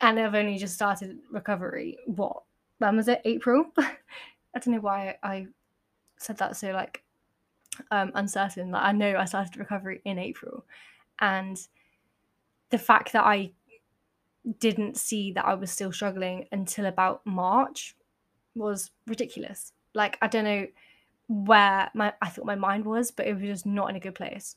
And 0.00 0.18
I've 0.18 0.34
only 0.34 0.58
just 0.58 0.74
started 0.74 1.18
recovery. 1.30 1.98
What? 2.06 2.42
When 2.78 2.96
was 2.96 3.08
it? 3.08 3.22
April? 3.24 3.66
I 3.78 4.58
don't 4.58 4.74
know 4.74 4.80
why 4.80 5.16
I 5.22 5.46
said 6.18 6.38
that 6.38 6.56
so 6.56 6.72
like 6.72 7.02
um, 7.90 8.12
uncertain. 8.14 8.70
Like 8.70 8.82
I 8.82 8.92
know 8.92 9.16
I 9.16 9.24
started 9.24 9.56
recovery 9.56 10.00
in 10.04 10.18
April, 10.18 10.64
and 11.20 11.58
the 12.70 12.78
fact 12.78 13.12
that 13.12 13.24
I 13.24 13.52
didn't 14.60 14.96
see 14.96 15.32
that 15.32 15.44
I 15.44 15.54
was 15.54 15.70
still 15.70 15.92
struggling 15.92 16.46
until 16.52 16.86
about 16.86 17.26
March 17.26 17.96
was 18.54 18.90
ridiculous. 19.06 19.72
Like 19.94 20.18
I 20.22 20.28
don't 20.28 20.44
know 20.44 20.66
where 21.28 21.90
my 21.94 22.12
I 22.22 22.28
thought 22.28 22.46
my 22.46 22.54
mind 22.54 22.84
was, 22.84 23.10
but 23.10 23.26
it 23.26 23.34
was 23.34 23.42
just 23.42 23.66
not 23.66 23.90
in 23.90 23.96
a 23.96 24.00
good 24.00 24.14
place. 24.14 24.56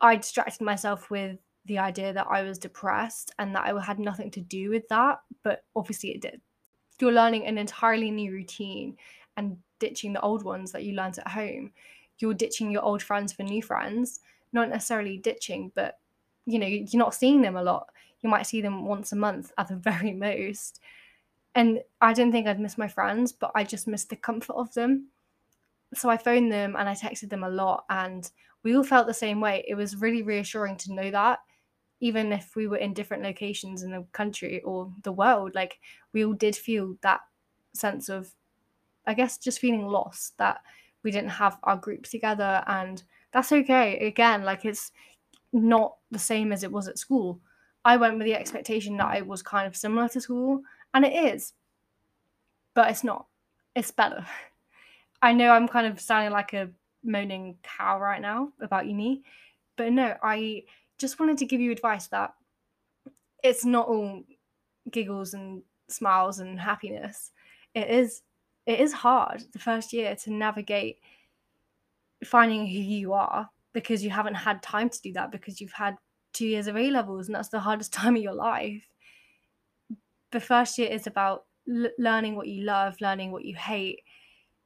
I 0.00 0.16
distracted 0.16 0.64
myself 0.64 1.10
with 1.10 1.38
the 1.66 1.78
idea 1.78 2.12
that 2.12 2.26
I 2.28 2.42
was 2.42 2.58
depressed 2.58 3.32
and 3.38 3.54
that 3.54 3.66
I 3.66 3.80
had 3.82 3.98
nothing 3.98 4.30
to 4.32 4.40
do 4.40 4.70
with 4.70 4.88
that, 4.88 5.20
but 5.42 5.64
obviously 5.76 6.10
it 6.10 6.22
did. 6.22 6.40
You're 7.00 7.12
learning 7.12 7.46
an 7.46 7.58
entirely 7.58 8.10
new 8.10 8.32
routine 8.32 8.96
and 9.36 9.56
ditching 9.78 10.12
the 10.12 10.20
old 10.20 10.42
ones 10.42 10.72
that 10.72 10.84
you 10.84 10.94
learned 10.94 11.18
at 11.18 11.28
home 11.28 11.72
you're 12.20 12.34
ditching 12.34 12.70
your 12.70 12.82
old 12.82 13.02
friends 13.02 13.32
for 13.32 13.42
new 13.42 13.62
friends 13.62 14.20
not 14.52 14.68
necessarily 14.68 15.18
ditching 15.18 15.72
but 15.74 15.98
you 16.46 16.58
know 16.58 16.66
you're 16.66 16.98
not 16.98 17.14
seeing 17.14 17.42
them 17.42 17.56
a 17.56 17.62
lot. 17.62 17.88
You 18.20 18.28
might 18.28 18.46
see 18.46 18.60
them 18.60 18.84
once 18.84 19.12
a 19.12 19.16
month 19.16 19.52
at 19.56 19.68
the 19.68 19.76
very 19.90 20.12
most. 20.12 20.80
And 21.54 21.80
i 22.00 22.12
didn't 22.12 22.32
think 22.32 22.46
i'd 22.46 22.60
miss 22.60 22.78
my 22.78 22.86
friends 22.86 23.32
but 23.32 23.50
i 23.56 23.64
just 23.64 23.88
missed 23.88 24.10
the 24.10 24.16
comfort 24.16 24.54
of 24.54 24.72
them. 24.74 25.08
So 25.94 26.08
i 26.08 26.16
phoned 26.16 26.52
them 26.52 26.76
and 26.78 26.88
i 26.88 26.94
texted 26.94 27.30
them 27.30 27.44
a 27.44 27.48
lot 27.48 27.84
and 27.90 28.30
we 28.62 28.76
all 28.76 28.84
felt 28.84 29.06
the 29.06 29.14
same 29.14 29.40
way. 29.40 29.64
It 29.66 29.74
was 29.74 29.96
really 29.96 30.22
reassuring 30.22 30.76
to 30.78 30.92
know 30.92 31.10
that 31.10 31.38
even 32.00 32.32
if 32.32 32.56
we 32.56 32.66
were 32.66 32.76
in 32.76 32.94
different 32.94 33.22
locations 33.22 33.82
in 33.82 33.90
the 33.90 34.04
country 34.12 34.60
or 34.62 34.92
the 35.02 35.12
world 35.12 35.54
like 35.54 35.78
we 36.12 36.24
all 36.24 36.32
did 36.32 36.56
feel 36.56 36.96
that 37.02 37.20
sense 37.74 38.08
of 38.08 38.30
i 39.06 39.12
guess 39.12 39.36
just 39.36 39.58
feeling 39.58 39.86
lost 39.86 40.36
that 40.38 40.60
we 41.02 41.10
didn't 41.10 41.30
have 41.30 41.58
our 41.64 41.76
group 41.76 42.04
together 42.04 42.62
and 42.66 43.02
that's 43.32 43.52
okay. 43.52 43.98
Again 44.06 44.44
like 44.44 44.64
it's 44.64 44.92
not 45.52 45.96
the 46.10 46.18
same 46.18 46.52
as 46.52 46.62
it 46.62 46.72
was 46.72 46.88
at 46.88 46.98
school. 46.98 47.40
I 47.84 47.96
went 47.96 48.18
with 48.18 48.26
the 48.26 48.34
expectation 48.34 48.96
that 48.98 49.16
it 49.16 49.26
was 49.26 49.42
kind 49.42 49.66
of 49.66 49.76
similar 49.76 50.08
to 50.10 50.20
school 50.20 50.62
and 50.94 51.04
it 51.04 51.12
is 51.12 51.52
but 52.74 52.90
it's 52.90 53.04
not. 53.04 53.26
It's 53.74 53.90
better. 53.90 54.24
I 55.22 55.34
know 55.34 55.50
i'm 55.50 55.68
kind 55.68 55.86
of 55.86 56.00
sounding 56.00 56.32
like 56.32 56.54
a 56.54 56.70
moaning 57.04 57.58
cow 57.62 58.00
right 58.00 58.22
now 58.22 58.52
about 58.58 58.86
uni 58.86 59.22
but 59.76 59.92
no 59.92 60.14
i 60.22 60.62
just 60.96 61.20
wanted 61.20 61.36
to 61.36 61.44
give 61.44 61.60
you 61.60 61.70
advice 61.72 62.06
that 62.06 62.32
it's 63.42 63.64
not 63.64 63.86
all 63.86 64.22
giggles 64.90 65.34
and 65.34 65.62
smiles 65.88 66.38
and 66.38 66.58
happiness. 66.58 67.32
It 67.74 67.88
is 67.88 68.22
it 68.70 68.80
is 68.80 68.92
hard 68.92 69.42
the 69.52 69.58
first 69.58 69.92
year 69.92 70.14
to 70.14 70.32
navigate 70.32 70.98
finding 72.24 72.66
who 72.66 72.78
you 72.78 73.12
are 73.12 73.48
because 73.72 74.04
you 74.04 74.10
haven't 74.10 74.34
had 74.34 74.62
time 74.62 74.88
to 74.88 75.00
do 75.00 75.12
that 75.12 75.32
because 75.32 75.60
you've 75.60 75.72
had 75.72 75.96
two 76.32 76.46
years 76.46 76.66
of 76.66 76.76
A 76.76 76.90
levels 76.90 77.26
and 77.26 77.34
that's 77.34 77.48
the 77.48 77.60
hardest 77.60 77.92
time 78.00 78.16
of 78.16 78.22
your 78.22 78.34
life. 78.34 78.86
The 80.30 80.40
first 80.40 80.78
year 80.78 80.88
is 80.88 81.06
about 81.06 81.46
l- 81.68 81.90
learning 81.98 82.36
what 82.36 82.48
you 82.48 82.62
love, 82.62 83.00
learning 83.00 83.32
what 83.32 83.44
you 83.44 83.56
hate, 83.56 84.02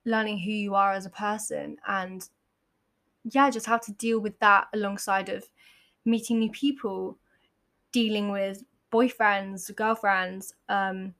learning 0.04 0.38
who 0.38 0.50
you 0.50 0.74
are 0.74 0.92
as 0.92 1.06
a 1.06 1.10
person, 1.10 1.78
and 1.86 2.28
yeah, 3.24 3.48
just 3.48 3.64
how 3.64 3.78
to 3.78 3.92
deal 3.92 4.20
with 4.20 4.38
that 4.40 4.66
alongside 4.74 5.30
of 5.30 5.48
meeting 6.04 6.38
new 6.38 6.50
people, 6.50 7.16
dealing 7.92 8.30
with 8.30 8.62
boyfriends, 8.92 9.74
girlfriends, 9.74 10.54
um, 10.68 11.14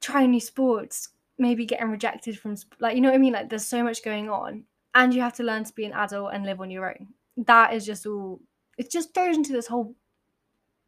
trying 0.00 0.30
new 0.30 0.40
sports, 0.40 1.10
maybe 1.38 1.64
getting 1.64 1.90
rejected 1.90 2.38
from 2.38 2.56
like 2.80 2.94
you 2.94 3.00
know 3.00 3.08
what 3.10 3.14
I 3.14 3.18
mean? 3.18 3.32
Like 3.32 3.48
there's 3.48 3.66
so 3.66 3.82
much 3.82 4.04
going 4.04 4.28
on 4.28 4.64
and 4.94 5.14
you 5.14 5.20
have 5.20 5.34
to 5.34 5.42
learn 5.42 5.64
to 5.64 5.72
be 5.72 5.84
an 5.84 5.92
adult 5.92 6.32
and 6.32 6.44
live 6.44 6.60
on 6.60 6.70
your 6.70 6.88
own. 6.88 7.08
That 7.36 7.72
is 7.74 7.86
just 7.86 8.06
all 8.06 8.40
it 8.76 8.90
just 8.90 9.14
goes 9.14 9.36
into 9.36 9.52
this 9.52 9.66
whole 9.66 9.94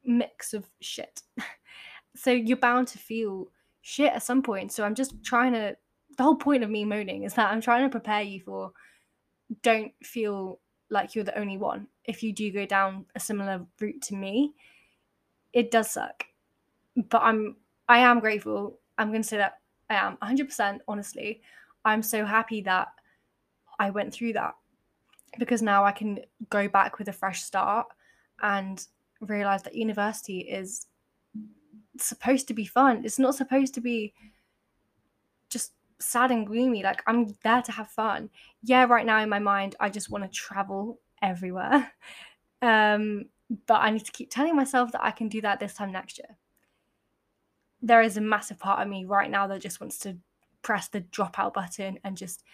mix 0.05 0.55
of 0.55 0.67
shit. 0.81 1.23
So 2.17 2.33
you're 2.33 2.57
bound 2.57 2.89
to 2.89 2.99
feel 2.99 3.53
shit 3.83 4.13
at 4.13 4.25
some 4.25 4.43
point. 4.43 4.73
So 4.73 4.83
I'm 4.83 4.97
just 4.97 5.23
trying 5.23 5.53
to 5.53 5.77
the 6.17 6.23
whole 6.25 6.35
point 6.35 6.65
of 6.65 6.69
me 6.69 6.85
moaning 6.85 7.23
is 7.23 7.35
that 7.35 7.53
I'm 7.53 7.61
trying 7.61 7.85
to 7.85 7.89
prepare 7.89 8.23
you 8.23 8.41
for 8.41 8.73
don't 9.63 9.93
feel 10.03 10.59
like 10.91 11.15
you're 11.15 11.23
the 11.23 11.39
only 11.39 11.57
one. 11.57 11.87
If 12.05 12.25
you 12.25 12.33
do 12.33 12.51
go 12.51 12.67
down 12.67 13.07
a 13.15 13.21
similar 13.21 13.65
route 13.81 14.03
to 14.03 14.17
me 14.17 14.55
it 15.53 15.71
does 15.71 15.91
suck. 15.91 16.25
But 16.97 17.23
I'm 17.23 17.57
I 17.89 17.99
am 17.99 18.21
grateful. 18.21 18.79
I'm 18.99 19.11
going 19.11 19.23
to 19.23 19.29
say 19.29 19.39
that 19.39 19.60
I 19.91 19.97
am 19.97 20.17
100% 20.19 20.79
honestly. 20.89 21.43
I'm 21.85 22.03
so 22.03 22.25
happy 22.25 22.63
that 22.63 22.89
I 23.79 23.91
went 23.91 24.15
through 24.15 24.35
that 24.35 24.55
because 25.39 25.63
now 25.63 25.85
I 25.85 25.93
can 25.93 26.21
go 26.49 26.69
back 26.69 26.99
with 26.99 27.09
a 27.09 27.13
fresh 27.13 27.43
start 27.43 27.89
and 28.43 28.87
realize 29.21 29.63
that 29.65 29.75
university 29.75 30.41
is 30.41 30.87
supposed 31.99 32.49
to 32.49 32.55
be 32.55 32.65
fun. 32.65 33.05
It's 33.05 33.19
not 33.19 33.35
supposed 33.35 33.75
to 33.75 33.81
be 33.81 34.15
just 35.49 35.73
sad 35.99 36.31
and 36.31 36.47
gloomy. 36.47 36.83
Like 36.83 37.03
I'm 37.07 37.35
there 37.43 37.63
to 37.63 37.73
have 37.73 37.89
fun. 37.89 38.31
Yeah, 38.63 38.85
right 38.85 39.07
now 39.07 39.21
in 39.21 39.29
my 39.29 39.39
mind, 39.41 39.77
I 39.81 39.91
just 39.91 40.11
want 40.11 40.25
to 40.25 40.31
travel 40.31 41.01
everywhere. 41.21 41.93
Um, 42.63 43.31
but 43.67 43.81
I 43.81 43.89
need 43.89 44.05
to 44.05 44.13
keep 44.13 44.31
telling 44.31 44.55
myself 44.55 44.93
that 44.93 45.03
I 45.03 45.13
can 45.13 45.31
do 45.31 45.41
that 45.41 45.61
this 45.61 45.73
time 45.73 45.93
next 45.93 46.19
year 46.19 46.37
there 47.83 48.03
is 48.03 48.17
a 48.17 48.21
massive 48.21 48.59
part 48.59 48.81
of 48.81 48.89
me 48.89 49.05
right 49.05 49.31
now 49.31 49.47
that 49.47 49.61
just 49.61 49.81
wants 49.81 49.99
to 49.99 50.17
press 50.63 50.89
the 50.89 51.01
dropout 51.01 51.55
button 51.55 51.99
and 52.05 52.17
just 52.17 52.45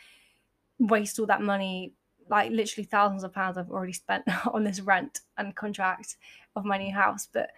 waste 0.79 1.19
all 1.19 1.27
that 1.27 1.43
money 1.43 1.93
like 2.29 2.51
literally 2.51 2.85
thousands 2.85 3.25
of 3.25 3.33
pounds 3.33 3.57
I've 3.57 3.71
already 3.71 3.93
spent 3.93 4.25
on 4.53 4.65
this 4.65 4.81
rent 4.81 5.21
and 5.39 5.55
contract 5.55 6.17
of 6.55 6.65
my 6.65 6.79
new 6.79 6.93
house 6.93 7.29
but 7.33 7.51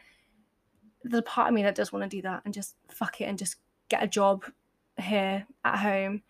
there's 1.04 1.20
a 1.20 1.22
part 1.22 1.48
of 1.48 1.54
me 1.54 1.62
that 1.62 1.74
does 1.74 1.92
want 1.92 2.02
to 2.02 2.16
do 2.16 2.22
that 2.22 2.42
and 2.44 2.54
just 2.54 2.74
fuck 2.88 3.20
it 3.20 3.24
and 3.24 3.38
just 3.38 3.56
get 3.88 4.02
a 4.02 4.06
job 4.06 4.44
here 4.98 5.46
at 5.64 5.78
home 5.78 6.22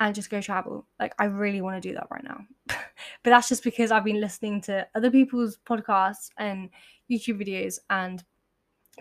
and 0.00 0.14
just 0.14 0.30
go 0.30 0.40
travel. 0.40 0.86
Like 0.98 1.14
I 1.18 1.24
really 1.24 1.60
want 1.60 1.80
to 1.80 1.88
do 1.88 1.94
that 1.94 2.08
right 2.10 2.24
now. 2.24 2.44
but 2.66 3.30
that's 3.30 3.48
just 3.48 3.64
because 3.64 3.90
I've 3.90 4.04
been 4.04 4.20
listening 4.20 4.60
to 4.62 4.86
other 4.94 5.10
people's 5.10 5.58
podcasts 5.66 6.30
and 6.38 6.70
YouTube 7.10 7.42
videos 7.42 7.78
and 7.90 8.22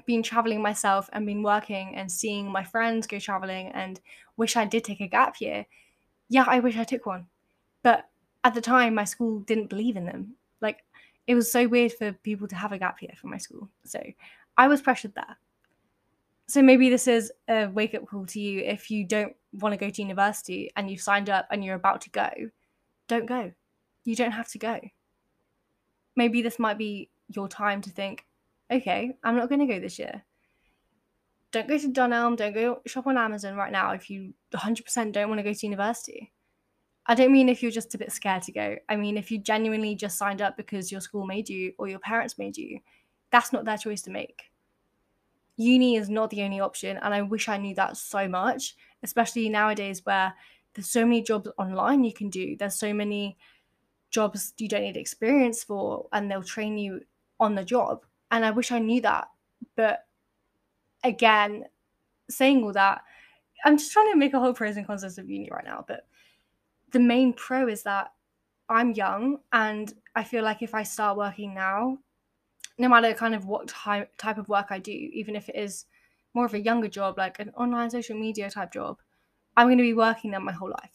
been 0.06 0.24
traveling 0.24 0.62
myself 0.62 1.10
and 1.14 1.26
been 1.26 1.44
working 1.44 1.96
and 1.96 2.12
seeing 2.12 2.52
my 2.52 2.64
friends 2.64 3.08
go 3.08 3.20
traveling 3.20 3.68
and 3.74 4.00
wish 4.38 4.56
I 4.56 4.66
did 4.66 4.84
take 4.84 5.02
a 5.02 5.08
gap 5.08 5.42
year. 5.42 5.66
Yeah, 6.30 6.46
I 6.48 6.60
wish 6.60 6.78
I 6.78 6.84
took 6.84 7.06
one. 7.06 7.28
But 7.84 8.08
at 8.44 8.54
the 8.54 8.62
time 8.62 8.96
my 8.96 9.04
school 9.04 9.40
didn't 9.40 9.70
believe 9.70 9.98
in 9.98 10.06
them. 10.06 10.36
Like 10.62 10.84
it 11.28 11.36
was 11.36 11.52
so 11.52 11.68
weird 11.68 11.94
for 11.94 12.12
people 12.12 12.48
to 12.48 12.56
have 12.56 12.72
a 12.72 12.78
gap 12.78 13.02
year 13.02 13.14
from 13.16 13.32
my 13.32 13.38
school. 13.38 13.70
So 13.84 14.02
I 14.58 14.68
was 14.68 14.82
pressured 14.82 15.16
there. 15.16 15.38
So 16.48 16.62
maybe 16.62 16.90
this 16.90 17.08
is 17.08 17.32
a 17.50 17.68
wake 17.68 17.94
up 17.94 18.08
call 18.08 18.26
to 18.28 18.40
you 18.40 18.62
if 18.62 18.90
you 18.90 19.04
don't 19.04 19.36
want 19.54 19.74
to 19.74 19.78
go 19.78 19.90
to 19.90 20.02
university 20.02 20.72
and 20.76 20.90
you've 20.90 21.02
signed 21.02 21.30
up 21.30 21.48
and 21.52 21.64
you're 21.64 21.76
about 21.76 22.02
to 22.02 22.10
go, 22.10 22.30
don't 23.08 23.26
go. 23.26 23.52
You 24.06 24.16
don't 24.16 24.32
have 24.32 24.48
to 24.50 24.58
go. 24.58 24.80
Maybe 26.16 26.42
this 26.42 26.58
might 26.58 26.78
be 26.78 27.10
your 27.28 27.50
time 27.50 27.82
to 27.82 27.90
think, 27.90 28.26
okay, 28.72 29.18
I'm 29.24 29.36
not 29.36 29.50
going 29.50 29.60
to 29.60 29.74
go 29.74 29.80
this 29.80 30.00
year. 30.00 30.24
Don't 31.52 31.68
go 31.68 31.78
to 31.78 31.90
Dunelm, 31.90 32.36
don't 32.36 32.54
go 32.54 32.82
shop 32.86 33.08
on 33.08 33.18
Amazon 33.18 33.56
right 33.56 33.72
now 33.72 33.92
if 33.92 34.10
you 34.10 34.34
100% 34.54 35.12
don't 35.14 35.30
want 35.30 35.40
to 35.40 35.44
go 35.44 35.54
to 35.54 35.66
university. 35.66 36.34
I 37.06 37.16
don't 37.16 37.32
mean 37.32 37.48
if 37.48 37.64
you're 37.64 37.72
just 37.72 37.96
a 37.96 37.98
bit 37.98 38.12
scared 38.12 38.44
to 38.44 38.52
go. 38.52 38.76
I 38.90 38.98
mean 38.98 39.18
if 39.18 39.32
you 39.32 39.38
genuinely 39.38 39.96
just 39.96 40.18
signed 40.18 40.42
up 40.42 40.58
because 40.58 40.92
your 40.92 41.00
school 41.00 41.26
made 41.26 41.48
you 41.48 41.72
or 41.78 41.88
your 41.88 42.00
parents 42.00 42.38
made 42.38 42.58
you. 42.58 42.80
That's 43.32 43.54
not 43.54 43.64
their 43.64 43.78
choice 43.78 44.02
to 44.04 44.12
make. 44.12 44.52
Uni 45.56 45.96
is 45.96 46.10
not 46.10 46.30
the 46.30 46.44
only 46.44 46.60
option, 46.60 46.98
and 46.98 47.14
I 47.14 47.24
wish 47.24 47.50
I 47.50 47.58
knew 47.58 47.74
that 47.76 47.98
so 47.98 48.28
much, 48.28 48.76
especially 49.02 49.50
nowadays 49.50 50.02
where 50.06 50.34
there's 50.76 50.90
so 50.90 51.04
many 51.04 51.24
jobs 51.24 51.50
online 51.58 52.04
you 52.04 52.14
can 52.14 52.30
do. 52.30 52.56
There's 52.56 52.76
so 52.76 52.94
many 52.94 53.38
jobs 54.12 54.54
you 54.60 54.68
don't 54.68 54.84
need 54.84 54.98
experience 54.98 55.64
for, 55.64 56.08
and 56.14 56.30
they'll 56.30 56.44
train 56.44 56.78
you 56.78 57.02
on 57.40 57.56
the 57.56 57.66
job. 57.66 58.06
And 58.32 58.46
I 58.46 58.52
wish 58.52 58.72
I 58.72 58.80
knew 58.80 59.02
that. 59.02 59.30
But 59.76 60.06
again, 61.04 61.66
saying 62.30 62.64
all 62.64 62.74
that, 62.74 63.02
I'm 63.66 63.78
just 63.78 63.92
trying 63.92 64.12
to 64.12 64.18
make 64.18 64.34
a 64.34 64.40
whole 64.40 64.54
pros 64.54 64.78
and 64.78 64.86
cons 64.86 65.04
of 65.04 65.30
uni 65.30 65.50
right 65.52 65.66
now. 65.66 65.86
But 65.88 66.08
the 66.92 67.00
main 67.00 67.34
pro 67.34 67.68
is 67.68 67.84
that 67.84 68.12
I'm 68.70 68.92
young 68.92 69.40
and 69.52 69.94
I 70.16 70.24
feel 70.24 70.44
like 70.44 70.62
if 70.62 70.76
I 70.76 70.84
start 70.84 71.18
working 71.18 71.54
now, 71.54 72.00
no 72.78 72.90
matter 72.90 73.14
kind 73.14 73.34
of 73.34 73.46
what 73.46 73.68
type 73.68 74.12
type 74.18 74.38
of 74.38 74.50
work 74.50 74.68
I 74.70 74.80
do, 74.80 74.92
even 74.92 75.36
if 75.36 75.50
it 75.50 75.56
is 75.56 75.86
more 76.34 76.46
of 76.46 76.54
a 76.54 76.62
younger 76.62 76.88
job, 76.88 77.18
like 77.18 77.40
an 77.40 77.52
online 77.56 77.90
social 77.90 78.18
media 78.18 78.50
type 78.50 78.72
job, 78.72 79.00
I'm 79.56 79.68
going 79.68 79.78
to 79.78 79.84
be 79.84 79.94
working 79.94 80.32
there 80.32 80.40
my 80.40 80.52
whole 80.52 80.70
life. 80.70 80.92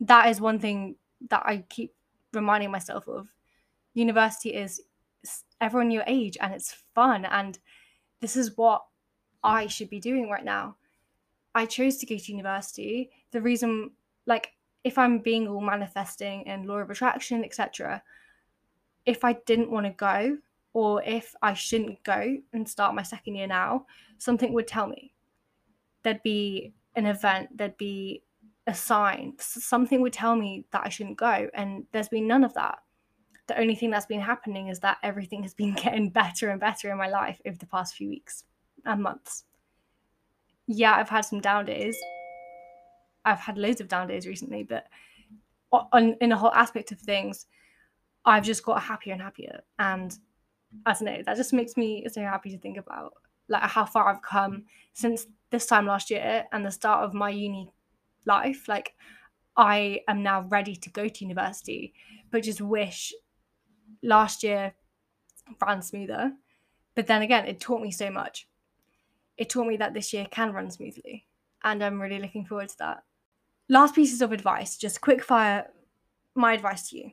That 0.00 0.28
is 0.28 0.40
one 0.40 0.58
thing 0.58 0.96
that 1.28 1.42
I 1.44 1.64
keep 1.68 1.94
reminding 2.32 2.70
myself 2.70 3.06
of. 3.08 3.28
University 3.94 4.54
is 4.54 4.80
everyone 5.60 5.90
your 5.90 6.04
age 6.06 6.36
and 6.40 6.54
it's 6.54 6.82
fun 6.94 7.24
and 7.24 7.58
this 8.20 8.36
is 8.36 8.56
what 8.56 8.84
I 9.42 9.66
should 9.66 9.90
be 9.90 10.00
doing 10.00 10.28
right 10.28 10.44
now. 10.44 10.76
I 11.54 11.66
chose 11.66 11.98
to 11.98 12.06
go 12.06 12.16
to 12.16 12.32
university. 12.32 13.10
The 13.32 13.40
reason 13.40 13.92
like 14.26 14.52
if 14.84 14.98
I'm 14.98 15.18
being 15.18 15.48
all 15.48 15.60
manifesting 15.60 16.46
and 16.46 16.66
law 16.66 16.78
of 16.78 16.90
attraction, 16.90 17.44
etc., 17.44 18.02
if 19.06 19.24
I 19.24 19.34
didn't 19.46 19.70
want 19.70 19.86
to 19.86 19.92
go 19.92 20.38
or 20.72 21.02
if 21.02 21.34
I 21.42 21.54
shouldn't 21.54 22.02
go 22.04 22.36
and 22.52 22.68
start 22.68 22.94
my 22.94 23.02
second 23.02 23.34
year 23.34 23.46
now, 23.46 23.86
something 24.18 24.52
would 24.52 24.66
tell 24.66 24.86
me. 24.86 25.14
There'd 26.02 26.22
be 26.22 26.74
an 26.94 27.06
event, 27.06 27.56
there'd 27.56 27.76
be 27.76 28.22
a 28.66 28.74
sign, 28.74 29.34
something 29.38 30.00
would 30.02 30.12
tell 30.12 30.36
me 30.36 30.66
that 30.72 30.82
I 30.84 30.88
shouldn't 30.90 31.16
go. 31.16 31.48
And 31.54 31.86
there's 31.92 32.08
been 32.08 32.28
none 32.28 32.44
of 32.44 32.54
that. 32.54 32.78
The 33.48 33.58
only 33.58 33.74
thing 33.74 33.90
that's 33.90 34.06
been 34.06 34.20
happening 34.20 34.68
is 34.68 34.80
that 34.80 34.98
everything 35.02 35.42
has 35.42 35.54
been 35.54 35.74
getting 35.82 36.10
better 36.10 36.50
and 36.50 36.60
better 36.60 36.90
in 36.90 36.98
my 36.98 37.08
life 37.08 37.40
over 37.46 37.56
the 37.56 37.66
past 37.66 37.96
few 37.96 38.08
weeks 38.08 38.44
and 38.84 39.02
months. 39.02 39.44
Yeah, 40.66 40.94
I've 40.94 41.08
had 41.08 41.22
some 41.22 41.40
down 41.40 41.64
days. 41.64 41.96
I've 43.24 43.40
had 43.40 43.58
loads 43.58 43.80
of 43.80 43.88
down 43.88 44.08
days 44.08 44.26
recently, 44.26 44.62
but 44.62 44.86
on 45.72 46.16
in 46.20 46.32
a 46.32 46.36
whole 46.36 46.52
aspect 46.52 46.92
of 46.92 47.00
things, 47.00 47.46
I've 48.24 48.44
just 48.44 48.62
got 48.62 48.82
happier 48.82 49.14
and 49.14 49.22
happier. 49.22 49.60
And 49.78 50.16
I 50.84 50.92
don't 50.92 51.04
know, 51.04 51.22
that 51.24 51.36
just 51.36 51.52
makes 51.52 51.76
me 51.76 52.06
so 52.10 52.20
happy 52.20 52.50
to 52.50 52.58
think 52.58 52.76
about 52.76 53.14
like 53.48 53.62
how 53.62 53.86
far 53.86 54.08
I've 54.08 54.22
come 54.22 54.64
since 54.92 55.26
this 55.50 55.66
time 55.66 55.86
last 55.86 56.10
year 56.10 56.44
and 56.52 56.64
the 56.64 56.70
start 56.70 57.04
of 57.04 57.14
my 57.14 57.30
uni 57.30 57.70
life. 58.26 58.68
Like 58.68 58.94
I 59.56 60.00
am 60.06 60.22
now 60.22 60.42
ready 60.42 60.76
to 60.76 60.90
go 60.90 61.08
to 61.08 61.24
university, 61.24 61.94
but 62.30 62.42
just 62.42 62.60
wish 62.60 63.12
last 64.02 64.42
year 64.42 64.74
ran 65.64 65.82
smoother. 65.82 66.32
But 66.94 67.06
then 67.06 67.22
again, 67.22 67.46
it 67.46 67.60
taught 67.60 67.82
me 67.82 67.90
so 67.90 68.10
much. 68.10 68.48
It 69.36 69.48
taught 69.48 69.66
me 69.66 69.76
that 69.76 69.94
this 69.94 70.12
year 70.12 70.26
can 70.30 70.52
run 70.52 70.70
smoothly. 70.70 71.26
And 71.62 71.82
I'm 71.82 72.00
really 72.00 72.18
looking 72.18 72.44
forward 72.44 72.68
to 72.70 72.78
that. 72.78 73.02
Last 73.68 73.94
pieces 73.94 74.22
of 74.22 74.32
advice, 74.32 74.76
just 74.76 75.00
quick 75.00 75.22
fire 75.22 75.68
my 76.34 76.52
advice 76.52 76.88
to 76.90 76.98
you. 76.98 77.10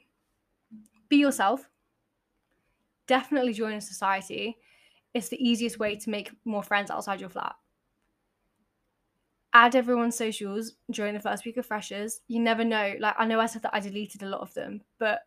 Be 1.09 1.17
yourself 1.17 1.69
definitely 3.07 3.53
join 3.53 3.73
a 3.73 3.81
society. 3.81 4.57
It's 5.13 5.29
the 5.29 5.43
easiest 5.43 5.79
way 5.79 5.95
to 5.95 6.09
make 6.09 6.31
more 6.43 6.63
friends 6.63 6.91
outside 6.91 7.19
your 7.19 7.29
flat. 7.29 7.55
Add 9.53 9.75
everyone's 9.75 10.17
socials 10.17 10.73
during 10.91 11.13
the 11.13 11.19
first 11.21 11.45
week 11.45 11.57
of 11.57 11.65
freshers. 11.65 12.21
You 12.27 12.41
never 12.41 12.65
know. 12.65 12.95
Like 12.99 13.15
I 13.17 13.25
know 13.25 13.39
I 13.39 13.45
said 13.45 13.61
that 13.61 13.73
I 13.73 13.79
deleted 13.79 14.23
a 14.23 14.29
lot 14.29 14.41
of 14.41 14.53
them, 14.53 14.81
but 14.99 15.21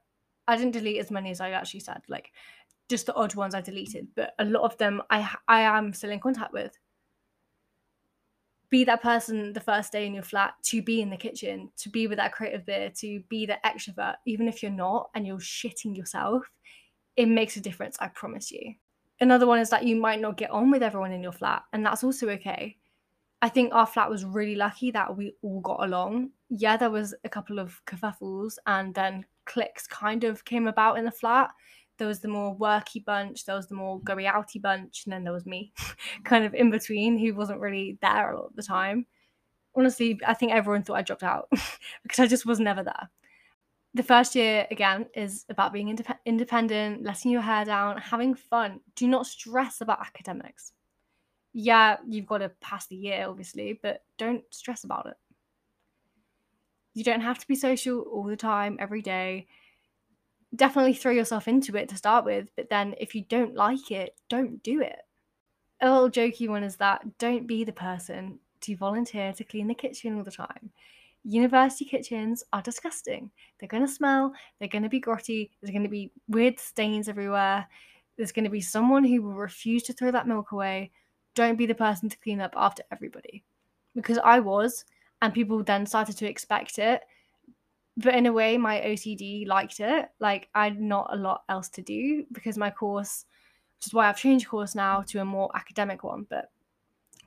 I 0.48 0.56
didn't 0.56 0.72
delete 0.72 0.98
as 0.98 1.12
many 1.12 1.30
as 1.30 1.40
I 1.40 1.50
actually 1.50 1.80
said. 1.80 2.02
Like 2.08 2.32
just 2.88 3.06
the 3.06 3.14
odd 3.14 3.36
ones 3.36 3.54
I 3.54 3.60
deleted, 3.60 4.08
but 4.16 4.34
a 4.40 4.44
lot 4.44 4.62
of 4.62 4.76
them 4.78 5.02
I 5.10 5.28
I 5.46 5.60
am 5.60 5.92
still 5.92 6.10
in 6.10 6.20
contact 6.20 6.52
with. 6.52 6.76
Be 8.70 8.84
that 8.84 9.02
person 9.02 9.52
the 9.52 9.60
first 9.60 9.92
day 9.92 10.06
in 10.06 10.12
your 10.12 10.22
flat 10.22 10.54
to 10.64 10.82
be 10.82 11.00
in 11.00 11.08
the 11.08 11.16
kitchen, 11.16 11.70
to 11.76 11.88
be 11.88 12.06
with 12.06 12.18
that 12.18 12.32
creative 12.32 12.66
beer, 12.66 12.90
to 12.96 13.20
be 13.28 13.46
the 13.46 13.58
extrovert, 13.64 14.16
even 14.26 14.48
if 14.48 14.62
you're 14.62 14.72
not 14.72 15.08
and 15.14 15.26
you're 15.26 15.38
shitting 15.38 15.96
yourself 15.96 16.50
it 17.18 17.26
makes 17.26 17.56
a 17.56 17.60
difference, 17.60 17.96
I 18.00 18.06
promise 18.06 18.52
you. 18.52 18.74
Another 19.20 19.44
one 19.44 19.58
is 19.58 19.70
that 19.70 19.84
you 19.84 19.96
might 19.96 20.20
not 20.20 20.36
get 20.36 20.52
on 20.52 20.70
with 20.70 20.84
everyone 20.84 21.10
in 21.10 21.20
your 21.20 21.32
flat, 21.32 21.64
and 21.72 21.84
that's 21.84 22.04
also 22.04 22.28
okay. 22.30 22.76
I 23.42 23.48
think 23.48 23.74
our 23.74 23.86
flat 23.86 24.08
was 24.08 24.24
really 24.24 24.54
lucky 24.54 24.92
that 24.92 25.16
we 25.16 25.34
all 25.42 25.60
got 25.60 25.82
along. 25.82 26.30
Yeah, 26.48 26.76
there 26.76 26.92
was 26.92 27.14
a 27.24 27.28
couple 27.28 27.58
of 27.58 27.80
kerfuffles, 27.86 28.54
and 28.68 28.94
then 28.94 29.26
cliques 29.48 29.88
kind 29.88 30.22
of 30.22 30.44
came 30.44 30.68
about 30.68 30.98
in 30.98 31.04
the 31.04 31.10
flat. 31.10 31.50
There 31.96 32.06
was 32.06 32.20
the 32.20 32.28
more 32.28 32.56
worky 32.56 33.04
bunch, 33.04 33.44
there 33.44 33.56
was 33.56 33.66
the 33.66 33.74
more 33.74 34.00
goey 34.02 34.30
outy 34.30 34.62
bunch, 34.62 35.02
and 35.04 35.12
then 35.12 35.24
there 35.24 35.32
was 35.32 35.46
me, 35.46 35.72
kind 36.24 36.44
of 36.44 36.54
in 36.54 36.70
between, 36.70 37.18
who 37.18 37.34
wasn't 37.34 37.60
really 37.60 37.98
there 38.00 38.30
a 38.30 38.36
lot 38.36 38.46
of 38.50 38.54
the 38.56 38.62
time. 38.62 39.06
Honestly, 39.74 40.20
I 40.24 40.34
think 40.34 40.52
everyone 40.52 40.84
thought 40.84 40.98
I 40.98 41.02
dropped 41.02 41.24
out 41.24 41.48
because 42.04 42.20
I 42.20 42.28
just 42.28 42.46
was 42.46 42.60
never 42.60 42.84
there 42.84 43.10
the 43.94 44.02
first 44.02 44.34
year 44.34 44.66
again 44.70 45.06
is 45.14 45.44
about 45.48 45.72
being 45.72 45.94
indep- 45.94 46.18
independent, 46.26 47.02
letting 47.02 47.30
your 47.30 47.40
hair 47.40 47.64
down, 47.64 47.96
having 47.98 48.34
fun. 48.34 48.80
Do 48.94 49.08
not 49.08 49.26
stress 49.26 49.80
about 49.80 50.00
academics. 50.00 50.72
Yeah, 51.52 51.96
you've 52.06 52.26
got 52.26 52.38
to 52.38 52.50
pass 52.60 52.86
the 52.86 52.96
year, 52.96 53.26
obviously, 53.28 53.78
but 53.82 54.02
don't 54.18 54.44
stress 54.50 54.84
about 54.84 55.06
it. 55.06 55.16
You 56.98 57.04
don't 57.04 57.20
have 57.20 57.38
to 57.38 57.46
be 57.46 57.54
social 57.54 58.00
all 58.00 58.24
the 58.24 58.36
time, 58.36 58.76
every 58.80 59.02
day. 59.02 59.46
Definitely 60.54 60.94
throw 60.94 61.12
yourself 61.12 61.46
into 61.46 61.76
it 61.76 61.88
to 61.90 61.96
start 61.96 62.24
with, 62.24 62.48
but 62.56 62.70
then 62.70 62.94
if 62.98 63.14
you 63.14 63.22
don't 63.28 63.54
like 63.54 63.90
it, 63.90 64.16
don't 64.28 64.62
do 64.62 64.80
it. 64.80 64.98
A 65.80 65.90
little 65.90 66.10
jokey 66.10 66.48
one 66.48 66.64
is 66.64 66.76
that 66.76 67.18
don't 67.18 67.46
be 67.46 67.62
the 67.62 67.72
person 67.72 68.40
to 68.62 68.76
volunteer 68.76 69.32
to 69.32 69.44
clean 69.44 69.68
the 69.68 69.74
kitchen 69.74 70.18
all 70.18 70.24
the 70.24 70.30
time 70.30 70.70
university 71.24 71.84
kitchens 71.84 72.42
are 72.52 72.62
disgusting. 72.62 73.30
They're 73.58 73.68
going 73.68 73.86
to 73.86 73.92
smell, 73.92 74.32
they're 74.58 74.68
going 74.68 74.82
to 74.82 74.88
be 74.88 75.00
grotty, 75.00 75.50
there's 75.60 75.70
going 75.70 75.82
to 75.82 75.88
be 75.88 76.10
weird 76.28 76.58
stains 76.58 77.08
everywhere. 77.08 77.66
There's 78.16 78.32
going 78.32 78.44
to 78.44 78.50
be 78.50 78.60
someone 78.60 79.04
who 79.04 79.22
will 79.22 79.34
refuse 79.34 79.82
to 79.84 79.92
throw 79.92 80.10
that 80.10 80.26
milk 80.26 80.52
away. 80.52 80.90
Don't 81.34 81.58
be 81.58 81.66
the 81.66 81.74
person 81.74 82.08
to 82.08 82.18
clean 82.18 82.40
up 82.40 82.54
after 82.56 82.82
everybody. 82.90 83.44
Because 83.94 84.18
I 84.18 84.40
was, 84.40 84.84
and 85.22 85.34
people 85.34 85.62
then 85.62 85.86
started 85.86 86.16
to 86.18 86.28
expect 86.28 86.78
it. 86.78 87.02
But 87.96 88.14
in 88.14 88.26
a 88.26 88.32
way, 88.32 88.56
my 88.58 88.80
OCD 88.80 89.46
liked 89.46 89.80
it. 89.80 90.08
Like, 90.20 90.48
I 90.54 90.64
had 90.64 90.80
not 90.80 91.10
a 91.12 91.16
lot 91.16 91.42
else 91.48 91.68
to 91.70 91.82
do 91.82 92.24
because 92.30 92.56
my 92.56 92.70
course, 92.70 93.24
which 93.76 93.88
is 93.88 93.94
why 93.94 94.08
I've 94.08 94.18
changed 94.18 94.48
course 94.48 94.74
now 94.74 95.02
to 95.08 95.20
a 95.20 95.24
more 95.24 95.50
academic 95.54 96.04
one. 96.04 96.26
But 96.28 96.50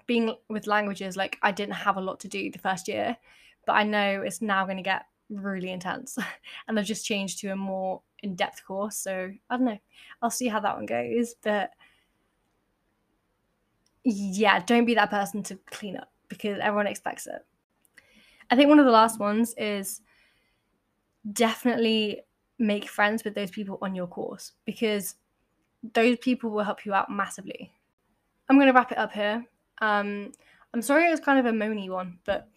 being 0.08 0.36
with 0.50 0.68
languages, 0.68 1.18
like, 1.18 1.38
I 1.42 1.52
didn't 1.52 1.76
have 1.76 1.98
a 1.98 2.02
lot 2.02 2.22
to 2.22 2.28
do 2.28 2.50
the 2.52 2.60
first 2.60 2.88
year 2.88 3.18
but 3.66 3.74
I 3.74 3.84
know 3.84 4.24
it's 4.24 4.42
now 4.42 4.66
going 4.66 4.78
to 4.78 4.84
get 4.84 5.06
really 5.30 5.72
intense 5.72 6.18
and 6.68 6.78
they've 6.78 6.84
just 6.86 7.06
changed 7.06 7.40
to 7.40 7.50
a 7.50 7.56
more 7.56 8.02
in-depth 8.24 8.64
course 8.66 8.98
so 8.98 9.32
i 9.50 9.58
don't 9.58 9.66
know 9.66 9.80
i'll 10.22 10.30
see 10.30 10.48
how 10.48 10.60
that 10.60 10.76
one 10.76 10.86
goes 10.86 11.34
but 11.42 11.72
yeah, 14.04 14.60
don't 14.60 14.86
be 14.86 14.96
that 14.96 15.10
person 15.10 15.44
to 15.44 15.58
clean 15.70 15.98
up 15.98 16.12
because 16.28 16.58
everyone 16.60 16.88
expects 16.88 17.28
it. 17.28 17.46
I 18.52 18.56
think 18.56 18.68
one 18.68 18.80
of 18.80 18.86
the 18.86 18.92
last 18.92 19.20
ones 19.20 19.56
is 19.58 20.02
definitely 21.32 22.22
make 22.60 22.88
friends 22.88 23.24
with 23.24 23.34
those 23.34 23.50
people 23.50 23.80
on 23.82 23.96
your 23.96 24.08
course 24.08 24.52
because 24.66 25.16
those 25.94 26.18
people 26.18 26.52
will 26.52 26.64
help 26.64 26.86
you 26.86 26.94
out 26.94 27.10
massively. 27.10 27.72
I'm 28.50 28.58
going 28.58 28.68
to 28.68 28.74
wrap 28.74 28.92
it 28.92 28.98
up 28.98 29.14
here. 29.14 29.46
Um, 29.82 30.34
I'm 30.74 30.82
sorry 30.82 31.08
it 31.08 31.12
was 31.12 31.22
kind 31.22 31.40
of 31.40 31.46
a 31.46 31.58
moany 31.58 31.90
one, 31.90 32.20
but 32.26 32.50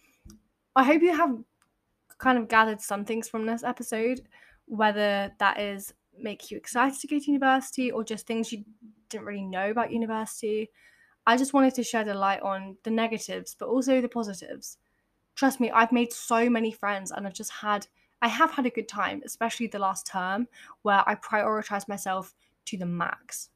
I 0.75 0.83
hope 0.83 1.01
you 1.01 1.15
have 1.15 1.37
kind 2.17 2.37
of 2.37 2.49
gathered 2.49 2.81
some 2.81 3.05
things 3.05 3.29
from 3.29 3.45
this 3.45 3.63
episode, 3.63 4.21
whether 4.65 5.31
that 5.39 5.59
is 5.59 5.93
make 6.19 6.51
you 6.51 6.57
excited 6.57 6.99
to 6.99 7.07
go 7.07 7.19
to 7.19 7.31
university 7.31 7.91
or 7.91 8.03
just 8.03 8.27
things 8.27 8.51
you 8.51 8.63
didn't 9.09 9.25
really 9.25 9.43
know 9.43 9.69
about 9.71 9.91
university. 9.91 10.69
I 11.25 11.37
just 11.37 11.53
wanted 11.53 11.73
to 11.75 11.83
shed 11.83 12.07
a 12.09 12.13
light 12.13 12.41
on 12.41 12.77
the 12.83 12.91
negatives, 12.91 13.55
but 13.57 13.69
also 13.69 14.01
the 14.01 14.09
positives. 14.09 14.77
Trust 15.35 15.59
me, 15.59 15.69
I've 15.71 15.91
made 15.91 16.13
so 16.13 16.49
many 16.49 16.71
friends 16.71 17.11
and 17.11 17.27
I've 17.27 17.33
just 17.33 17.51
had, 17.51 17.87
I 18.21 18.29
have 18.29 18.51
had 18.51 18.65
a 18.65 18.69
good 18.69 18.87
time, 18.87 19.21
especially 19.25 19.67
the 19.67 19.79
last 19.79 20.07
term 20.07 20.47
where 20.81 21.03
I 21.07 21.15
prioritized 21.15 21.87
myself 21.87 22.33
to 22.65 22.77
the 22.77 22.85
max. 22.85 23.49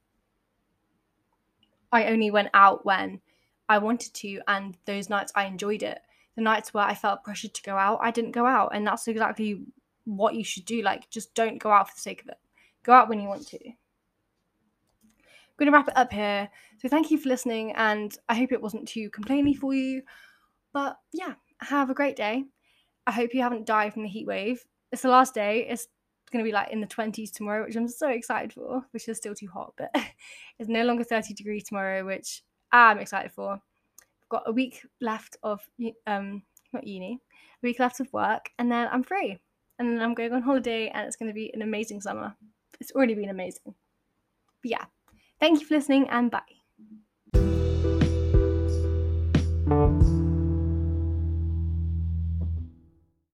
I 1.92 2.06
only 2.06 2.32
went 2.32 2.50
out 2.54 2.86
when 2.86 3.22
I 3.68 3.78
wanted 3.78 4.14
to, 4.16 4.42
and 4.48 4.78
those 4.86 5.10
nights 5.10 5.32
I 5.36 5.46
enjoyed 5.46 5.84
it. 5.84 6.00
The 6.36 6.42
nights 6.42 6.74
where 6.74 6.84
I 6.84 6.94
felt 6.94 7.24
pressured 7.24 7.54
to 7.56 7.64
go 7.64 7.76
out, 7.78 8.00
I 8.02 8.12
didn't 8.12 8.32
go 8.32 8.46
out. 8.46 8.72
And 8.74 8.86
that's 8.86 9.08
exactly 9.08 9.62
what 10.06 10.36
you 10.36 10.44
should 10.44 10.66
do. 10.66 10.82
Like, 10.82 11.10
just 11.10 11.34
don't 11.34 11.58
go 11.58 11.72
out 11.72 11.90
for 11.90 11.96
the 11.96 12.02
sake 12.02 12.22
of 12.22 12.30
it. 12.30 12.38
Go 12.84 12.94
out 12.94 13.10
when 13.10 13.20
you 13.20 13.28
want 13.28 13.48
to. 13.48 13.60
I'm 13.66 13.76
going 15.58 15.72
to 15.72 15.78
wrap 15.78 15.88
it 15.88 15.98
up 15.98 16.14
here. 16.14 16.50
So, 16.78 16.88
thank 16.88 17.12
you 17.12 17.18
for 17.18 17.30
listening, 17.30 17.74
and 17.74 18.16
I 18.28 18.36
hope 18.36 18.52
it 18.52 18.62
wasn't 18.62 18.88
too 18.88 19.10
complainy 19.10 19.56
for 19.56 19.74
you. 19.74 20.04
But 20.74 20.98
yeah, 21.12 21.34
have 21.62 21.90
a 21.90 21.94
great 21.94 22.16
day. 22.16 22.46
I 23.08 23.12
hope 23.12 23.34
you 23.34 23.42
haven't 23.42 23.66
died 23.66 23.94
from 23.94 24.04
the 24.04 24.10
heat 24.10 24.28
wave. 24.28 24.64
It's 24.92 25.02
the 25.02 25.10
last 25.10 25.34
day. 25.34 25.66
It's 25.68 25.88
going 26.32 26.44
to 26.44 26.48
be 26.48 26.54
like 26.54 26.72
in 26.72 26.82
the 26.82 26.88
20s 26.88 27.32
tomorrow, 27.32 27.66
which 27.66 27.76
I'm 27.76 27.88
so 27.88 28.10
excited 28.10 28.54
for, 28.54 28.86
which 28.92 29.08
is 29.08 29.18
still 29.18 29.36
too 29.36 29.48
hot, 29.48 29.74
but 29.78 29.90
it's 30.60 30.70
no 30.70 30.84
longer 30.84 31.04
30 31.04 31.34
degrees 31.34 31.64
tomorrow, 31.64 32.06
which 32.06 32.44
I'm 32.72 33.00
excited 33.00 33.32
for. 33.32 33.54
I've 33.54 34.30
got 34.30 34.44
a 34.46 34.52
week 34.52 34.86
left 35.02 35.38
of, 35.44 35.68
um, 36.06 36.44
not 36.74 36.86
uni, 36.86 37.20
a 37.32 37.68
week 37.68 37.80
left 37.80 38.00
of 38.00 38.12
work, 38.14 38.52
and 38.60 38.72
then 38.72 38.88
I'm 38.92 39.04
free. 39.04 39.40
And 39.80 39.90
then 39.90 40.02
I'm 40.02 40.14
going 40.14 40.34
on 40.34 40.42
holiday, 40.42 40.90
and 40.90 41.08
it's 41.08 41.16
going 41.16 41.30
to 41.30 41.34
be 41.34 41.54
an 41.54 41.62
amazing 41.62 42.02
summer. 42.02 42.36
It's 42.80 42.92
already 42.92 43.16
been 43.16 43.30
amazing. 43.30 43.74
But 44.62 44.72
yeah, 44.72 44.86
thank 45.40 45.62
you 45.62 45.66
for 45.66 45.76
listening, 45.76 46.10
and 46.10 46.30
bye. 46.30 46.59